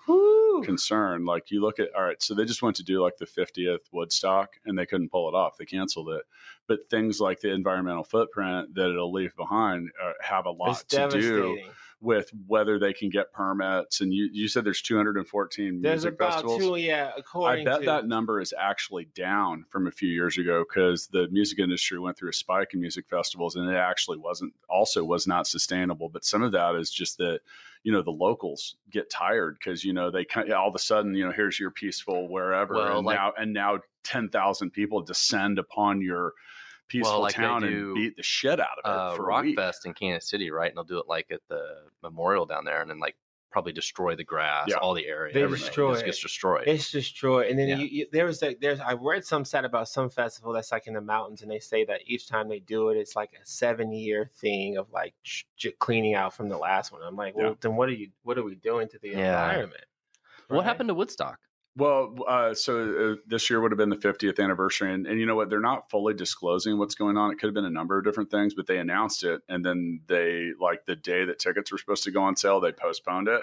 concern. 0.64 1.26
Like 1.26 1.52
you 1.52 1.62
look 1.62 1.80
at, 1.80 1.90
all 1.96 2.04
right, 2.04 2.22
so 2.22 2.34
they 2.34 2.46
just 2.46 2.62
went 2.62 2.76
to 2.78 2.84
do 2.84 3.02
like 3.02 3.18
the 3.18 3.26
50th 3.26 3.80
Woodstock 3.92 4.56
and 4.66 4.78
they 4.78 4.86
couldn't 4.86 5.10
pull 5.10 5.30
it 5.30 5.36
off. 5.36 5.58
They 5.58 5.66
canceled 5.66 6.10
it. 6.10 6.24
But 6.68 6.90
things 6.90 7.20
like 7.20 7.40
the 7.40 7.52
environmental 7.52 8.04
footprint 8.04 8.76
that 8.76 8.90
it'll 8.90 9.12
leave 9.12 9.36
behind 9.36 9.90
uh, 10.04 10.14
have 10.22 10.46
a 10.46 10.52
lot 10.52 10.72
It's 10.72 10.84
to 10.84 11.10
do. 11.10 11.58
With 12.02 12.32
whether 12.48 12.80
they 12.80 12.94
can 12.94 13.10
get 13.10 13.34
permits. 13.34 14.00
And 14.00 14.14
you, 14.14 14.30
you 14.32 14.48
said 14.48 14.64
there's 14.64 14.82
214 14.82 15.82
There's 15.82 16.04
music 16.04 16.14
about 16.14 16.34
festivals. 16.34 16.60
two, 16.62 16.76
yeah. 16.78 17.12
I 17.44 17.64
bet 17.64 17.82
to, 17.82 17.86
that 17.88 18.08
number 18.08 18.40
is 18.40 18.54
actually 18.58 19.10
down 19.16 19.66
from 19.70 19.86
a 19.88 19.92
few 19.92 20.10
years 20.10 20.38
ago 20.38 20.64
because 20.68 21.08
the 21.08 21.28
music 21.30 21.60
industry 21.60 22.00
went 22.00 22.18
through 22.18 22.30
a 22.30 22.34
spike 22.34 22.74
in 22.74 22.80
music 22.80 23.06
festivals 23.10 23.56
and 23.56 23.70
it 23.70 23.76
actually 23.76 24.18
wasn't 24.18 24.54
also 24.70 25.04
was 25.04 25.28
not 25.28 25.46
sustainable. 25.46 26.08
But 26.08 26.24
some 26.24 26.42
of 26.42 26.54
that 26.54 26.76
is 26.76 26.90
just 26.90 27.18
that, 27.18 27.42
you 27.84 27.92
know, 27.92 28.02
the 28.02 28.12
locals 28.12 28.76
get 28.90 29.10
tired 29.10 29.58
because, 29.60 29.84
you 29.84 29.92
know, 29.92 30.10
they 30.10 30.24
kind 30.24 30.52
all 30.54 30.70
of 30.70 30.76
a 30.76 30.80
sudden, 30.80 31.16
you 31.16 31.26
know, 31.26 31.34
here's 31.34 31.60
your 31.60 31.72
peaceful 31.72 32.30
wherever. 32.30 32.76
Well, 32.76 32.98
and 32.98 33.06
like- 33.06 33.18
now 33.18 33.34
and 33.38 33.54
now 33.54 33.80
10,000 34.04 34.72
people 34.72 35.02
descend 35.02 35.60
upon 35.60 36.02
your 36.02 36.34
peaceful 36.90 37.22
like 37.22 37.36
they 37.36 37.44
town 37.44 37.62
do, 37.62 37.68
and 37.68 37.96
beat 37.96 38.18
the 38.18 38.24
shit 38.24 38.60
out 38.60 38.78
of 38.84 38.92
it 38.92 38.98
uh, 38.98 39.16
for 39.16 39.30
a 39.30 39.42
week. 39.42 39.58
Rockfest 39.58 39.86
in 39.86 39.94
Kansas 39.94 40.30
City, 40.30 40.52
right? 40.52 40.68
And 40.70 40.76
they'll 40.78 40.84
do 40.84 41.00
it 41.00 41.08
like 41.08 41.28
at 41.32 41.42
the 41.48 41.62
memorial 42.04 42.46
down 42.46 42.66
there, 42.66 42.82
and 42.82 42.90
then 42.90 43.00
like 43.00 43.16
probably 43.52 43.72
destroy 43.72 44.16
the 44.16 44.24
grass, 44.24 44.68
Yeah. 44.70 44.76
all 44.76 44.94
the 44.94 45.08
area, 45.08 45.34
They 45.34 45.42
everything 45.42 45.66
destroy 45.66 45.92
just 45.94 46.04
it. 46.04 46.06
gets 46.06 46.22
destroyed. 46.22 46.68
It's 46.68 46.92
destroyed. 46.92 47.48
And 47.50 47.58
then 47.58 47.68
Yeah. 47.70 47.78
you, 47.78 47.86
you, 47.88 48.06
there 48.12 48.26
was 48.26 48.44
like 48.44 48.60
there's 48.60 48.80
I 48.80 48.94
read 48.94 49.26
some 49.26 49.44
stat 49.44 49.66
about 49.66 49.88
some 49.88 50.08
festival 50.12 50.54
that's 50.54 50.72
like 50.72 50.86
in 50.86 50.94
the 50.94 51.02
mountains, 51.02 51.42
and 51.42 51.50
they 51.50 51.58
say 51.60 51.84
that 51.86 52.02
each 52.06 52.28
time 52.28 52.48
they 52.48 52.60
do 52.60 52.90
it, 52.90 52.98
it's 52.98 53.16
like 53.16 53.32
a 53.42 53.44
seven 53.46 53.92
year 53.92 54.30
thing 54.36 54.78
of 54.78 54.92
like 54.92 55.16
sh- 55.24 55.46
j- 55.58 55.72
cleaning 55.80 56.14
out 56.14 56.36
from 56.36 56.48
the 56.48 56.58
last 56.58 56.92
one. 56.92 57.02
I'm 57.02 57.16
like, 57.16 57.36
well, 57.36 57.48
Yeah. 57.48 57.54
then 57.62 57.76
what 57.76 57.90
are 57.90 57.94
you 57.94 58.10
what 58.22 58.38
are 58.38 58.44
we 58.44 58.54
doing 58.54 58.88
to 58.90 59.00
the 59.00 59.10
Yeah. 59.10 59.46
environment? 59.50 59.84
What 60.50 60.66
happened 60.66 60.90
to 60.90 60.94
Woodstock? 60.96 61.40
Well, 61.80 62.14
uh, 62.28 62.54
so 62.54 63.14
uh, 63.14 63.16
this 63.26 63.50
year 63.50 63.62
would 63.62 63.72
have 63.72 63.78
been 63.78 63.90
the 63.90 63.96
50th 63.96 64.38
anniversary, 64.44 64.94
and, 64.94 65.08
and 65.08 65.18
you 65.18 65.26
know 65.26 65.36
what? 65.36 65.50
They're 65.50 65.62
not 65.62 65.90
fully 65.90 66.14
disclosing 66.14 66.78
what's 66.78 66.94
going 66.94 67.16
on. 67.16 67.32
It 67.32 67.40
could 67.40 67.48
have 67.48 67.54
been 67.54 67.64
a 67.64 67.70
number 67.70 67.98
of 67.98 68.04
different 68.04 68.30
things, 68.30 68.54
but 68.54 68.68
they 68.68 68.80
announced 68.80 69.24
it, 69.24 69.42
and 69.48 69.66
then 69.66 70.02
they 70.08 70.52
like 70.60 70.86
the 70.86 70.98
day 70.98 71.24
that 71.24 71.40
tickets 71.40 71.72
were 71.72 71.78
supposed 71.78 72.04
to 72.04 72.12
go 72.12 72.22
on 72.22 72.36
sale, 72.36 72.60
they 72.60 72.74
postponed 72.74 73.30
it, 73.30 73.42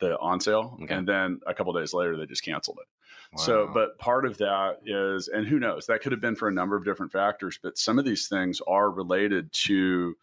the 0.00 0.18
on 0.18 0.40
sale, 0.40 0.76
Okay. 0.82 0.94
and 0.94 1.06
then 1.06 1.40
a 1.46 1.54
couple 1.54 1.72
days 1.72 1.94
later 1.94 2.16
they 2.16 2.26
just 2.26 2.44
canceled 2.44 2.78
it. 2.80 2.88
So, 3.36 3.68
but 3.72 3.98
part 3.98 4.26
of 4.26 4.38
that 4.38 4.78
is, 4.84 5.28
and 5.28 5.46
who 5.46 5.58
knows, 5.58 5.86
that 5.86 6.02
could 6.02 6.12
have 6.12 6.20
been 6.20 6.36
for 6.36 6.48
a 6.48 6.52
number 6.52 6.76
of 6.76 6.84
different 6.84 7.10
factors, 7.10 7.58
but 7.62 7.78
some 7.78 7.98
of 7.98 8.04
these 8.04 8.28
things 8.28 8.60
are 8.66 8.90
related 8.90 9.52
to. 9.64 10.16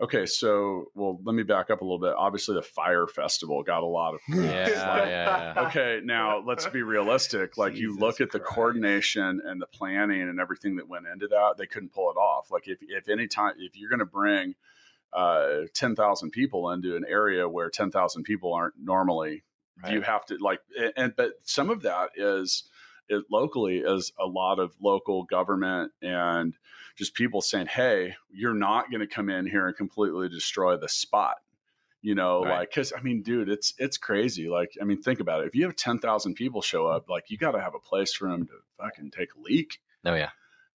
Okay, 0.00 0.26
so 0.26 0.86
well, 0.94 1.20
let 1.24 1.34
me 1.34 1.44
back 1.44 1.70
up 1.70 1.80
a 1.80 1.84
little 1.84 2.00
bit. 2.00 2.14
Obviously, 2.18 2.56
the 2.56 2.62
fire 2.62 3.06
festival 3.06 3.62
got 3.62 3.82
a 3.82 3.86
lot 3.86 4.14
of 4.14 4.20
yeah, 4.28 4.68
yeah, 4.68 5.66
okay, 5.68 6.00
now 6.02 6.42
let's 6.44 6.66
be 6.66 6.82
realistic. 6.82 7.56
Like 7.56 7.76
you 7.76 7.96
look 7.96 8.20
at 8.20 8.32
the 8.32 8.40
Christ. 8.40 8.54
coordination 8.54 9.40
and 9.44 9.62
the 9.62 9.66
planning 9.66 10.22
and 10.22 10.40
everything 10.40 10.76
that 10.76 10.88
went 10.88 11.06
into 11.06 11.28
that, 11.28 11.54
they 11.58 11.66
couldn't 11.66 11.92
pull 11.92 12.10
it 12.10 12.16
off. 12.16 12.50
Like 12.50 12.66
if 12.66 12.78
if 12.80 13.08
any 13.08 13.28
time 13.28 13.54
if 13.58 13.76
you're 13.76 13.88
going 13.88 14.00
to 14.00 14.04
bring 14.04 14.56
uh, 15.14 15.66
10,000 15.74 16.30
people 16.30 16.70
into 16.70 16.96
an 16.96 17.04
area 17.08 17.48
where 17.48 17.70
10,000 17.70 18.24
people 18.24 18.52
aren't 18.52 18.74
normally. 18.76 19.44
You 19.90 20.02
have 20.02 20.24
to 20.26 20.38
like, 20.40 20.60
and 20.96 21.14
but 21.16 21.32
some 21.42 21.68
of 21.68 21.82
that 21.82 22.10
is 22.16 22.62
it 23.08 23.24
locally 23.30 23.78
is 23.78 24.12
a 24.18 24.26
lot 24.26 24.58
of 24.58 24.74
local 24.80 25.24
government 25.24 25.92
and 26.02 26.54
just 26.96 27.14
people 27.14 27.40
saying, 27.40 27.66
"Hey, 27.66 28.14
you're 28.30 28.54
not 28.54 28.90
going 28.90 29.00
to 29.00 29.06
come 29.06 29.28
in 29.28 29.46
here 29.46 29.66
and 29.66 29.76
completely 29.76 30.28
destroy 30.28 30.76
the 30.76 30.88
spot." 30.88 31.36
You 32.02 32.14
know, 32.14 32.42
Right. 32.44 32.58
like 32.60 32.70
because 32.70 32.92
I 32.96 33.00
mean, 33.00 33.22
dude, 33.22 33.48
it's 33.48 33.74
it's 33.78 33.96
crazy. 33.96 34.48
Like, 34.48 34.72
I 34.80 34.84
mean, 34.84 35.00
think 35.02 35.20
about 35.20 35.40
it. 35.42 35.46
If 35.46 35.54
you 35.54 35.64
have 35.64 35.74
10,000 35.76 36.34
people 36.34 36.60
show 36.60 36.86
up, 36.86 37.08
like, 37.08 37.30
you 37.30 37.38
got 37.38 37.52
to 37.52 37.60
have 37.60 37.74
a 37.74 37.78
place 37.78 38.12
for 38.12 38.28
them 38.28 38.46
to 38.46 38.52
fucking 38.78 39.10
take 39.10 39.30
a 39.34 39.40
leak 39.40 39.80
Oh 40.04 40.14
yeah. 40.14 40.30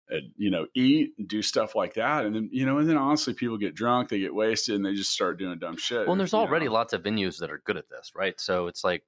and 0.09 0.33
you 0.39 0.51
know 0.51 0.67
eat 0.75 1.13
and 1.19 1.29
do 1.29 1.43
stuff 1.43 1.75
like 1.75 1.93
that 1.95 2.25
and 2.25 2.35
then 2.35 2.49
you 2.51 2.65
know 2.65 2.79
and 2.79 2.89
then 2.89 2.97
honestly 2.97 3.35
people 3.35 3.59
get 3.59 3.75
drunk 3.75 4.09
they 4.09 4.19
get 4.21 4.35
wasted 4.35 4.75
and 4.77 4.87
they 4.87 4.95
just 4.95 5.11
start 5.11 5.39
doing 5.39 5.59
dumb 5.59 5.77
shit 5.77 6.07
Well, 6.07 6.13
and 6.13 6.21
there's 6.21 6.33
already 6.33 6.65
know. 6.65 6.73
lots 6.73 6.95
of 6.95 7.03
venues 7.03 7.39
that 7.41 7.51
are 7.51 7.59
good 7.59 7.77
at 7.77 7.91
this, 7.91 8.13
right? 8.15 8.41
So 8.41 8.69
it's 8.69 8.83
like, 8.83 9.05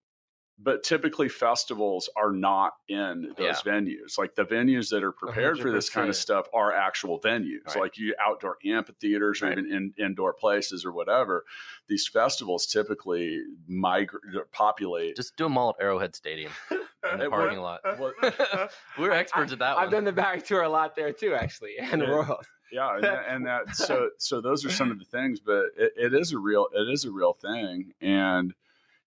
but 0.63 0.83
typically 0.83 1.29
festivals 1.29 2.11
are 2.17 2.33
not 2.33 2.75
in 2.89 3.33
those 3.39 3.63
venues 3.63 4.19
like 4.19 4.35
the 4.35 4.45
venues 4.45 4.91
that 4.91 5.03
are 5.03 5.13
prepared 5.13 5.59
for 5.59 5.71
this 5.71 5.89
kind 5.89 6.09
of 6.09 6.17
stuff 6.17 6.47
are 6.53 6.73
actual 6.73 7.19
venues 7.21 7.67
Right. 7.69 7.79
like 7.79 7.99
you 7.99 8.15
outdoor 8.21 8.59
amphitheaters 8.67 9.41
or 9.43 9.47
Right. 9.47 9.59
even 9.59 9.73
in, 9.73 9.95
indoor 10.05 10.33
places 10.35 10.85
or 10.85 10.93
whatever 10.93 11.45
these 11.89 12.07
festivals 12.07 12.67
typically 12.67 13.41
migrate 13.67 14.23
populate 14.53 15.17
just 15.17 15.37
do 15.37 15.45
them 15.45 15.57
all 15.57 15.71
at 15.71 15.83
Arrowhead 15.83 16.15
Stadium 16.15 16.53
in 16.71 17.19
the 17.19 17.31
parking 17.31 17.61
worked- 17.61 18.23
lot. 18.23 18.71
We're 18.99 19.13
experts 19.13 19.53
at 19.53 19.59
that 19.61 19.77
I've 19.79 19.85
one. 19.85 19.91
done 19.93 20.05
the 20.05 20.13
battery 20.13 20.43
tour 20.43 20.63
a 20.63 20.69
lot 20.69 20.95
there 20.95 21.13
too, 21.13 21.35
actually, 21.35 21.79
and 21.79 22.01
the 22.03 22.07
Yeah. 22.07 22.11
Royals. 22.13 22.47
yeah 22.73 22.95
and 22.97 23.05
that, 23.05 23.25
and 23.29 23.47
that 23.47 23.75
so 23.75 24.11
so 24.19 24.41
those 24.41 24.65
are 24.65 24.71
some 24.71 24.91
of 24.91 24.99
the 24.99 25.05
things 25.05 25.41
but 25.41 25.65
it, 25.77 25.93
it 25.97 26.15
is 26.15 26.33
a 26.33 26.39
real 26.39 26.67
it 26.75 26.89
is 26.93 27.05
a 27.05 27.11
real 27.11 27.33
thing 27.33 27.93
and 28.01 28.53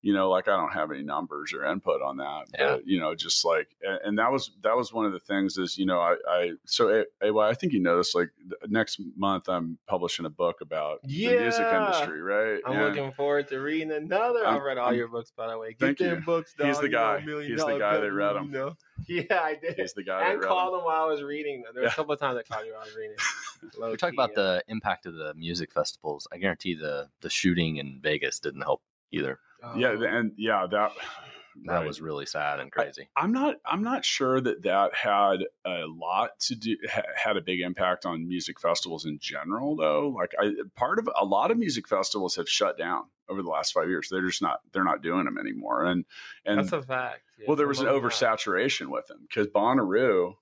you 0.03 0.13
know 0.13 0.29
like 0.29 0.49
i 0.49 0.57
don't 0.57 0.73
have 0.73 0.91
any 0.91 1.03
numbers 1.03 1.53
or 1.53 1.65
input 1.65 2.03
on 2.03 2.17
that 2.19 2.45
Yeah. 2.59 2.73
but 2.77 2.87
you 2.87 2.99
know 3.01 3.15
just 3.15 3.45
like 3.45 3.69
and, 3.83 3.99
and 4.05 4.19
that 4.19 4.31
was 4.33 4.51
that 4.63 4.77
was 4.77 4.93
one 4.93 5.07
of 5.07 5.13
the 5.13 5.21
things 5.21 5.57
is 5.59 5.79
you 5.79 5.87
know 5.87 6.01
i 6.01 6.17
i 6.29 6.51
so 6.67 6.89
A- 7.23 7.27
AY, 7.29 7.49
i 7.49 7.55
think 7.55 7.73
you 7.73 7.81
noticed 7.81 8.15
like 8.15 8.31
th- 8.41 8.71
next 8.71 9.01
month 9.17 9.49
i'm 9.49 9.79
publishing 9.87 10.27
a 10.27 10.31
book 10.31 10.61
about 10.61 11.01
the 11.03 11.09
music 11.09 11.67
industry 11.67 12.21
right 12.21 12.61
I'm 12.67 12.73
And- 12.73 12.85
looking 12.97 13.13
forward 13.13 13.49
to 13.49 13.59
reading 13.61 13.93
another. 13.93 14.45
I'm- 14.47 14.57
I've 14.57 14.63
read 14.63 14.79
all 14.79 14.89
I'm- 14.89 14.97
your 14.97 15.09
books, 15.09 15.33
by 15.37 15.49
the 15.49 15.59
way. 15.59 15.71
Get 15.71 15.79
Thank 15.81 15.99
them 15.99 16.19
you. 16.21 16.25
books, 16.25 16.55
He's 16.59 16.77
dog. 16.79 16.83
the 16.83 16.89
You 16.91 16.97
want 16.97 17.19
a 17.19 17.23
guy. 17.31 17.43
He's 17.49 17.65
the 17.65 17.79
guy 17.79 17.95
that 17.95 18.01
bill, 18.03 18.11
read 18.11 18.33
you 18.33 18.39
'em. 18.39 18.51
know? 18.51 18.77
Yeah, 19.09 19.41
I 19.43 19.55
did. 19.61 19.75
he's 19.77 19.93
the 19.95 20.03
guy 20.05 20.21
that 20.21 20.31
and 20.33 20.41
read 20.41 20.49
called 20.49 20.73
them. 20.75 20.79
them 20.81 20.85
while 20.87 21.03
I 21.03 21.07
was 21.07 21.23
reading 21.23 21.63
them. 21.63 21.73
There 21.75 21.83
were 21.83 21.87
Yeah. 21.89 21.93
a 21.93 21.97
couple 21.97 22.13
of 22.13 22.21
times 22.21 22.39
I 22.39 22.43
called 22.43 22.67
you 22.67 22.73
while 22.73 22.83
I 22.83 22.85
was 22.85 22.97
reading. 22.97 23.17
Low 23.79 23.91
we 23.91 23.97
talk 23.97 24.11
key, 24.11 24.17
about 24.17 24.31
yeah. 24.31 24.35
the 24.43 24.65
impact 24.69 25.07
of 25.07 25.15
the 25.15 25.35
music 25.35 25.73
festivals. 25.73 26.27
I 26.33 26.39
guarantee 26.39 26.75
the 26.75 27.09
the 27.21 27.31
shooting 27.31 27.77
in 27.79 28.01
Vegas 28.03 28.39
didn't 28.39 28.63
help 28.63 28.83
either. 29.13 29.39
yeah 29.77 29.95
Oh. 29.99 30.03
and 30.03 30.33
yeah 30.37 30.67
that 30.71 30.93
That 31.65 31.75
right. 31.75 31.87
was 31.87 32.01
really 32.01 32.27
sad 32.27 32.61
and 32.61 32.73
crazy. 32.73 33.09
I'm 33.17 33.33
not. 33.33 33.57
I'm 33.67 33.83
not 33.83 34.05
sure 34.05 34.41
that 34.41 34.63
that 34.63 34.95
had 34.95 35.45
a 35.67 35.85
lot 35.87 36.39
to 36.47 36.55
do. 36.55 36.77
Ha, 36.91 37.03
had 37.15 37.37
a 37.37 37.43
big 37.43 37.61
impact 37.61 38.07
on 38.07 38.27
music 38.27 38.59
festivals 38.59 39.05
in 39.05 39.19
general, 39.21 39.77
though. 39.77 40.09
Like, 40.09 40.33
I 40.41 40.53
part 40.77 40.99
of 40.99 41.09
a 41.15 41.25
lot 41.25 41.51
of 41.51 41.59
music 41.59 41.89
festivals 41.89 42.37
have 42.37 42.49
shut 42.49 42.79
down 42.79 43.05
over 43.29 43.43
the 43.43 43.51
last 43.51 43.73
five 43.73 43.89
years. 43.89 44.09
They're 44.11 44.27
just 44.27 44.43
not. 44.43 44.61
They're 44.73 44.85
not 44.85 45.03
doing 45.03 45.25
them 45.25 45.39
anymore. 45.39 45.85
And 45.85 46.05
and 46.47 46.59
That's 46.59 46.73
a 46.73 46.83
fact. 46.83 47.23
Yeah, 47.39 47.45
well, 47.49 47.57
there 47.57 47.69
was 47.69 47.81
an 47.81 47.87
of 47.87 47.95
them 47.95 48.03
oversaturation 48.03 48.87
with 48.89 49.07
them 49.09 49.27
because 49.29 49.47
Bonnaroo 49.49 50.35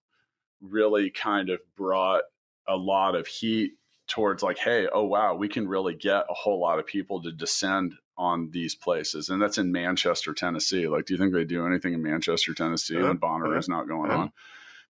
really 0.60 1.10
kind 1.10 1.50
of 1.50 1.60
brought 1.76 2.22
a 2.68 2.76
lot 2.76 3.16
of 3.16 3.26
heat 3.26 3.72
towards 4.06 4.42
like, 4.42 4.58
hey, 4.58 4.86
oh 4.92 5.04
wow, 5.04 5.34
we 5.34 5.48
can 5.48 5.66
really 5.66 5.94
get 5.94 6.24
a 6.30 6.34
whole 6.34 6.60
lot 6.60 6.78
of 6.78 6.86
people 6.86 7.22
to 7.22 7.32
descend 7.32 7.94
on 8.20 8.50
these 8.50 8.74
places, 8.74 9.30
and 9.30 9.40
that's 9.40 9.56
in 9.58 9.72
Manchester, 9.72 10.34
Tennessee. 10.34 10.86
Like, 10.86 11.06
do 11.06 11.14
you 11.14 11.18
think 11.18 11.32
they 11.32 11.44
do 11.44 11.66
anything 11.66 11.94
in 11.94 12.02
Manchester, 12.02 12.52
Tennessee, 12.52 12.96
Uh-huh. 12.98 13.08
when 13.08 13.18
Bonnaroo's 13.18 13.68
not 13.68 13.88
going 13.88 14.10
Uh-huh. 14.10 14.20
on? 14.24 14.32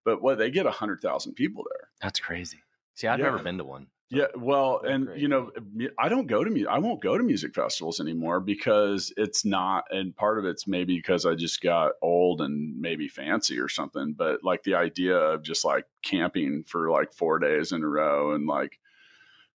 But 0.03 0.21
what 0.21 0.37
they 0.37 0.51
get 0.51 0.65
a 0.65 0.71
hundred 0.71 0.99
thousand 1.01 1.35
people 1.35 1.65
there. 1.69 1.87
That's 2.01 2.19
crazy. 2.19 2.59
See, 2.95 3.07
I've 3.07 3.19
Yeah. 3.19 3.25
never 3.25 3.39
been 3.39 3.57
to 3.59 3.63
one. 3.63 3.87
Yeah, 4.09 4.25
well, 4.35 4.81
They're 4.83 4.91
and 4.91 5.05
great. 5.05 5.19
you 5.21 5.29
know, 5.29 5.51
I 5.97 6.09
don't 6.09 6.27
go 6.27 6.43
to 6.43 6.49
mu- 6.51 6.67
I 6.67 6.79
won't 6.79 7.01
go 7.01 7.17
to 7.17 7.23
music 7.23 7.53
festivals 7.55 8.01
anymore 8.01 8.41
because 8.41 9.13
it's 9.15 9.45
not, 9.45 9.85
and 9.89 10.13
part 10.13 10.37
of 10.37 10.43
it's 10.43 10.67
maybe 10.67 10.97
because 10.97 11.25
I 11.25 11.33
just 11.35 11.61
got 11.61 11.93
old 12.01 12.41
and 12.41 12.77
maybe 12.81 13.07
fancy 13.07 13.57
or 13.57 13.69
something. 13.69 14.11
But 14.11 14.43
like 14.43 14.63
the 14.63 14.75
idea 14.75 15.15
of 15.15 15.43
just 15.43 15.63
like 15.63 15.85
camping 16.01 16.63
for 16.65 16.91
like 16.91 17.13
four 17.13 17.39
days 17.39 17.71
in 17.71 17.83
a 17.83 17.87
row 17.87 18.33
and 18.33 18.45
like 18.47 18.79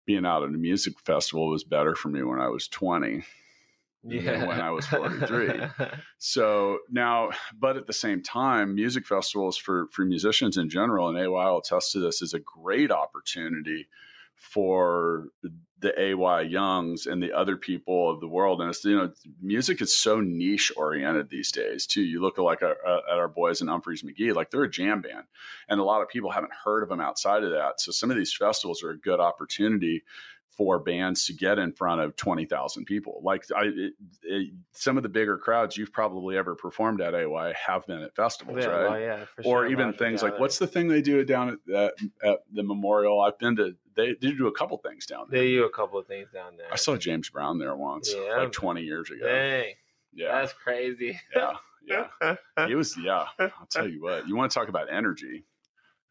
being 0.06 0.26
out 0.26 0.44
at 0.44 0.50
a 0.50 0.58
music 0.58 1.02
festival 1.02 1.50
was 1.50 1.66
better 1.66 1.94
for 1.96 2.08
me 2.08 2.24
when 2.24 2.40
I 2.40 2.48
was 2.48 2.70
twenty. 2.70 3.26
Than 4.06 4.48
when 4.48 4.62
I 4.62 4.72
was 4.72 4.86
43. 4.88 5.62
So 6.18 6.80
now, 6.90 7.30
but 7.60 7.78
at 7.78 7.88
the 7.88 7.94
same 7.94 8.22
time, 8.22 8.76
music 8.76 9.06
festivals 9.06 9.58
for 9.58 9.88
for 9.92 10.06
musicians 10.06 10.58
in 10.58 10.70
general, 10.70 11.10
and 11.10 11.18
AY 11.18 11.28
will 11.28 11.60
attest 11.60 11.92
to 11.94 12.00
this, 12.00 12.22
is 12.22 12.34
a 12.34 12.40
great 12.40 12.92
opportunity 12.92 13.88
for 14.36 15.28
the 15.80 15.94
AY 16.00 16.42
Youngs 16.42 17.06
and 17.06 17.22
the 17.22 17.34
other 17.34 17.58
people 17.58 18.10
of 18.10 18.20
the 18.20 18.28
world. 18.28 18.62
And 18.62 18.70
it's 18.70 18.84
you 18.84 18.96
know, 18.96 19.12
music 19.42 19.82
is 19.82 19.96
so 19.96 20.20
niche 20.20 20.72
oriented 20.76 21.30
these 21.30 21.52
days 21.52 21.86
too. 21.86 22.02
You 22.02 22.22
look 22.22 22.38
like 22.38 22.64
our, 22.64 22.78
uh, 22.86 23.02
at 23.12 23.18
our 23.18 23.28
boys 23.28 23.62
in 23.62 23.68
Umphrey's 23.68 24.02
McGee, 24.02 24.34
like 24.34 24.52
they're 24.52 24.64
a 24.64 24.70
jam 24.70 25.02
band, 25.02 25.26
and 25.68 25.80
a 25.80 25.84
lot 25.84 26.02
of 26.02 26.10
people 26.10 26.32
haven't 26.32 26.54
heard 26.64 26.82
of 26.82 26.90
them 26.90 27.02
outside 27.02 27.44
of 27.44 27.52
that. 27.52 27.82
So 27.82 27.92
some 27.92 28.10
of 28.10 28.18
these 28.18 28.34
festivals 28.34 28.84
are 28.84 28.92
a 28.92 28.98
good 28.98 29.20
opportunity 29.20 30.04
for 30.56 30.80
bands 30.80 31.26
to 31.26 31.34
get 31.34 31.60
in 31.60 31.74
front 31.74 32.00
of 32.02 32.16
20,000 32.16 32.86
people. 32.86 33.20
Like 33.24 33.46
I, 33.56 33.64
it, 33.66 33.94
it, 34.24 34.54
some 34.72 34.96
of 34.98 35.04
the 35.04 35.10
bigger 35.10 35.38
crowds 35.38 35.78
you've 35.78 35.92
probably 35.92 36.38
ever 36.38 36.56
performed 36.56 37.02
at 37.02 37.14
AY 37.14 37.54
have 37.68 37.86
been 37.86 38.02
at 38.02 38.16
festivals, 38.16 38.60
yeah, 38.62 38.66
right? 38.68 38.90
well, 38.90 39.00
yeah, 39.00 39.26
for 39.36 39.42
or 39.42 39.64
sure. 39.64 39.68
even 39.68 39.94
things 39.94 40.24
like 40.24 40.40
what's 40.40 40.58
the 40.58 40.68
thing 40.68 40.88
they 40.88 41.02
do 41.02 41.24
down 41.26 41.50
at, 41.70 41.76
at, 41.76 41.94
at 42.24 42.40
the 42.54 42.64
memorial? 42.64 43.22
I've 43.22 43.38
been 43.38 43.56
to, 43.58 43.76
they, 43.96 44.16
they 44.22 44.32
do 44.32 44.48
a 44.48 44.52
couple 44.52 44.78
things 44.78 45.06
down 45.06 45.28
there. 45.30 45.42
They 45.42 45.50
do 45.50 45.66
a 45.66 45.70
couple 45.70 46.00
of 46.00 46.08
things 46.08 46.30
down 46.34 46.56
there. 46.58 46.68
I 46.72 46.78
saw 46.78 46.96
James 46.96 47.30
Brown 47.30 47.60
there 47.60 47.76
once, 47.76 48.14
Yeah. 48.16 48.38
like 48.38 48.52
20 48.52 48.82
years 48.82 49.12
ago. 49.12 49.26
Dang, 49.28 49.74
Yeah. 50.14 50.32
that's 50.42 50.54
crazy. 50.54 51.20
Yeah. 51.36 51.54
Yeah. 51.88 52.08
It 52.68 52.74
was, 52.74 52.98
yeah. 52.98 53.26
I'll 53.38 53.68
tell 53.70 53.88
you 53.88 54.02
what, 54.02 54.28
you 54.28 54.36
want 54.36 54.52
to 54.52 54.58
talk 54.58 54.70
about 54.70 54.92
energy. 54.92 55.46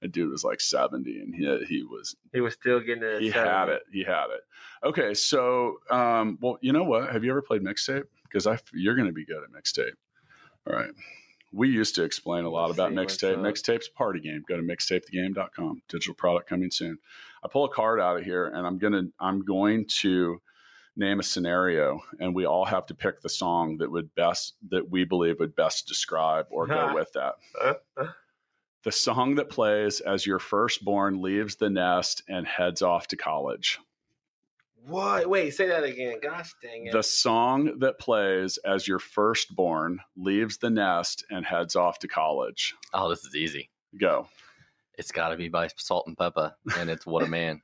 That 0.04 0.12
dude 0.12 0.30
was 0.30 0.44
like 0.44 0.60
70 0.60 1.18
and 1.18 1.34
he, 1.34 1.64
he 1.66 1.82
was 1.82 2.14
he 2.34 2.42
was 2.42 2.52
still 2.52 2.78
getting 2.78 3.02
it. 3.02 3.22
he 3.22 3.30
had 3.30 3.70
it. 3.70 3.84
He 3.90 4.04
had 4.04 4.26
it. 4.26 4.42
Okay, 4.86 5.14
so 5.14 5.78
um, 5.90 6.36
well, 6.42 6.58
you 6.60 6.74
know 6.74 6.84
what? 6.84 7.10
Have 7.10 7.24
you 7.24 7.30
ever 7.30 7.40
played 7.40 7.62
mixtape? 7.62 8.04
Because 8.24 8.46
I 8.46 8.58
you're 8.74 8.96
going 8.96 9.08
to 9.08 9.14
be 9.14 9.24
good 9.24 9.42
at 9.42 9.50
mixtape. 9.50 9.94
All 10.68 10.76
right. 10.76 10.90
We 11.52 11.70
used 11.70 11.94
to 11.94 12.04
explain 12.04 12.44
a 12.44 12.50
lot 12.50 12.66
Let's 12.66 12.78
about 12.78 12.92
mixtape. 12.92 13.38
Mixtape's 13.38 13.88
a 13.88 13.96
party 13.96 14.20
game. 14.20 14.44
Go 14.46 14.58
to 14.58 14.62
mixtapethegame.com. 14.62 15.80
Digital 15.88 16.14
product 16.14 16.50
coming 16.50 16.70
soon. 16.70 16.98
I 17.42 17.48
pull 17.48 17.64
a 17.64 17.70
card 17.70 17.98
out 17.98 18.18
of 18.18 18.24
here, 18.24 18.48
and 18.48 18.66
I'm 18.66 18.76
gonna 18.76 19.04
I'm 19.18 19.40
going 19.40 19.86
to 20.00 20.42
name 20.96 21.18
a 21.18 21.22
scenario, 21.22 21.98
and 22.20 22.34
we 22.34 22.44
all 22.44 22.66
have 22.66 22.84
to 22.86 22.94
pick 22.94 23.22
the 23.22 23.30
song 23.30 23.78
that 23.78 23.90
would 23.90 24.14
best 24.14 24.52
that 24.68 24.90
we 24.90 25.04
believe 25.04 25.38
would 25.38 25.56
best 25.56 25.88
describe 25.88 26.44
or 26.50 26.66
go 26.66 26.94
with 26.94 27.10
that. 27.14 27.36
The 28.84 28.92
song 28.92 29.36
that 29.36 29.48
plays 29.48 30.00
as 30.00 30.26
your 30.26 30.38
firstborn 30.38 31.22
leaves 31.22 31.56
the 31.56 31.70
nest 31.70 32.22
and 32.28 32.46
heads 32.46 32.82
off 32.82 33.08
to 33.08 33.16
college. 33.16 33.78
What? 34.86 35.26
Wait, 35.26 35.54
say 35.54 35.68
that 35.68 35.84
again. 35.84 36.18
Gosh 36.22 36.52
dang 36.60 36.86
it. 36.86 36.92
The 36.92 37.02
song 37.02 37.78
that 37.78 37.98
plays 37.98 38.58
as 38.58 38.86
your 38.86 38.98
firstborn 38.98 40.00
leaves 40.18 40.58
the 40.58 40.68
nest 40.68 41.24
and 41.30 41.46
heads 41.46 41.76
off 41.76 41.98
to 42.00 42.08
college. 42.08 42.74
Oh, 42.92 43.08
this 43.08 43.24
is 43.24 43.34
easy. 43.34 43.70
Go. 43.98 44.28
It's 44.98 45.12
got 45.12 45.30
to 45.30 45.36
be 45.36 45.48
by 45.48 45.70
Salt-N-Pepa, 45.76 46.52
and 46.76 46.90
it's 46.90 47.06
What 47.06 47.24
a 47.24 47.26
Man. 47.26 47.62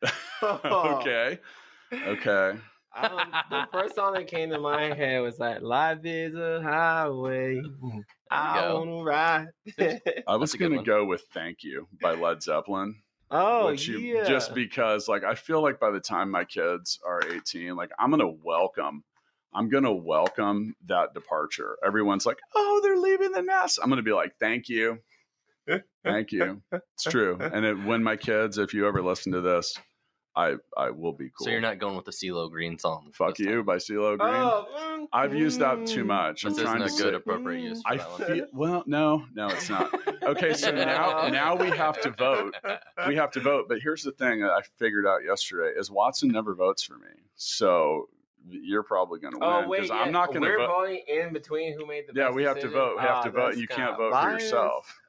okay. 0.42 1.40
Okay. 1.92 2.52
Um, 2.96 3.32
the 3.50 3.68
first 3.72 3.94
song 3.94 4.14
that 4.14 4.26
came 4.26 4.50
to 4.50 4.58
my 4.58 4.92
head 4.94 5.20
was 5.22 5.38
like 5.38 5.62
"Life 5.62 6.00
is 6.04 6.34
a 6.34 6.60
highway, 6.62 7.62
I 8.30 8.60
go. 8.60 8.78
wanna 8.80 9.04
ride." 9.04 9.46
I 9.78 10.00
was 10.36 10.50
That's 10.50 10.54
a 10.54 10.58
good 10.58 10.70
going 10.70 10.70
to 10.72 10.76
one. 10.78 10.84
go 10.84 11.04
with 11.04 11.22
Thank 11.32 11.62
You 11.62 11.86
by 12.02 12.14
Led 12.14 12.42
Zeppelin. 12.42 12.96
oh 13.30 13.70
you, 13.70 13.98
yeah, 13.98 14.24
just 14.24 14.54
because 14.54 15.06
like 15.08 15.22
I 15.22 15.34
feel 15.36 15.62
like 15.62 15.78
by 15.78 15.90
the 15.92 16.00
time 16.00 16.30
my 16.30 16.44
kids 16.44 16.98
are 17.06 17.20
18, 17.30 17.76
like 17.76 17.90
I'm 17.98 18.10
gonna 18.10 18.28
welcome, 18.28 19.04
I'm 19.54 19.68
gonna 19.68 19.94
welcome 19.94 20.74
that 20.86 21.14
departure. 21.14 21.76
Everyone's 21.84 22.26
like, 22.26 22.38
oh, 22.56 22.80
they're 22.82 22.96
leaving 22.98 23.30
the 23.30 23.42
nest. 23.42 23.78
I'm 23.82 23.88
gonna 23.88 24.02
be 24.02 24.12
like, 24.12 24.32
thank 24.40 24.68
you. 24.68 24.98
Thank 26.02 26.32
you. 26.32 26.60
It's 26.72 27.04
true. 27.04 27.38
And 27.40 27.64
it, 27.64 27.84
when 27.84 28.02
my 28.02 28.16
kids, 28.16 28.58
if 28.58 28.74
you 28.74 28.88
ever 28.88 29.00
listen 29.02 29.30
to 29.32 29.40
this, 29.40 29.76
I 30.36 30.56
I 30.76 30.90
will 30.90 31.12
be 31.12 31.30
cool. 31.36 31.44
So 31.46 31.50
you're 31.50 31.60
not 31.60 31.78
going 31.78 31.96
with 31.96 32.04
the 32.04 32.12
CeeLo 32.12 32.50
Green 32.50 32.78
song. 32.78 33.10
fuck 33.12 33.38
you 33.38 33.56
time. 33.56 33.64
by 33.64 33.76
CeeLo 33.76 34.16
Green. 34.18 34.32
Oh, 34.32 34.66
mm, 34.78 35.06
I've 35.12 35.34
used 35.34 35.58
that 35.60 35.86
too 35.86 36.04
mm. 36.04 36.08
much. 36.08 36.44
I'm 36.44 36.54
trying 36.56 36.82
isn't 36.82 36.98
to 36.98 37.02
a 37.02 37.04
good 37.04 37.12
say- 37.14 37.16
appropriate 37.16 37.62
use 37.62 37.82
for 37.82 37.92
I 37.92 37.96
that 37.96 38.10
one. 38.10 38.24
feel 38.26 38.46
well. 38.52 38.84
No, 38.86 39.24
no, 39.34 39.48
it's 39.48 39.68
not. 39.68 39.92
Okay, 40.22 40.54
so 40.54 40.70
now 40.70 41.28
now 41.32 41.56
we 41.56 41.70
have 41.70 42.00
to 42.02 42.10
vote. 42.10 42.54
We 43.08 43.16
have 43.16 43.32
to 43.32 43.40
vote. 43.40 43.66
But 43.68 43.80
here's 43.80 44.02
the 44.04 44.12
thing 44.12 44.40
that 44.42 44.50
I 44.50 44.60
figured 44.78 45.06
out 45.06 45.24
yesterday 45.24 45.72
is 45.78 45.90
Watson 45.90 46.28
never 46.30 46.54
votes 46.54 46.82
for 46.84 46.94
me. 46.94 47.08
So 47.34 48.08
you're 48.48 48.82
probably 48.84 49.18
going 49.20 49.32
to 49.34 49.38
win 49.38 49.48
Oh 49.48 49.60
because 49.70 49.90
wait, 49.90 49.96
I'm 49.96 50.12
not 50.12 50.28
going 50.28 50.42
to 50.42 50.48
We're 50.48 50.58
vote. 50.58 50.68
voting 50.68 51.02
in 51.08 51.32
between 51.32 51.76
who 51.76 51.86
made 51.86 52.04
the 52.06 52.12
Yeah, 52.14 52.26
best 52.26 52.36
we 52.36 52.42
have 52.44 52.60
to 52.60 52.68
vote. 52.68 52.96
We 52.96 53.02
have 53.02 53.16
Ah, 53.16 53.22
to 53.22 53.30
vote. 53.30 53.56
You 53.56 53.66
can't 53.66 53.96
kinda 53.96 54.10
vote 54.10 54.22
for 54.22 54.30
yourself. 54.30 55.00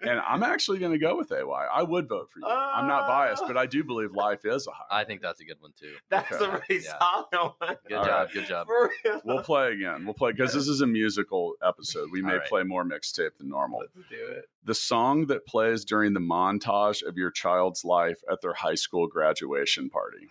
And 0.00 0.20
I'm 0.20 0.44
actually 0.44 0.78
going 0.78 0.92
to 0.92 0.98
go 0.98 1.16
with 1.16 1.32
AY. 1.32 1.42
I 1.42 1.82
would 1.82 2.08
vote 2.08 2.30
for 2.30 2.38
you. 2.38 2.46
I'm 2.46 2.86
not 2.86 3.08
biased, 3.08 3.42
but 3.48 3.56
I 3.56 3.66
do 3.66 3.82
believe 3.82 4.12
life 4.12 4.44
is 4.44 4.68
a 4.68 4.70
high. 4.70 5.00
I 5.00 5.04
think 5.04 5.20
that's 5.22 5.40
a 5.40 5.44
good 5.44 5.60
one 5.60 5.72
too. 5.76 5.94
That's 6.08 6.30
Okay. 6.32 6.44
a 6.44 6.62
really 6.68 6.84
Yeah. 6.84 6.98
solid 7.00 7.54
one. 7.58 7.76
Good 7.88 7.96
All 7.96 8.04
job. 8.04 8.26
right. 8.26 8.32
Good 8.32 8.46
job. 8.46 8.66
For 8.68 8.92
real. 9.04 9.20
We'll 9.24 9.42
play 9.42 9.72
again. 9.72 10.04
We'll 10.04 10.14
play 10.14 10.30
because 10.30 10.52
this 10.54 10.68
is 10.68 10.82
a 10.82 10.86
musical 10.86 11.54
episode. 11.64 12.10
We 12.12 12.22
may 12.22 12.34
All 12.34 12.38
right. 12.38 12.48
play 12.48 12.62
more 12.62 12.84
mixtape 12.84 13.36
than 13.38 13.48
normal. 13.48 13.80
Let's 13.80 14.08
do 14.08 14.24
it. 14.26 14.44
The 14.64 14.74
song 14.74 15.26
that 15.26 15.46
plays 15.46 15.84
during 15.84 16.12
the 16.12 16.20
montage 16.20 17.02
of 17.02 17.16
your 17.16 17.32
child's 17.32 17.84
life 17.84 18.20
at 18.30 18.40
their 18.40 18.54
high 18.54 18.76
school 18.76 19.08
graduation 19.08 19.90
party. 19.90 20.28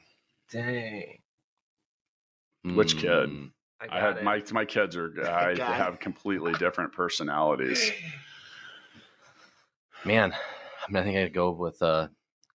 Dang. 0.49 1.19
Which 2.63 2.97
kid? 2.97 3.29
Mm, 3.29 3.51
I, 3.81 3.87
got 3.87 3.95
I 3.95 3.99
had 3.99 4.17
it. 4.17 4.23
my 4.23 4.43
my 4.51 4.65
kids 4.65 4.95
are 4.95 5.11
I 5.29 5.53
Got 5.55 5.71
it. 5.71 5.75
have 5.75 5.99
completely 5.99 6.53
different 6.53 6.93
personalities. 6.93 7.91
Man, 10.05 10.33
I 10.33 10.91
mean, 10.91 11.01
I 11.01 11.05
think 11.05 11.17
I'd 11.17 11.33
go 11.33 11.51
with 11.51 11.81
uh, 11.81 12.07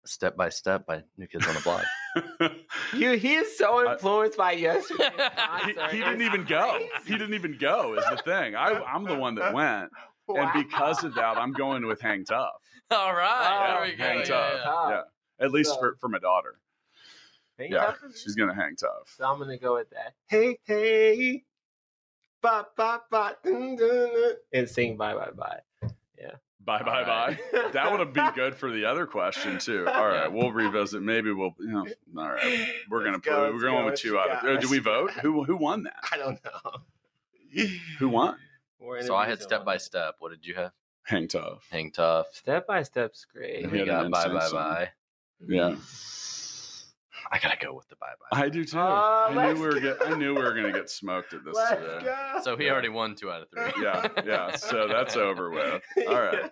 "Step 0.05 0.35
by 0.37 0.49
Step" 0.49 0.85
by 0.85 1.03
New 1.17 1.27
Kids 1.27 1.47
on 1.47 1.55
the 1.55 1.61
Block. 1.61 1.83
You, 2.95 3.11
he 3.11 3.35
is 3.35 3.55
so 3.55 3.87
I- 3.87 3.93
influenced 3.93 4.35
by 4.37 4.53
yesterday's 4.53 5.09
he, 5.65 5.73
concert. 5.73 5.91
he 5.91 5.99
didn't 5.99 6.21
even 6.23 6.43
go. 6.43 6.79
He 7.05 7.13
didn't 7.13 7.35
even 7.35 7.55
go. 7.59 7.93
Is 7.93 8.03
the 8.09 8.17
thing. 8.17 8.55
I 8.55 8.81
I'm 8.83 9.03
the 9.03 9.15
one 9.15 9.35
that 9.35 9.53
went, 9.53 9.91
and 10.27 10.49
because 10.53 11.03
of 11.03 11.13
that, 11.15 11.37
I'm 11.37 11.53
going 11.53 11.85
with 11.85 12.01
Hang 12.01 12.25
Tough. 12.25 12.49
All 12.91 13.13
right, 13.13 13.69
Oh, 13.69 13.73
there 13.73 13.91
we 13.91 13.95
go. 13.95 14.03
Hang 14.03 14.19
Yeah, 14.19 14.25
Tough. 14.25 14.53
yeah. 14.65 14.89
Yeah, 14.89 15.45
at 15.45 15.51
least 15.51 15.69
So- 15.69 15.79
for 15.79 15.97
for 16.01 16.09
my 16.09 16.17
daughter. 16.19 16.59
Hang 17.59 17.71
Yeah, 17.71 17.85
tough 17.85 17.97
she's 18.15 18.35
gonna 18.35 18.55
hang 18.55 18.75
tough. 18.75 19.13
So 19.17 19.25
I'm 19.25 19.37
gonna 19.37 19.57
go 19.59 19.75
with 19.75 19.89
that. 19.91 20.13
Hey, 20.27 20.57
hey, 20.65 21.43
ba 22.41 22.65
ba 22.75 23.01
ba, 23.11 23.35
dun, 23.43 23.75
dun, 23.75 23.87
dun, 23.87 24.33
and 24.53 24.67
sing 24.67 24.97
bye 24.97 25.13
bye 25.13 25.29
bye. 25.37 25.59
Bye 26.63 26.83
bye 26.83 26.99
All 27.01 27.05
bye. 27.05 27.39
That 27.73 27.89
would 27.91 27.99
have 27.99 28.13
been 28.13 28.31
good 28.33 28.53
for 28.55 28.69
the 28.71 28.85
other 28.85 29.05
question 29.05 29.57
too. 29.59 29.87
All 29.87 30.07
right, 30.07 30.31
we'll 30.31 30.51
revisit. 30.51 31.01
Maybe 31.01 31.31
we'll. 31.31 31.55
You 31.59 31.67
know, 31.67 31.87
all 32.17 32.29
right, 32.29 32.67
we're 32.89 32.99
gonna 33.03 33.13
Let's 33.13 33.27
put. 33.27 33.33
go, 33.33 33.51
we're 33.53 33.61
going 33.61 33.85
go. 33.85 33.91
with 33.91 33.99
two 33.99 34.09
you 34.09 34.19
out 34.19 34.29
of. 34.29 34.43
got? 34.43 34.61
Do 34.61 34.69
we 34.69 34.79
vote? 34.79 35.11
Who 35.21 35.43
who 35.45 35.55
won 35.55 35.83
that? 35.83 35.95
I 36.11 36.17
don't 36.17 36.39
know. 36.43 37.65
Who 37.99 38.09
won? 38.09 38.35
So 39.01 39.15
I 39.15 39.27
had 39.27 39.41
"Step 39.41 39.65
by. 39.65 39.77
Step." 39.77 40.15
What 40.19 40.31
did 40.31 40.45
you 40.45 40.55
have? 40.55 40.71
Hang 41.03 41.27
tough. 41.27 41.65
Hang 41.71 41.91
tough. 41.91 42.27
Step 42.33 42.67
by 42.67 42.83
step's 42.83 43.25
great. 43.25 43.71
We 43.71 43.83
got 43.83 44.11
bye 44.11 44.27
bye 44.27 44.51
bye. 44.51 44.89
Yeah, 45.47 45.75
I 47.31 47.39
gotta 47.39 47.57
go 47.63 47.73
with 47.73 47.87
the 47.89 47.95
"Bye 47.97 48.07
Bye." 48.31 48.41
I 48.45 48.49
do 48.49 48.63
too. 48.65 48.77
Oh, 48.79 48.81
I 49.29 49.53
knew 49.53 49.61
we 49.61 49.67
were. 49.67 49.79
Get, 49.79 49.97
I 50.05 50.15
knew 50.17 50.35
we 50.35 50.41
were 50.41 50.53
gonna 50.53 50.71
get 50.71 50.89
smoked 50.89 51.33
at 51.33 51.43
this 51.43 51.55
Let's 51.55 51.81
today. 51.81 52.05
go. 52.05 52.39
So 52.43 52.57
he 52.57 52.65
Yeah. 52.65 52.71
already 52.73 52.89
won 52.89 53.15
two 53.15 53.29
out 53.31 53.41
of 53.43 53.49
three. 53.49 53.83
Yeah, 53.83 54.07
yeah. 54.25 54.55
So 54.55 54.87
that's 54.87 55.15
over 55.15 55.49
with. 55.51 55.81
All 56.07 56.21
right. 56.21 56.51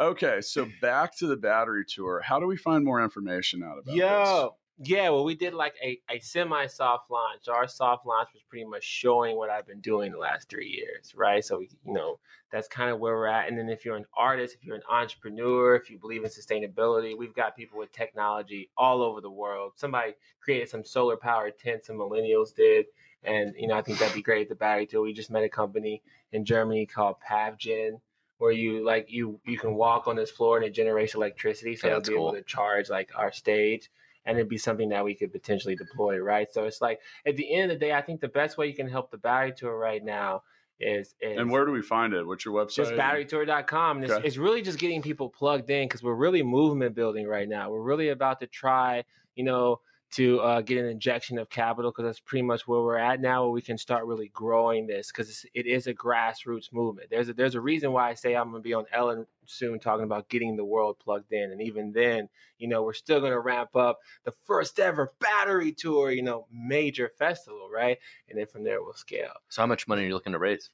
Okay, 0.00 0.40
so 0.42 0.66
back 0.82 1.16
to 1.18 1.26
the 1.26 1.36
battery 1.36 1.84
tour. 1.88 2.20
How 2.22 2.38
do 2.38 2.46
we 2.46 2.56
find 2.56 2.84
more 2.84 3.02
information 3.02 3.62
out 3.62 3.78
about 3.78 3.86
this? 3.86 3.94
Yo, 3.96 4.56
yeah. 4.78 5.08
Well, 5.10 5.24
we 5.24 5.34
did 5.34 5.54
like 5.54 5.74
a, 5.82 6.00
a 6.10 6.18
semi 6.20 6.66
soft 6.66 7.10
launch. 7.10 7.48
Our 7.48 7.66
soft 7.66 8.06
launch 8.06 8.28
was 8.34 8.42
pretty 8.48 8.66
much 8.66 8.84
showing 8.84 9.36
what 9.36 9.50
I've 9.50 9.66
been 9.66 9.80
doing 9.80 10.12
the 10.12 10.18
last 10.18 10.48
three 10.48 10.68
years, 10.68 11.14
right? 11.14 11.44
So 11.44 11.60
you 11.60 11.68
know 11.84 12.18
that's 12.52 12.68
kind 12.68 12.90
of 12.90 12.98
where 12.98 13.14
we're 13.14 13.26
at. 13.26 13.48
And 13.48 13.58
then 13.58 13.68
if 13.68 13.84
you're 13.84 13.96
an 13.96 14.06
artist, 14.16 14.54
if 14.54 14.64
you're 14.64 14.76
an 14.76 14.82
entrepreneur, 14.88 15.74
if 15.76 15.90
you 15.90 15.98
believe 15.98 16.24
in 16.24 16.30
sustainability, 16.30 17.16
we've 17.16 17.34
got 17.34 17.56
people 17.56 17.78
with 17.78 17.92
technology 17.92 18.70
all 18.76 19.02
over 19.02 19.20
the 19.20 19.30
world. 19.30 19.72
Somebody 19.76 20.14
created 20.40 20.68
some 20.68 20.84
solar 20.84 21.16
powered 21.16 21.58
tents, 21.58 21.86
some 21.86 21.96
millennials 21.96 22.54
did. 22.54 22.86
And 23.24 23.54
you 23.58 23.66
know, 23.66 23.74
I 23.74 23.82
think 23.82 23.98
that'd 23.98 24.14
be 24.14 24.22
great 24.22 24.42
at 24.42 24.48
the 24.48 24.54
battery 24.54 24.86
tour. 24.86 25.02
We 25.02 25.12
just 25.12 25.30
met 25.30 25.42
a 25.42 25.48
company 25.48 26.02
in 26.32 26.44
Germany 26.44 26.86
called 26.86 27.16
Pavegen, 27.28 28.00
where 28.38 28.52
you 28.52 28.84
like 28.84 29.10
you 29.10 29.40
you 29.44 29.58
can 29.58 29.74
walk 29.74 30.06
on 30.06 30.16
this 30.16 30.30
floor 30.30 30.56
and 30.56 30.66
it 30.66 30.70
generates 30.74 31.14
electricity, 31.14 31.76
so 31.76 31.88
Yeah, 31.88 31.96
it'll 31.96 32.02
be 32.02 32.14
able 32.14 32.32
to 32.34 32.42
charge 32.42 32.88
like 32.90 33.10
our 33.16 33.32
stage, 33.32 33.90
and 34.26 34.36
it'd 34.36 34.48
be 34.48 34.58
something 34.58 34.88
that 34.90 35.04
we 35.04 35.14
could 35.14 35.32
potentially 35.32 35.76
deploy, 35.76 36.18
right? 36.18 36.52
So 36.52 36.64
it's 36.64 36.80
like 36.80 37.00
at 37.26 37.36
the 37.36 37.54
end 37.54 37.70
of 37.70 37.78
the 37.78 37.86
day, 37.86 37.92
I 37.92 38.02
think 38.02 38.20
the 38.20 38.28
best 38.28 38.58
way 38.58 38.66
you 38.66 38.74
can 38.74 38.88
help 38.88 39.10
the 39.10 39.18
battery 39.18 39.52
tour 39.56 39.76
right 39.76 40.04
now 40.04 40.42
is 40.78 41.14
is? 41.20 41.38
And 41.38 41.50
where 41.50 41.64
do 41.64 41.72
we 41.72 41.82
find 41.82 42.12
it? 42.12 42.26
What's 42.26 42.44
your 42.44 42.54
website? 42.54 42.74
just 42.76 42.92
batterytour.com. 42.92 44.02
It's, 44.02 44.12
Okay. 44.12 44.26
it's 44.26 44.36
really 44.36 44.62
just 44.62 44.78
getting 44.78 45.00
people 45.02 45.30
plugged 45.30 45.70
in 45.70 45.88
because 45.88 46.02
we're 46.02 46.14
really 46.14 46.42
movement 46.42 46.94
building 46.94 47.26
right 47.26 47.48
now. 47.48 47.70
We're 47.70 47.82
really 47.82 48.10
about 48.10 48.40
to 48.40 48.46
try, 48.46 49.04
you 49.34 49.44
know, 49.44 49.80
to 50.12 50.40
uh, 50.40 50.60
get 50.60 50.78
an 50.78 50.86
injection 50.86 51.38
of 51.38 51.50
capital 51.50 51.90
because 51.90 52.04
that's 52.04 52.20
pretty 52.20 52.42
much 52.42 52.66
where 52.66 52.80
we're 52.80 52.96
at 52.96 53.20
now, 53.20 53.42
where 53.42 53.52
we 53.52 53.60
can 53.60 53.76
start 53.76 54.06
really 54.06 54.28
growing 54.28 54.86
this 54.86 55.10
because 55.10 55.44
it 55.52 55.66
is 55.66 55.86
a 55.86 55.94
grassroots 55.94 56.72
movement. 56.72 57.08
There's 57.10 57.28
a, 57.28 57.34
there's 57.34 57.56
a 57.56 57.60
reason 57.60 57.92
why 57.92 58.10
I 58.10 58.14
say 58.14 58.34
I'm 58.34 58.50
going 58.50 58.62
to 58.62 58.66
be 58.66 58.74
on 58.74 58.84
Ellen 58.92 59.26
soon 59.46 59.78
talking 59.78 60.04
about 60.04 60.28
getting 60.28 60.56
the 60.56 60.64
world 60.64 60.98
plugged 60.98 61.32
in. 61.32 61.50
And 61.50 61.60
even 61.60 61.92
then, 61.92 62.28
you 62.58 62.68
know, 62.68 62.82
we're 62.82 62.92
still 62.92 63.20
going 63.20 63.32
to 63.32 63.40
ramp 63.40 63.74
up 63.74 63.98
the 64.24 64.32
first 64.44 64.78
ever 64.78 65.12
battery 65.20 65.72
tour, 65.72 66.10
you 66.10 66.22
know, 66.22 66.46
major 66.52 67.10
festival, 67.18 67.68
right? 67.72 67.98
And 68.28 68.38
then 68.38 68.46
from 68.46 68.64
there, 68.64 68.82
we'll 68.82 68.94
scale. 68.94 69.32
So 69.48 69.62
how 69.62 69.66
much 69.66 69.88
money 69.88 70.02
are 70.02 70.06
you 70.06 70.14
looking 70.14 70.32
to 70.32 70.38
raise? 70.38 70.70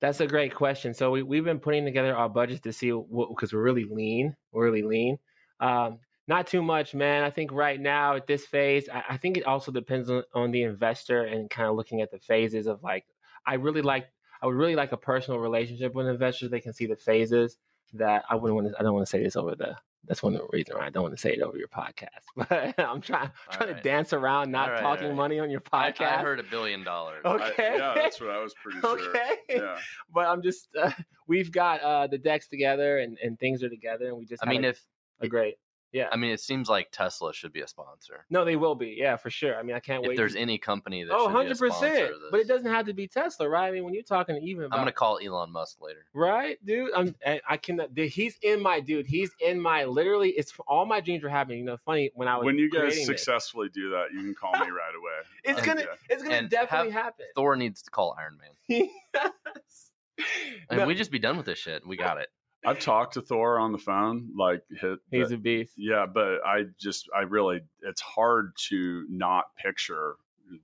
That's 0.00 0.20
a 0.20 0.26
great 0.26 0.54
question. 0.54 0.94
So 0.94 1.12
we, 1.12 1.22
we've 1.22 1.44
been 1.44 1.60
putting 1.60 1.84
together 1.84 2.16
our 2.16 2.28
budgets 2.28 2.62
to 2.62 2.72
see 2.72 2.90
what, 2.90 3.28
because 3.28 3.52
we're 3.52 3.62
really 3.62 3.84
lean. 3.84 4.34
We're 4.50 4.64
really 4.64 4.82
lean. 4.82 5.18
Um, 5.60 6.00
not 6.32 6.46
too 6.46 6.62
much, 6.62 6.94
man. 6.94 7.24
I 7.24 7.30
think 7.30 7.52
right 7.52 7.78
now 7.80 8.16
at 8.16 8.26
this 8.26 8.46
phase, 8.46 8.88
I, 8.88 9.02
I 9.10 9.16
think 9.18 9.36
it 9.36 9.44
also 9.44 9.70
depends 9.70 10.08
on, 10.08 10.22
on 10.34 10.50
the 10.50 10.62
investor 10.62 11.24
and 11.24 11.50
kind 11.50 11.68
of 11.68 11.76
looking 11.76 12.00
at 12.00 12.10
the 12.10 12.18
phases 12.18 12.66
of 12.66 12.82
like, 12.82 13.04
I 13.46 13.54
really 13.54 13.82
like, 13.82 14.06
I 14.40 14.46
would 14.46 14.54
really 14.56 14.74
like 14.76 14.92
a 14.92 14.96
personal 14.96 15.38
relationship 15.40 15.94
with 15.94 16.06
investors. 16.06 16.50
They 16.50 16.60
can 16.60 16.72
see 16.72 16.86
the 16.86 16.96
phases 16.96 17.58
that 17.94 18.24
I 18.30 18.34
wouldn't 18.36 18.54
want 18.56 18.68
to, 18.72 18.78
I 18.78 18.82
don't 18.82 18.94
want 18.94 19.06
to 19.06 19.10
say 19.10 19.22
this 19.22 19.36
over 19.36 19.54
the, 19.54 19.76
that's 20.08 20.22
one 20.22 20.34
of 20.34 20.40
the 20.40 20.48
reasons 20.52 20.76
why 20.78 20.86
I 20.86 20.90
don't 20.90 21.02
want 21.04 21.14
to 21.14 21.20
say 21.20 21.32
it 21.34 21.42
over 21.42 21.56
your 21.58 21.68
podcast. 21.68 22.24
But 22.36 22.74
I'm 22.80 23.00
trying, 23.02 23.30
All 23.50 23.56
trying 23.56 23.74
to 23.74 23.80
dance 23.82 24.12
around 24.14 24.50
not 24.50 24.68
All 24.68 24.74
right, 24.74 24.80
talking 24.80 25.04
all 25.04 25.10
right. 25.10 25.16
money 25.24 25.38
on 25.38 25.50
your 25.50 25.60
podcast. 25.60 26.00
I 26.18 26.22
heard 26.22 26.40
a 26.40 26.44
billion 26.44 26.82
dollars. 26.82 27.20
I- 27.24 27.34
Okay. 27.50 27.76
yeah, 27.78 27.92
that's 27.94 28.20
what 28.20 28.30
I 28.30 28.38
was 28.42 28.54
pretty 28.62 28.80
sure. 28.80 29.10
okay. 29.10 29.32
Yeah. 29.50 29.76
but 30.12 30.26
I'm 30.26 30.42
just 30.42 30.68
uh, 30.82 30.90
we've 31.28 31.52
got 31.52 31.80
uh, 31.82 32.06
the 32.06 32.18
decks 32.18 32.48
together 32.48 32.98
and, 32.98 33.18
and 33.22 33.38
things 33.38 33.62
are 33.62 33.68
together 33.68 34.06
and 34.08 34.16
we 34.16 34.24
just 34.24 34.42
I 34.44 34.48
mean, 34.48 34.62
had 34.64 34.70
if 34.76 34.82
a, 35.20 35.26
a 35.26 35.28
great 35.28 35.56
yeah 35.92 36.08
I 36.10 36.16
mean, 36.16 36.30
it 36.30 36.40
seems 36.40 36.68
like 36.68 36.88
Tesla 36.90 37.32
should 37.34 37.52
be 37.52 37.60
a 37.60 37.68
sponsor. 37.68 38.24
no 38.30 38.44
they 38.44 38.56
will 38.56 38.74
be 38.74 38.96
yeah 38.98 39.16
for 39.16 39.30
sure 39.30 39.56
I 39.58 39.62
mean 39.62 39.76
I 39.76 39.80
can't 39.80 40.02
If 40.04 40.08
wait 40.08 40.14
If 40.14 40.16
there's 40.16 40.32
to- 40.34 40.40
any 40.40 40.58
company 40.58 41.04
that 41.04 41.12
oh 41.12 41.24
should 41.24 41.28
be 41.28 41.32
a 41.32 41.36
100 41.36 41.56
sponsor 41.56 41.80
percent 41.80 42.10
of 42.14 42.20
but 42.30 42.40
it 42.40 42.48
doesn't 42.48 42.70
have 42.70 42.86
to 42.86 42.94
be 42.94 43.06
Tesla 43.06 43.48
right 43.48 43.68
I 43.68 43.70
mean 43.70 43.84
when 43.84 43.94
you're 43.94 44.02
talking 44.02 44.36
even 44.42 44.64
about 44.64 44.76
I'm 44.78 44.82
gonna 44.82 44.92
call 44.92 45.18
Elon 45.22 45.50
Musk 45.52 45.80
later. 45.80 46.04
right 46.14 46.58
dude 46.64 46.90
I'm 46.96 47.14
I, 47.26 47.40
I 47.48 47.56
cannot 47.56 47.94
dude, 47.94 48.10
he's 48.10 48.36
in 48.42 48.60
my 48.62 48.80
dude 48.80 49.06
he's 49.06 49.30
in 49.40 49.60
my 49.60 49.84
literally 49.84 50.30
it's 50.30 50.52
all 50.66 50.86
my 50.86 51.00
dreams 51.00 51.22
are 51.24 51.28
happening 51.28 51.58
you 51.60 51.64
know 51.64 51.76
funny 51.84 52.10
when 52.14 52.28
I 52.28 52.36
was 52.36 52.46
When 52.46 52.58
you 52.58 52.70
guys 52.70 52.80
creating 52.80 52.98
this, 52.98 53.06
successfully 53.06 53.68
do 53.72 53.90
that, 53.90 54.06
you 54.12 54.20
can 54.20 54.34
call 54.34 54.52
me 54.52 54.58
right 54.70 54.94
away. 54.96 55.12
it's 55.44 55.60
gonna 55.66 55.80
Yeah. 55.82 55.86
it's 56.08 56.22
gonna 56.22 56.34
and 56.36 56.48
definitely 56.50 56.90
have 56.92 57.02
happen 57.04 57.26
Thor 57.34 57.56
needs 57.56 57.82
to 57.82 57.90
call 57.90 58.16
Iron 58.18 58.38
Man. 58.40 58.88
I 60.70 60.74
mean, 60.76 60.78
No, 60.80 60.86
we 60.86 60.94
just 60.94 61.10
be 61.10 61.18
done 61.18 61.36
with 61.36 61.46
this 61.46 61.58
shit. 61.58 61.86
We 61.86 61.96
got 61.96 62.18
it. 62.18 62.28
I've 62.64 62.78
talked 62.78 63.14
to 63.14 63.22
Thor 63.22 63.58
on 63.58 63.72
the 63.72 63.78
phone, 63.78 64.30
like 64.36 64.62
hit. 64.70 64.98
he's 65.10 65.32
a 65.32 65.36
beast 65.36 65.74
yeah, 65.76 66.06
but 66.06 66.44
I 66.46 66.66
just, 66.78 67.08
I 67.16 67.22
really, 67.22 67.60
it's 67.82 68.00
hard 68.00 68.52
to 68.68 69.04
not 69.08 69.46
picture 69.56 70.16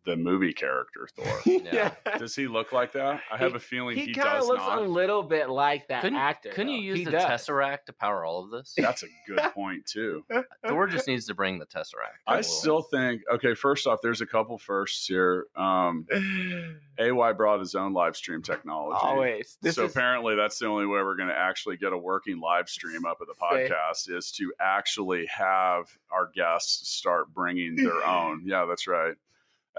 the 0.04 0.16
movie 0.16 0.52
character 0.52 1.08
Thor. 1.16 1.40
Yeah. 1.72 1.92
Does 2.18 2.34
he 2.36 2.46
look 2.46 2.72
like 2.72 2.92
that? 2.92 3.20
I 3.32 3.36
have 3.36 3.54
a 3.54 3.58
feeling 3.60 3.96
he, 3.96 4.06
he 4.06 4.14
kind 4.14 4.28
of 4.28 4.34
does 4.40 4.48
looks 4.48 4.62
not. 4.62 4.78
a 4.78 4.82
little 4.82 5.22
bit 5.22 5.48
like 5.48 5.88
that 5.88 6.02
Couldn't, 6.02 6.18
actor. 6.18 6.50
couldn't 6.50 6.72
you 6.72 6.80
use 6.80 6.98
He 6.98 7.04
the 7.04 7.10
does. 7.12 7.24
Tesseract 7.24 7.84
to 7.86 7.92
power 7.92 8.24
all 8.24 8.44
of 8.44 8.50
this? 8.50 8.74
That's 8.76 9.02
a 9.02 9.06
good 9.26 9.40
point 9.54 9.86
too. 9.86 10.24
Thor 10.66 10.86
just 10.86 11.06
needs 11.08 11.26
to 11.26 11.34
bring 11.34 11.58
the 11.58 11.66
Tesseract. 11.66 12.18
I 12.26 12.34
Cool. 12.36 12.42
still 12.42 12.82
think 12.82 13.22
okay. 13.34 13.54
First 13.54 13.86
off, 13.86 14.00
there's 14.02 14.20
a 14.20 14.26
couple 14.26 14.58
firsts 14.58 15.06
here. 15.06 15.46
Um, 15.56 16.06
AY 16.98 17.32
brought 17.32 17.60
his 17.60 17.74
own 17.74 17.92
live 17.92 18.16
stream 18.16 18.42
technology. 18.42 18.98
Always. 19.00 19.56
This 19.62 19.76
so 19.76 19.84
is, 19.84 19.90
apparently, 19.92 20.34
that's 20.36 20.58
the 20.58 20.66
only 20.66 20.86
way 20.86 21.02
we're 21.02 21.16
going 21.16 21.28
to 21.28 21.36
actually 21.36 21.76
get 21.76 21.92
a 21.92 21.98
working 21.98 22.40
live 22.40 22.68
stream 22.68 23.04
up 23.06 23.20
of 23.20 23.26
the 23.28 23.34
Say- 23.34 23.68
podcast 23.70 24.10
is 24.14 24.30
to 24.32 24.52
actually 24.60 25.26
have 25.26 25.86
our 26.10 26.30
guests 26.34 26.88
start 26.88 27.32
bringing 27.32 27.76
their 27.76 28.04
own. 28.06 28.42
Yeah, 28.44 28.64
that's 28.68 28.86
right. 28.86 29.14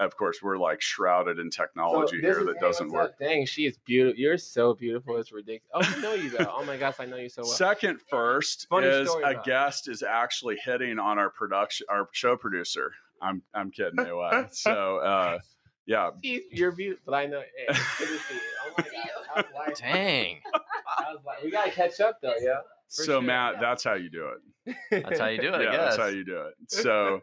Of 0.00 0.16
course, 0.16 0.40
we're 0.42 0.56
like 0.58 0.80
shrouded 0.80 1.38
in 1.38 1.50
technology 1.50 2.16
So 2.20 2.26
this 2.26 2.36
here 2.36 2.40
is- 2.40 2.46
that 2.54 2.60
doesn't 2.60 2.90
work. 2.90 3.10
up? 3.10 3.18
Dang, 3.20 3.44
she 3.46 3.66
is 3.66 3.76
beautiful. 3.84 4.18
You're 4.18 4.38
so 4.38 4.74
beautiful. 4.74 5.16
It's 5.18 5.30
ridiculous. 5.30 5.62
Oh, 5.74 5.94
I 5.96 6.00
know 6.00 6.14
you 6.14 6.30
though. 6.30 6.52
Oh 6.56 6.64
my 6.64 6.76
gosh, 6.78 6.94
I 6.98 7.04
know 7.04 7.16
you 7.16 7.28
so 7.28 7.42
well. 7.42 7.50
Second 7.52 8.00
first 8.08 8.66
Funny 8.70 8.86
is 8.86 9.08
a 9.08 9.18
about 9.18 9.44
guest 9.44 9.88
is 9.88 10.02
actually 10.02 10.56
hitting 10.64 10.98
on 10.98 11.18
our 11.18 11.28
production, 11.30 11.86
our 11.90 12.08
show 12.12 12.36
producer. 12.36 12.92
I'm 13.22 13.42
I'm 13.54 13.70
kidding, 13.70 14.00
AY. 14.00 14.46
So 14.52 14.96
uh, 14.98 15.38
yeah, 15.86 16.10
She's- 16.24 16.42
You're 16.50 16.72
beautiful, 16.72 17.02
but 17.06 17.14
I 17.16 17.26
know. 17.26 17.40
Hey, 17.40 17.66
it's 17.68 17.98
good 17.98 18.08
to 18.08 18.18
see 18.24 18.34
you. 18.34 18.40
Oh 18.64 18.72
my 18.78 18.84
gosh, 18.84 19.10
how's 19.34 19.44
life? 19.54 19.78
Dang. 19.78 20.40
How's? 20.86 21.18
We 21.44 21.50
gotta 21.50 21.70
catch 21.72 22.00
up 22.00 22.20
though, 22.22 22.34
yeah. 22.40 22.60
For 22.90 23.04
so 23.04 23.12
sure, 23.12 23.22
Matt, 23.22 23.54
yeah. 23.54 23.60
that's 23.60 23.84
how 23.84 23.94
you 23.94 24.10
do 24.10 24.28
it. 24.28 24.76
That's 24.90 25.18
how 25.20 25.26
you 25.28 25.40
do 25.40 25.54
it. 25.54 25.62
yeah, 25.62 25.70
I 25.70 25.76
that's 25.76 25.96
how 25.96 26.06
you 26.06 26.24
do 26.24 26.40
it. 26.42 26.54
So, 26.68 27.22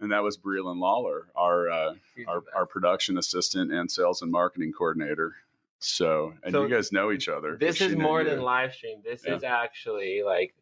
and 0.00 0.12
that 0.12 0.22
was 0.22 0.36
Breland 0.36 0.78
Lawler, 0.78 1.28
our 1.34 1.70
uh, 1.70 1.94
our, 2.28 2.42
our 2.54 2.66
production 2.66 3.16
assistant 3.18 3.72
and 3.72 3.90
sales 3.90 4.22
and 4.22 4.30
marketing 4.30 4.72
coordinator. 4.76 5.34
So, 5.78 6.34
and 6.42 6.52
So 6.52 6.64
you 6.64 6.68
guys 6.74 6.92
know 6.92 7.12
each 7.12 7.28
other. 7.28 7.56
This 7.58 7.80
is 7.80 7.94
knew 7.94 8.02
more 8.02 8.22
you. 8.22 8.30
than 8.30 8.42
live 8.42 8.74
stream. 8.74 8.98
This 9.04 9.24
Yeah. 9.26 9.36
is 9.36 9.44
actually 9.44 10.22
like 10.22 10.54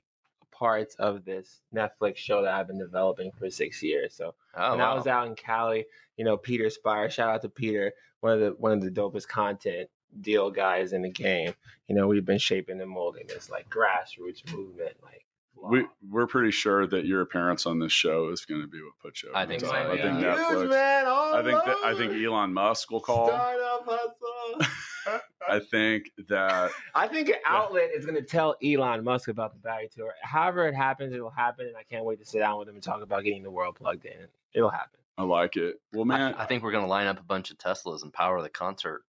parts 0.51 0.95
of 0.97 1.25
this 1.25 1.61
Netflix 1.75 2.17
show 2.17 2.43
that 2.43 2.53
I've 2.55 2.69
been 2.69 2.79
developing 2.79 3.33
for 3.33 3.51
six 3.51 3.83
years. 3.83 4.15
So 4.15 4.35
Oh, 4.57 4.71
when 4.73 4.81
I 4.81 4.95
was 4.95 5.07
out 5.09 5.27
in 5.27 5.35
Cali, 5.35 5.85
you 6.17 6.25
know, 6.25 6.37
Peter 6.37 6.71
Spire, 6.71 7.11
shout 7.11 7.29
out 7.29 7.43
to 7.43 7.49
Peter, 7.49 7.93
one 8.21 8.33
of 8.35 8.41
the 8.41 8.51
one 8.59 8.71
of 8.73 8.81
the 8.81 8.91
dopest 8.91 9.27
content 9.29 9.89
deal 10.21 10.51
guys 10.51 10.93
in 10.93 11.03
the 11.03 11.11
game. 11.11 11.55
You 11.89 11.95
know, 11.95 12.07
we've 12.07 12.25
been 12.25 12.39
shaping 12.39 12.81
and 12.81 12.91
molding 12.91 13.27
this 13.27 13.51
like 13.51 13.69
grassroots 13.69 14.51
movement, 14.55 14.97
like 15.03 15.25
We 15.57 15.87
we're 16.11 16.27
pretty 16.27 16.51
sure 16.51 16.87
that 16.87 17.05
your 17.05 17.21
appearance 17.21 17.67
on 17.67 17.79
this 17.79 17.93
show 17.93 18.29
is 18.31 18.45
going 18.45 18.61
to 18.63 18.67
be 18.67 18.81
what 18.83 18.99
puts 19.03 19.23
you. 19.23 19.31
Over 19.31 19.39
I 19.39 19.47
think 19.47 19.63
top. 19.63 19.71
so, 19.71 19.77
I 19.77 19.97
think 19.97 20.21
yeah. 20.21 20.37
Netflix. 20.37 20.71
man. 20.71 21.07
All 21.07 21.35
I 21.35 21.43
think 21.43 21.65
that 21.65 21.77
I 21.85 21.95
think. 21.97 22.13
Elon 22.13 22.53
Musk 22.53 22.91
will 22.91 23.01
call. 23.01 23.29
Startup 23.29 23.85
hustle. 23.87 24.67
I 25.49 25.61
think 25.61 26.11
that 26.29 26.71
I 26.95 27.07
think 27.09 27.29
an 27.29 27.37
outlet 27.47 27.91
is 27.95 28.07
going 28.07 28.17
to 28.17 28.23
tell 28.27 28.57
Elon 28.65 29.05
Musk 29.05 29.29
about 29.29 29.53
the 29.53 29.59
battery 29.59 29.91
tour. 29.95 30.15
However 30.23 30.67
it 30.67 30.75
happens, 30.75 31.13
it'll 31.13 31.29
happen, 31.31 31.67
and 31.67 31.77
I 31.77 31.83
can't 31.83 32.05
wait 32.05 32.19
to 32.21 32.25
sit 32.25 32.39
down 32.39 32.59
with 32.59 32.69
him 32.69 32.75
and 32.75 32.83
talk 32.83 33.03
about 33.03 33.25
getting 33.25 33.43
the 33.43 33.51
world 33.51 33.77
plugged 33.77 34.07
in. 34.07 34.27
It'll 34.55 34.71
happen. 34.71 35.01
I 35.17 35.23
like 35.23 35.57
it. 35.57 35.77
Well, 35.93 36.03
I, 36.03 36.07
man, 36.07 36.35
I 36.35 36.47
think 36.47 36.63
we're 36.63 36.73
going 36.73 36.85
to 36.85 36.91
line 36.91 37.07
up 37.07 37.21
a 37.21 37.25
bunch 37.25 37.51
of 37.51 37.59
Teslas 37.59 38.03
and 38.03 38.13
power 38.13 38.41
the 38.43 38.49
concert 38.49 39.03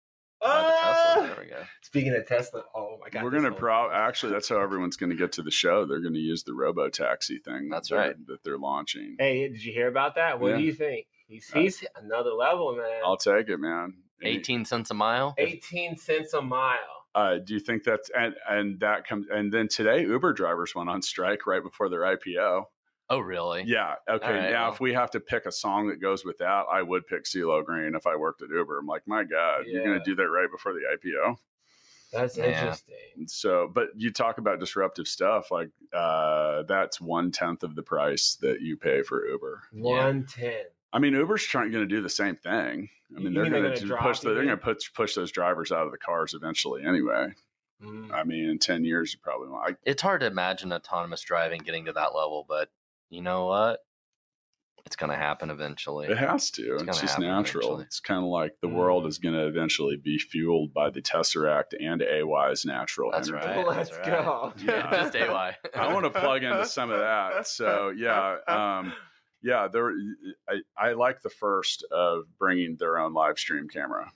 by 0.45 0.51
Ah! 0.53 1.15
the 1.15 1.21
Tesla. 1.21 1.35
There 1.35 1.43
we 1.45 1.49
go. 1.51 1.63
Speaking 1.81 2.15
of 2.15 2.27
Tesla, 2.27 2.63
oh 2.75 2.97
my 3.01 3.09
god, 3.09 3.23
we're 3.23 3.31
gonna 3.31 3.49
whole- 3.49 3.57
pro. 3.59 3.91
Actually, 3.91 4.33
that's 4.33 4.49
how 4.49 4.59
everyone's 4.61 4.97
going 4.97 5.09
to 5.09 5.15
get 5.15 5.31
to 5.33 5.41
the 5.41 5.51
show. 5.51 5.85
They're 5.85 6.01
going 6.01 6.13
to 6.13 6.19
use 6.19 6.43
the 6.43 6.53
robo 6.53 6.89
taxi 6.89 7.39
thing. 7.39 7.69
That's 7.69 7.89
that 7.89 7.95
right. 7.95 8.27
That 8.27 8.43
they're 8.43 8.57
launching. 8.57 9.15
Hey, 9.19 9.47
did 9.47 9.63
you 9.63 9.73
hear 9.73 9.87
about 9.87 10.15
that? 10.15 10.39
What 10.39 10.51
Yeah. 10.51 10.57
do 10.57 10.63
you 10.63 10.73
think? 10.73 11.07
He's, 11.27 11.49
he's 11.51 11.83
another 11.95 12.31
level, 12.31 12.75
man. 12.75 13.01
I'll 13.03 13.17
take 13.17 13.49
it, 13.49 13.57
man. 13.57 13.95
Any- 14.21 14.35
18 14.37 14.65
cents 14.65 14.91
a 14.91 14.93
mile. 14.93 15.33
18 15.37 15.97
cents 15.97 16.33
a 16.33 16.41
mile. 16.41 16.77
Uh, 17.15 17.37
do 17.37 17.53
you 17.53 17.59
think 17.61 17.83
that's 17.85 18.09
and 18.17 18.35
and 18.49 18.77
that 18.81 19.07
comes 19.07 19.25
and 19.31 19.51
then 19.51 19.69
today 19.69 20.01
Uber 20.01 20.33
drivers 20.33 20.75
went 20.75 20.89
on 20.89 21.01
strike 21.01 21.47
right 21.47 21.63
before 21.63 21.87
their 21.89 22.01
IPO. 22.01 22.65
Oh, 23.09 23.19
really? 23.19 23.63
Yeah. 23.67 23.95
Okay. 24.09 24.25
All 24.25 24.33
right, 24.33 24.51
now, 24.51 24.63
well. 24.65 24.73
if 24.73 24.79
we 24.79 24.93
have 24.93 25.11
to 25.11 25.19
pick 25.19 25.45
a 25.45 25.51
song 25.51 25.87
that 25.89 26.01
goes 26.01 26.25
with 26.25 26.39
that, 26.39 26.65
I 26.71 26.81
would 26.81 27.05
pick 27.05 27.25
CeeLo 27.25 27.63
Green 27.63 27.93
if 27.95 28.07
I 28.07 28.15
worked 28.15 28.41
at 28.41 28.49
Uber. 28.49 28.79
I'm 28.79 28.87
like, 28.87 29.03
my 29.07 29.23
God, 29.23 29.65
you're 29.67 29.83
going 29.83 29.99
to 29.99 30.03
do 30.03 30.15
that 30.15 30.27
right 30.27 30.49
before 30.51 30.73
the 30.73 30.81
IPO. 30.97 31.37
That's 32.11 32.37
Yeah. 32.37 32.45
interesting. 32.45 33.27
So, 33.27 33.69
but 33.71 33.89
you 33.95 34.11
talk 34.11 34.37
about 34.39 34.59
disruptive 34.59 35.07
stuff 35.07 35.51
like 35.51 35.69
uh, 35.93 36.63
that's 36.63 36.99
one 36.99 37.31
tenth 37.31 37.63
of 37.63 37.75
the 37.75 37.83
price 37.83 38.37
that 38.41 38.61
you 38.61 38.77
pay 38.77 39.03
for 39.03 39.27
Uber. 39.27 39.63
110. 39.73 40.53
I 40.93 40.99
mean, 40.99 41.13
Uber's 41.13 41.43
trying 41.43 41.71
going 41.71 41.87
to 41.87 41.95
do 41.95 42.01
the 42.01 42.09
same 42.09 42.37
thing. 42.37 42.89
I 43.15 43.19
mean, 43.19 43.33
they're 43.33 43.43
they're 43.49 43.61
going 43.61 43.87
gonna 43.87 44.01
push. 44.01 44.19
The, 44.21 44.29
they're 44.33 44.45
going 44.45 44.57
to 44.57 44.57
push 44.57 44.91
push 44.93 45.13
those 45.13 45.31
drivers 45.31 45.71
out 45.71 45.85
of 45.85 45.91
the 45.91 45.97
cars 45.97 46.33
eventually. 46.33 46.83
Anyway, 46.83 47.33
Mm. 47.83 48.09
I 48.13 48.23
mean, 48.23 48.49
in 48.49 48.57
ten 48.57 48.85
years, 48.85 49.13
you 49.13 49.19
probably 49.21 49.49
won't. 49.49 49.71
I, 49.71 49.75
It's 49.83 50.01
hard 50.01 50.21
to 50.21 50.27
imagine 50.27 50.71
autonomous 50.71 51.21
driving 51.21 51.61
getting 51.61 51.85
to 51.85 51.91
that 51.93 52.15
level, 52.15 52.45
but 52.47 52.69
you 53.09 53.21
know 53.21 53.45
what? 53.45 53.79
It's 54.85 54.95
going 54.95 55.09
to 55.09 55.15
happen 55.17 55.49
eventually. 55.49 56.05
It 56.07 56.17
has 56.17 56.51
to. 56.51 56.73
It's, 56.75 56.83
gonna 56.83 56.99
just 56.99 57.17
natural. 57.17 57.63
eventually. 57.65 57.83
It's 57.85 57.99
kind 57.99 58.19
of 58.23 58.29
like 58.29 58.53
the 58.61 58.67
Mm. 58.67 58.73
world 58.75 59.07
is 59.07 59.17
going 59.17 59.33
to 59.33 59.47
eventually 59.47 59.95
be 59.97 60.19
fueled 60.19 60.75
by 60.75 60.91
the 60.91 61.01
Tesseract 61.01 61.73
and 61.79 62.03
AY's 62.03 62.65
natural 62.65 63.09
That's 63.11 63.29
energy. 63.29 63.47
right. 63.47 63.65
Let's 63.67 63.89
that's 63.89 64.07
right. 64.07 64.23
go. 64.23 64.53
Yeah. 64.63 64.91
Just 64.91 65.15
AY. 65.15 65.55
I 65.75 65.91
want 65.91 66.05
to 66.05 66.11
plug 66.19 66.43
into 66.43 66.67
some 66.67 66.91
of 66.91 66.99
that. 66.99 67.47
So 67.47 67.89
yeah, 67.97 68.35
um, 68.47 68.93
yeah. 69.41 69.67
There, 69.69 69.91
I, 70.47 70.57
I 70.77 70.91
like 70.93 71.23
the 71.23 71.31
first 71.31 71.83
of 71.91 72.25
bringing 72.37 72.75
their 72.77 72.99
own 72.99 73.15
live 73.15 73.39
stream 73.39 73.67
camera. 73.67 74.11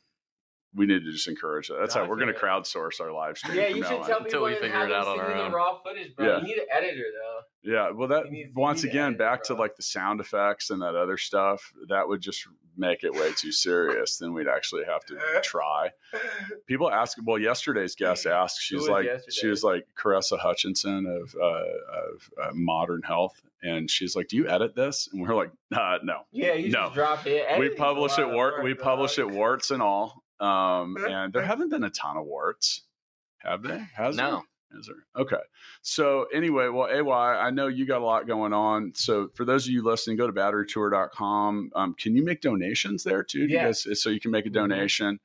We 0.75 0.85
need 0.85 1.03
to 1.03 1.11
just 1.11 1.27
encourage 1.27 1.67
that. 1.69 1.77
That's 1.79 1.95
how 1.95 2.05
we're 2.07 2.17
going 2.17 2.31
to 2.31 2.39
crowdsource 2.39 3.01
our 3.01 3.11
live 3.11 3.39
stream. 3.39 3.57
Yeah, 3.57 3.69
you 3.69 3.83
should 3.83 4.01
on. 4.01 4.05
tell 4.07 4.17
Until 4.19 4.23
people 4.29 4.43
we 4.45 4.53
figure 4.55 4.85
it 4.85 4.91
out 4.91 5.07
on 5.07 5.19
our 5.19 5.33
own. 5.33 5.49
the 5.51 5.57
raw 5.57 5.79
footage, 5.81 6.15
bro. 6.15 6.27
Yeah. 6.27 6.37
You 6.37 6.43
need 6.43 6.57
an 6.57 6.67
editor 6.71 7.05
though. 7.11 7.39
Yeah, 7.73 7.89
well, 7.91 8.07
that 8.09 8.31
need- 8.31 8.53
once 8.55 8.83
again, 8.83 9.05
edit 9.07 9.15
it, 9.15 9.17
back 9.17 9.43
to 9.45 9.55
like 9.55 9.75
the 9.75 9.81
sound 9.81 10.19
effects 10.21 10.69
and 10.69 10.81
that 10.83 10.95
other 10.95 11.17
stuff, 11.17 11.73
that 11.87 12.07
would 12.07 12.21
just 12.21 12.47
make 12.77 13.03
it 13.03 13.13
way 13.13 13.31
too 13.33 13.51
serious. 13.51 14.17
Then 14.17 14.33
we'd 14.33 14.47
actually 14.47 14.83
have 14.85 15.03
to 15.05 15.17
try. 15.43 15.89
People 16.67 16.91
ask. 16.91 17.17
Well, 17.25 17.39
yesterday's 17.39 17.95
guest 17.95 18.25
asked. 18.27 18.61
She's 18.61 18.85
Who 18.85 18.91
was 18.93 19.05
was 19.05 19.23
like, 19.25 19.31
she 19.31 19.47
was 19.47 19.63
like 19.63 19.87
Caressa 19.97 20.37
Hutchinson 20.39 21.05
of 21.07 21.35
uh, 21.35 21.45
of 21.45 22.29
uh, 22.41 22.51
Modern 22.53 23.01
Health, 23.01 23.41
and 23.63 23.89
she's 23.89 24.15
like, 24.15 24.27
"Do 24.27 24.37
you 24.37 24.47
edit 24.47 24.75
this?" 24.75 25.09
And 25.11 25.21
we're 25.21 25.35
like, 25.35 25.51
uh, 25.75 25.97
"No." 26.03 26.21
Yeah, 26.31 26.53
you 26.53 26.69
No. 26.69 26.83
just 26.83 26.93
drop 26.93 27.25
it. 27.27 27.59
we 27.59 27.69
publish 27.69 28.17
it 28.19 28.25
wart. 28.29 28.55
work, 28.57 28.63
We 28.63 28.73
publish 28.75 29.15
dog. 29.15 29.31
it 29.31 29.35
warts 29.35 29.71
and 29.71 29.81
all. 29.81 30.23
Um, 30.39 30.95
and 31.09 31.33
there 31.33 31.43
haven't 31.43 31.69
been 31.69 31.83
a 31.83 31.89
ton 31.89 32.17
of 32.17 32.25
warts, 32.25 32.83
have 33.39 33.61
they? 33.63 33.83
Has? 33.95 34.15
No. 34.15 34.43
Is 34.71 34.85
there? 34.87 35.03
Okay. 35.23 35.41
So 35.81 36.25
anyway, 36.33 36.67
well, 36.67 36.87
AY, 36.87 37.09
I 37.39 37.49
know 37.49 37.67
you 37.67 37.87
got 37.87 38.01
a 38.01 38.05
lot 38.05 38.27
going 38.27 38.53
on. 38.53 38.91
So 38.95 39.29
for 39.33 39.43
those 39.43 39.65
of 39.65 39.71
you 39.73 39.83
listening, 39.83 40.15
go 40.17 40.27
to 40.27 40.33
batterytour.com. 40.33 41.71
Um, 41.75 41.95
can 41.95 42.15
you 42.15 42.23
make 42.23 42.41
donations 42.41 43.03
there 43.03 43.23
too? 43.23 43.47
Do 43.47 43.53
Yeah. 43.53 43.65
guys- 43.65 44.01
so 44.01 44.09
you 44.11 44.19
can 44.19 44.29
make 44.31 44.45
a 44.45 44.49
Mhm. 44.49 44.53
donation. 44.53 45.19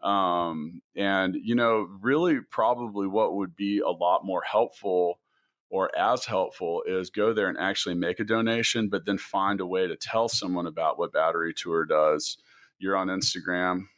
Um, 0.00 0.82
and 0.94 1.34
you 1.34 1.54
know, 1.54 1.88
really 2.02 2.40
probably 2.40 3.06
what 3.06 3.34
would 3.34 3.56
be 3.56 3.78
a 3.80 3.88
lot 3.90 4.24
more 4.24 4.42
helpful 4.42 5.18
or 5.70 5.90
as 5.98 6.26
helpful 6.26 6.82
is 6.86 7.10
go 7.10 7.32
there 7.32 7.48
and 7.48 7.58
actually 7.58 7.96
make 7.96 8.20
a 8.20 8.24
donation, 8.24 8.88
but 8.88 9.06
then 9.06 9.18
find 9.18 9.60
a 9.60 9.66
way 9.66 9.88
to 9.88 9.96
tell 9.96 10.28
someone 10.28 10.66
about 10.66 10.98
what 10.98 11.12
Battery 11.12 11.52
Tour 11.52 11.84
does. 11.84 12.38
You're 12.78 12.96
on 12.96 13.08
Instagram. 13.08 13.88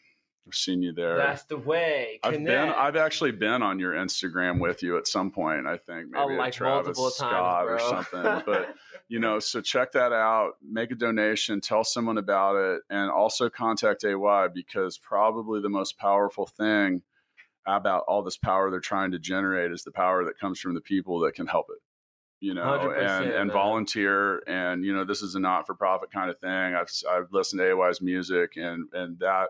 I've 0.46 0.54
seen 0.54 0.82
you 0.82 0.92
there. 0.92 1.16
That's 1.16 1.42
the 1.44 1.56
way. 1.56 2.20
I've 2.22 2.32
been 2.44 2.48
I've 2.48 2.94
actually 2.96 3.32
been 3.32 3.62
on 3.62 3.80
your 3.80 3.94
Instagram 3.94 4.60
with 4.60 4.82
you 4.82 4.96
at 4.96 5.08
some 5.08 5.30
point, 5.30 5.66
I 5.66 5.76
think. 5.76 6.12
Oh, 6.14 6.28
Maybe 6.28 6.38
like 6.38 6.52
Travis 6.52 6.96
multiple 6.96 7.10
times, 7.10 7.16
Scott 7.16 7.66
or 7.66 7.78
something. 7.80 8.42
But 8.46 8.74
you 9.08 9.18
know, 9.18 9.40
so 9.40 9.60
check 9.60 9.92
that 9.92 10.12
out, 10.12 10.52
make 10.62 10.92
a 10.92 10.94
donation, 10.94 11.60
tell 11.60 11.82
someone 11.82 12.16
about 12.16 12.56
it, 12.56 12.82
and 12.90 13.10
also 13.10 13.50
contact 13.50 14.04
AY 14.04 14.48
because 14.54 14.98
probably 14.98 15.60
the 15.60 15.68
most 15.68 15.98
powerful 15.98 16.46
thing 16.46 17.02
about 17.66 18.04
all 18.06 18.22
this 18.22 18.36
power 18.36 18.70
they're 18.70 18.78
trying 18.78 19.10
to 19.10 19.18
generate 19.18 19.72
is 19.72 19.82
the 19.82 19.90
power 19.90 20.24
that 20.24 20.38
comes 20.38 20.60
from 20.60 20.74
the 20.74 20.80
people 20.80 21.20
that 21.20 21.34
can 21.34 21.48
help 21.48 21.66
it. 21.70 21.82
You 22.38 22.54
know, 22.54 22.90
and 22.92 23.30
and 23.30 23.50
volunteer, 23.50 24.42
and 24.46 24.84
you 24.84 24.94
know, 24.94 25.04
this 25.04 25.22
is 25.22 25.34
a 25.34 25.40
not 25.40 25.66
for 25.66 25.74
profit 25.74 26.12
kind 26.12 26.30
of 26.30 26.38
thing. 26.38 26.50
I've 26.50 26.90
I've 27.10 27.32
listened 27.32 27.58
to 27.60 27.72
AY's 27.72 28.00
music, 28.00 28.52
and 28.56 28.88
and 28.92 29.18
that 29.18 29.48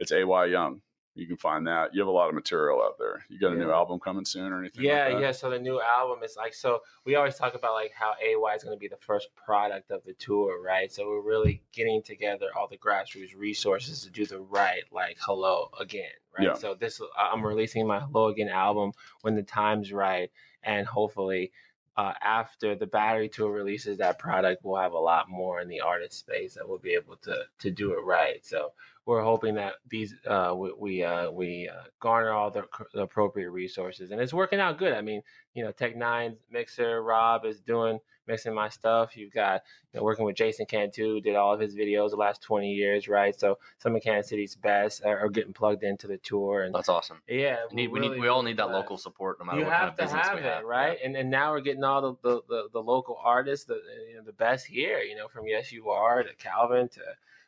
it's 0.00 0.12
AY 0.12 0.46
Young. 0.46 0.80
You 1.14 1.26
can 1.26 1.36
find 1.36 1.66
that. 1.66 1.92
You 1.92 2.00
have 2.00 2.08
a 2.08 2.12
lot 2.12 2.28
of 2.28 2.34
material 2.34 2.80
out 2.80 2.96
there. 2.98 3.24
You 3.28 3.38
got 3.38 3.52
a 3.52 3.56
new 3.56 3.70
album 3.70 3.98
coming 3.98 4.24
soon 4.24 4.52
or 4.52 4.60
anything? 4.60 4.84
Yeah, 4.84 5.08
like 5.08 5.20
yeah. 5.20 5.32
So 5.32 5.50
the 5.50 5.58
new 5.58 5.80
album 5.80 6.22
is 6.22 6.36
like 6.36 6.54
so. 6.54 6.80
We 7.04 7.16
always 7.16 7.34
talk 7.34 7.54
about 7.54 7.74
like 7.74 7.92
how 7.92 8.14
AY 8.22 8.54
is 8.54 8.62
going 8.62 8.76
to 8.76 8.80
be 8.80 8.88
the 8.88 8.96
first 8.96 9.28
product 9.34 9.90
of 9.90 10.04
the 10.04 10.14
tour, 10.14 10.62
right? 10.62 10.90
So 10.90 11.08
we're 11.08 11.20
really 11.20 11.62
getting 11.72 12.02
together 12.02 12.46
all 12.56 12.68
the 12.68 12.78
grassroots 12.78 13.36
resources 13.36 14.02
to 14.04 14.10
do 14.10 14.24
the 14.24 14.38
right, 14.38 14.84
like 14.92 15.16
hello 15.20 15.70
again, 15.80 16.10
right? 16.38 16.46
Yeah. 16.48 16.54
So 16.54 16.74
this 16.74 17.00
I'm 17.18 17.44
releasing 17.44 17.86
my 17.86 17.98
hello 17.98 18.28
again 18.28 18.48
album 18.48 18.92
when 19.22 19.34
the 19.34 19.42
time's 19.42 19.92
right, 19.92 20.30
and 20.62 20.86
hopefully. 20.86 21.52
Uh, 21.96 22.14
after 22.22 22.74
the 22.74 22.86
battery 22.86 23.28
tour 23.28 23.50
releases 23.50 23.98
that 23.98 24.18
product, 24.18 24.64
we'll 24.64 24.80
have 24.80 24.92
a 24.92 24.98
lot 24.98 25.28
more 25.28 25.60
in 25.60 25.68
the 25.68 25.80
artist 25.80 26.20
space 26.20 26.54
that 26.54 26.66
will 26.66 26.78
be 26.78 26.94
able 26.94 27.16
to 27.16 27.42
to 27.58 27.70
do 27.70 27.92
it 27.92 28.02
right. 28.04 28.46
So 28.46 28.70
we're 29.06 29.22
hoping 29.22 29.54
that 29.56 29.74
these 29.88 30.14
uh, 30.26 30.54
we 30.56 30.72
we, 30.78 31.02
uh, 31.04 31.30
we 31.30 31.68
uh, 31.68 31.82
garner 32.00 32.30
all 32.30 32.50
the, 32.50 32.64
the 32.94 33.02
appropriate 33.02 33.50
resources, 33.50 34.10
and 34.10 34.20
it's 34.20 34.34
working 34.34 34.60
out 34.60 34.78
good. 34.78 34.92
I 34.92 35.00
mean, 35.00 35.22
you 35.54 35.64
know, 35.64 35.72
Tech 35.72 35.96
N9ne 35.96 36.36
Mixer 36.50 37.02
Rob 37.02 37.44
is 37.44 37.60
doing 37.60 37.98
mixing 38.26 38.54
my 38.54 38.68
stuff. 38.68 39.16
You've 39.16 39.32
got 39.32 39.62
you 39.92 39.98
know 39.98 40.04
working 40.04 40.24
with 40.24 40.36
Jason 40.36 40.66
Cantu, 40.66 41.20
did 41.20 41.34
all 41.34 41.52
of 41.52 41.58
his 41.60 41.74
videos 41.74 42.10
the 42.10 42.16
last 42.16 42.42
twenty 42.42 42.72
years, 42.72 43.08
right? 43.08 43.34
So 43.38 43.58
some 43.78 43.96
of 43.96 44.02
Kansas 44.02 44.28
City's 44.28 44.54
best 44.54 45.02
are, 45.04 45.18
are 45.18 45.28
getting 45.30 45.52
plugged 45.54 45.82
into 45.82 46.06
the 46.06 46.18
tour, 46.18 46.62
and 46.62 46.74
That's 46.74 46.88
awesome. 46.90 47.20
yeah, 47.26 47.56
We 47.70 47.76
need, 47.76 47.88
we're 47.88 48.00
we, 48.02 48.08
need, 48.10 48.20
we 48.20 48.28
all 48.28 48.42
need 48.42 48.58
that 48.58 48.66
blessed 48.68 48.76
local 48.82 48.98
support 48.98 49.38
no 49.40 49.46
matter 49.46 49.64
what 49.64 49.72
kind 49.72 49.88
of 49.88 49.96
to 49.96 50.02
business 50.04 50.28
we 50.32 50.38
it, 50.40 50.44
have. 50.44 50.64
right? 50.64 50.98
And 51.02 51.16
and 51.16 51.30
now 51.30 51.50
we're 51.52 51.60
getting 51.62 51.82
all 51.84 52.00
the 52.02 52.14
the, 52.22 52.42
the, 52.48 52.68
the 52.74 52.80
local 52.82 53.18
artists, 53.24 53.64
the 53.64 53.80
you 54.10 54.16
know, 54.18 54.22
the 54.22 54.32
best 54.34 54.66
here. 54.66 54.98
You 55.00 55.16
know, 55.16 55.26
from 55.26 55.48
Yes 55.48 55.72
You 55.72 55.88
Are 55.88 56.22
to 56.22 56.34
Calvin 56.36 56.88
to 56.90 57.00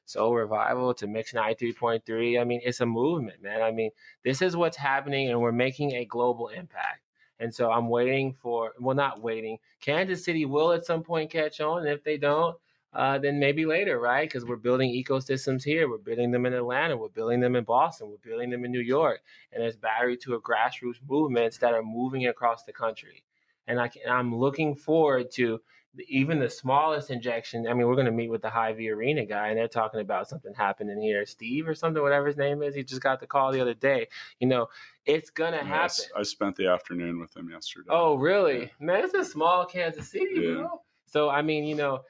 Soul 0.05 0.35
Revival 0.35 0.95
to 0.95 1.07
Mix 1.07 1.35
ninety 1.35 1.55
three 1.55 1.73
point 1.73 2.05
three. 2.07 2.39
I 2.39 2.45
mean, 2.45 2.61
it's 2.65 2.81
a 2.81 2.87
movement, 2.87 3.43
man. 3.43 3.63
I 3.63 3.71
mean, 3.71 3.91
this 4.25 4.43
is 4.43 4.57
what's 4.57 4.77
happening, 4.77 5.31
and 5.31 5.41
we're 5.41 5.53
making 5.53 5.93
a 5.93 6.05
global 6.05 6.49
impact. 6.49 7.01
And 7.41 7.55
so 7.55 7.71
I'm 7.71 7.89
waiting 7.89 8.35
for 8.35 8.73
well, 8.79 8.97
not 8.97 9.23
waiting. 9.23 9.59
Kansas 9.81 10.25
City 10.25 10.45
will 10.45 10.73
at 10.73 10.85
some 10.87 11.03
point 11.03 11.31
catch 11.31 11.61
on, 11.61 11.81
and 11.81 11.89
if 11.89 12.05
they 12.05 12.19
don't. 12.19 12.57
Uh, 12.95 13.17
then 13.19 13.39
maybe 13.39 13.65
later, 13.65 13.99
right? 13.99 14.29
Because 14.29 14.45
we're 14.45 14.55
building 14.57 14.91
ecosystems 14.91 15.65
here. 15.65 15.89
We're 15.89 15.97
building 15.97 16.31
them 16.31 16.45
in 16.45 16.53
Atlanta. 16.53 16.95
We're 16.95 17.09
building 17.09 17.41
them 17.41 17.57
in 17.57 17.65
Boston. 17.65 18.11
We're 18.11 18.19
building 18.31 18.51
them 18.51 18.67
in 18.67 18.71
New 18.71 18.81
York 18.81 19.23
and 19.51 19.63
there's 19.63 19.77
battery 19.77 20.17
to 20.19 20.35
a 20.35 20.41
grassroots 20.43 20.99
movements 21.09 21.57
that 21.59 21.73
are 21.73 21.83
moving 21.83 22.27
across 22.27 22.65
the 22.65 22.73
country. 22.73 23.25
and 23.67 23.81
I 23.81 23.89
can, 23.89 24.03
I'm 24.09 24.35
looking 24.35 24.75
forward 24.75 25.31
to 25.33 25.61
even 26.09 26.39
the 26.39 26.49
smallest 26.49 27.11
injection. 27.11 27.67
I 27.69 27.75
mean, 27.75 27.87
we're 27.87 27.95
going 27.95 28.07
to 28.07 28.13
meet 28.13 28.31
with 28.31 28.43
the 28.43 28.51
Hy-Vee 28.51 28.91
Arena 28.91 29.27
guy, 29.27 29.49
and 29.49 29.59
they're 29.59 29.69
talking 29.69 30.01
about 30.01 30.29
something 30.29 30.53
happening 30.55 31.01
here. 31.01 31.27
Steve 31.27 31.69
or 31.69 31.75
something, 31.75 32.03
whatever 32.03 32.27
his 32.27 32.37
name 32.37 32.63
is. 32.63 32.75
He 32.75 32.83
just 32.83 33.03
got 33.03 33.21
the 33.21 33.27
call 33.27 33.53
the 33.53 33.61
other 33.61 33.75
day. 33.75 34.09
You 34.41 34.49
know, 34.49 34.69
it's 35.05 35.31
going 35.31 35.53
to 35.53 35.65
happen. 35.65 36.05
I 36.17 36.23
spent 36.23 36.57
the 36.57 36.69
afternoon 36.69 37.21
with 37.21 37.37
him 37.37 37.51
yesterday. 37.51 37.89
Oh, 37.91 38.15
really? 38.15 38.61
Yeah. 38.61 38.69
Man, 38.81 39.05
it's 39.05 39.15
a 39.15 39.25
small 39.25 39.67
Kansas 39.67 40.11
City, 40.11 40.29
Yeah. 40.37 40.55
bro. 40.55 40.83
So 41.07 41.29
I 41.29 41.43
mean, 41.43 41.65
you 41.65 41.75
know, 41.75 42.01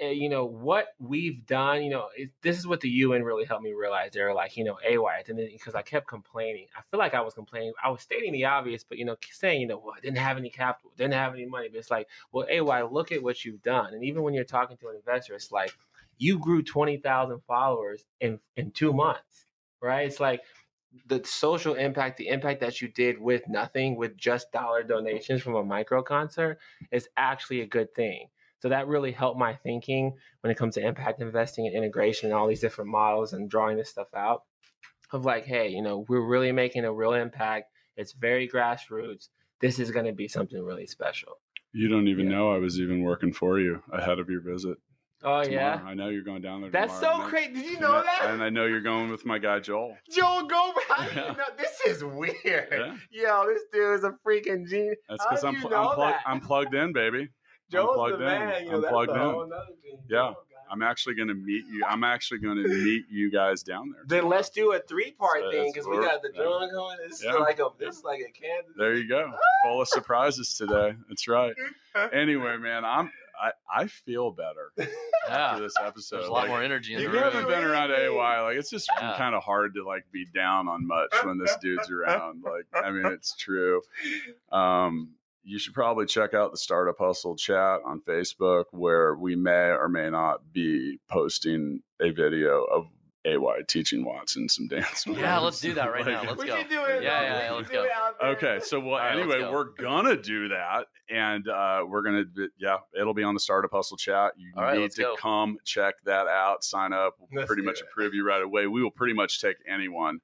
you 0.00 0.28
know 0.28 0.44
what 0.44 0.88
we've 0.98 1.44
done. 1.46 1.82
You 1.82 1.90
know, 1.90 2.08
it, 2.16 2.30
this 2.42 2.58
is 2.58 2.66
what 2.66 2.80
the 2.80 2.88
UN 2.88 3.22
really 3.22 3.44
helped 3.44 3.64
me 3.64 3.72
realize. 3.72 4.12
They 4.12 4.22
were 4.22 4.34
like, 4.34 4.56
you 4.56 4.64
know, 4.64 4.78
AY, 4.84 5.22
and 5.28 5.38
then 5.38 5.48
because 5.52 5.74
I 5.74 5.82
kept 5.82 6.06
complaining, 6.06 6.66
I 6.76 6.82
feel 6.90 6.98
like 6.98 7.14
I 7.14 7.20
was 7.20 7.34
complaining. 7.34 7.72
I 7.82 7.90
was 7.90 8.02
stating 8.02 8.32
the 8.32 8.44
obvious, 8.44 8.84
but 8.84 8.98
you 8.98 9.04
know, 9.04 9.16
saying, 9.30 9.60
you 9.60 9.66
know, 9.66 9.78
well, 9.78 9.94
I 9.96 10.00
didn't 10.00 10.18
have 10.18 10.36
any 10.36 10.50
capital, 10.50 10.92
didn't 10.96 11.14
have 11.14 11.34
any 11.34 11.46
money. 11.46 11.68
But 11.68 11.78
it's 11.78 11.90
like, 11.90 12.08
well, 12.32 12.46
AY, 12.48 12.82
look 12.84 13.12
at 13.12 13.22
what 13.22 13.44
you've 13.44 13.62
done. 13.62 13.94
And 13.94 14.04
even 14.04 14.22
when 14.22 14.34
you're 14.34 14.44
talking 14.44 14.76
to 14.78 14.88
an 14.88 14.96
investor, 14.96 15.34
it's 15.34 15.52
like 15.52 15.72
you 16.18 16.38
grew 16.38 16.62
twenty 16.62 16.96
thousand 16.96 17.40
followers 17.46 18.04
in 18.20 18.38
in 18.56 18.70
two 18.70 18.92
months, 18.92 19.46
right? 19.80 20.06
It's 20.06 20.20
like 20.20 20.40
the 21.06 21.22
social 21.24 21.74
impact, 21.74 22.18
the 22.18 22.28
impact 22.28 22.60
that 22.60 22.80
you 22.80 22.88
did 22.88 23.18
with 23.18 23.42
nothing, 23.48 23.96
with 23.96 24.16
just 24.16 24.52
dollar 24.52 24.82
donations 24.82 25.42
from 25.42 25.54
a 25.54 25.64
micro 25.64 26.02
concert, 26.02 26.58
is 26.90 27.08
actually 27.16 27.60
a 27.62 27.66
good 27.66 27.94
thing. 27.94 28.28
So 28.62 28.68
that 28.68 28.86
really 28.86 29.10
helped 29.10 29.40
my 29.40 29.54
thinking 29.56 30.12
when 30.40 30.52
it 30.52 30.56
comes 30.56 30.74
to 30.76 30.86
impact 30.86 31.20
investing 31.20 31.66
and 31.66 31.74
integration 31.74 32.30
and 32.30 32.38
all 32.38 32.46
these 32.46 32.60
different 32.60 32.92
models 32.92 33.32
and 33.32 33.50
drawing 33.50 33.76
this 33.76 33.90
stuff 33.90 34.06
out. 34.14 34.42
Of 35.12 35.24
like, 35.24 35.44
hey, 35.44 35.68
you 35.70 35.82
know, 35.82 36.04
we're 36.08 36.24
really 36.24 36.52
making 36.52 36.84
a 36.84 36.92
real 36.92 37.12
impact. 37.12 37.66
It's 37.96 38.12
very 38.12 38.48
grassroots. 38.48 39.30
This 39.60 39.80
is 39.80 39.90
going 39.90 40.06
to 40.06 40.12
be 40.12 40.28
something 40.28 40.62
really 40.62 40.86
special. 40.86 41.32
You 41.72 41.88
don't 41.88 42.06
even 42.06 42.30
Yeah. 42.30 42.36
know 42.36 42.52
I 42.54 42.58
was 42.58 42.78
even 42.78 43.02
working 43.02 43.32
for 43.32 43.58
you 43.58 43.82
ahead 43.92 44.20
of 44.20 44.30
your 44.30 44.42
visit. 44.42 44.78
Oh 45.24 45.42
tomorrow. 45.42 45.50
yeah, 45.50 45.80
I 45.84 45.94
know 45.94 46.08
you're 46.08 46.22
going 46.24 46.42
down 46.42 46.62
there. 46.62 46.70
that's 46.70 46.98
so 47.00 47.12
and 47.14 47.22
I- 47.24 47.28
crazy. 47.30 47.52
Did 47.52 47.64
you 47.64 47.70
and 47.72 47.80
know 47.80 47.94
I- 47.96 48.02
that? 48.02 48.30
And 48.30 48.42
I 48.44 48.48
know 48.50 48.66
you're 48.66 48.80
going 48.80 49.10
with 49.10 49.26
my 49.26 49.38
guy 49.38 49.58
Joel. 49.58 49.96
Joel 50.10 50.48
Gober, 50.48 51.14
you 51.14 51.20
Yeah. 51.20 51.32
know? 51.32 51.44
This 51.58 51.80
is 51.86 52.04
weird. 52.04 52.36
Yeah. 52.44 52.96
Yo, 53.10 53.46
this 53.48 53.62
dude 53.72 53.94
is 53.98 54.04
a 54.04 54.14
freaking 54.26 54.68
genius. 54.68 54.98
That's 55.08 55.24
because 55.24 55.44
I'm, 55.44 55.56
pl- 55.60 55.74
I'm, 55.74 55.94
plug-? 55.94 56.14
I'm 56.26 56.40
plugged 56.40 56.74
in, 56.74 56.92
baby. 56.92 57.28
Joel's 57.72 57.96
plugged 57.96 58.12
the 58.20 58.24
in. 58.24 58.24
man. 58.24 58.64
You 58.64 58.70
know, 58.70 58.76
I'm 58.76 58.82
that's 58.82 58.92
a 58.94 59.12
in. 59.14 59.18
whole 59.18 59.46
thing. 59.48 59.98
Yeah. 60.08 60.16
Joel, 60.16 60.28
guys. 60.32 60.38
I'm 60.70 60.82
actually 60.82 61.14
going 61.16 61.28
to 61.28 61.34
meet 61.34 61.64
you. 61.70 61.84
I'm 61.86 62.02
actually 62.04 62.38
going 62.40 62.56
to 62.62 62.68
meet 62.68 63.04
you 63.10 63.30
guys 63.30 63.62
down 63.62 63.90
there. 63.92 64.02
Then 64.06 64.28
let's 64.30 64.48
do 64.48 64.72
a 64.72 64.78
three 64.80 65.10
part 65.10 65.40
So 65.42 65.50
thing 65.50 65.70
because 65.72 65.86
we 65.86 65.96
got 65.98 66.22
the 66.22 66.30
yeah. 66.34 66.42
drum 66.42 66.70
going. 66.70 66.96
This 67.06 67.18
is 67.18 67.24
Yeah. 67.24 67.34
like 67.34 67.58
a 67.58 67.68
this 67.78 67.98
is 67.98 68.04
like 68.04 68.20
a 68.20 68.32
Kansas. 68.32 68.72
There 68.78 68.94
you 68.94 69.06
go. 69.08 69.30
Full 69.64 69.82
of 69.82 69.88
surprises 69.88 70.54
today. 70.54 70.94
That's 71.08 71.28
right. 71.28 71.54
Anyway, 72.12 72.56
man, 72.56 72.84
I'm 72.86 73.10
I, 73.42 73.50
I 73.82 73.86
feel 73.88 74.30
better 74.30 74.72
Yeah. 75.28 75.34
after 75.36 75.62
this 75.64 75.74
episode. 75.82 76.18
There's 76.18 76.28
a 76.28 76.32
lot 76.32 76.42
Like, 76.42 76.48
more 76.50 76.62
energy 76.62 76.94
in 76.94 77.00
If 77.00 77.06
the 77.06 77.16
you 77.18 77.22
room. 77.22 77.32
haven't 77.32 77.48
been 77.50 77.64
around 77.64 77.90
AY, 77.90 78.40
like 78.42 78.56
it's 78.56 78.70
just 78.70 78.88
Yeah. 79.00 79.14
kind 79.18 79.34
of 79.34 79.42
hard 79.42 79.74
to 79.74 79.84
like 79.84 80.04
be 80.12 80.24
down 80.32 80.68
on 80.68 80.86
much 80.86 81.12
when 81.24 81.38
this 81.38 81.54
dude's 81.60 81.90
around. 81.90 82.44
Like, 82.44 82.66
I 82.84 82.90
mean, 82.92 83.06
it's 83.06 83.34
true. 83.36 83.82
Um, 84.52 85.10
you 85.44 85.58
should 85.58 85.74
probably 85.74 86.06
check 86.06 86.34
out 86.34 86.52
the 86.52 86.58
Startup 86.58 86.96
Hustle 86.98 87.36
chat 87.36 87.80
on 87.84 88.00
Facebook, 88.08 88.64
where 88.70 89.14
we 89.14 89.34
may 89.36 89.70
or 89.70 89.88
may 89.88 90.08
not 90.10 90.52
be 90.52 90.98
posting 91.08 91.80
a 92.00 92.10
video 92.10 92.62
of 92.64 92.86
AY 93.24 93.62
teaching 93.68 94.04
Watson 94.04 94.48
some 94.48 94.66
dance. 94.68 95.06
moves. 95.06 95.20
Yeah, 95.20 95.38
let's 95.38 95.60
do 95.60 95.74
that 95.74 95.92
right 95.92 96.04
now. 96.04 96.22
Let's 96.26 96.38
we 96.42 96.46
go. 96.48 96.58
should 96.58 96.68
do 96.68 96.84
it. 96.84 97.02
Yeah, 97.04 97.20
though. 97.20 97.26
yeah, 97.26 97.44
yeah, 97.44 97.52
let's 97.52 97.70
go. 97.70 97.84
it 97.84 97.90
out 97.94 98.14
there. 98.20 98.30
Okay, 98.30 98.58
so 98.64 98.80
well, 98.80 98.94
All 98.94 98.98
right, 98.98 99.14
let's 99.16 99.32
anyway, 99.32 99.40
go. 99.48 99.52
we're 99.52 99.64
gonna 99.80 100.16
do 100.20 100.48
that, 100.48 100.86
and 101.08 101.46
uh, 101.48 101.84
we're 101.86 102.02
gonna, 102.02 102.24
yeah, 102.58 102.78
it'll 103.00 103.14
be 103.14 103.22
on 103.22 103.34
the 103.34 103.40
Startup 103.40 103.70
Hustle 103.70 103.96
chat. 103.96 104.32
You 104.36 104.52
All 104.56 104.64
right, 104.64 104.74
need 104.76 104.82
let's 104.82 104.96
to 104.96 105.02
go. 105.02 105.16
come 105.16 105.58
check 105.64 105.94
that 106.04 106.26
out, 106.26 106.64
sign 106.64 106.92
up. 106.92 107.14
We'll 107.20 107.28
Let's 107.42 107.46
pretty 107.46 107.62
much 107.62 107.78
it. 107.78 107.86
approve 107.90 108.12
you 108.12 108.26
right 108.26 108.42
away. 108.42 108.66
We 108.66 108.82
will 108.82 108.90
pretty 108.90 109.14
much 109.14 109.40
take 109.40 109.56
anyone 109.68 110.18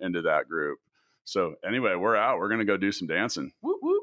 into 0.00 0.22
that 0.22 0.48
group. 0.48 0.78
So 1.24 1.54
anyway, 1.64 1.94
we're 1.94 2.16
out. 2.16 2.38
We're 2.38 2.48
gonna 2.48 2.64
go 2.64 2.76
do 2.76 2.90
some 2.90 3.06
dancing. 3.06 3.52
Whoop, 3.60 3.78
whoop. 3.82 4.02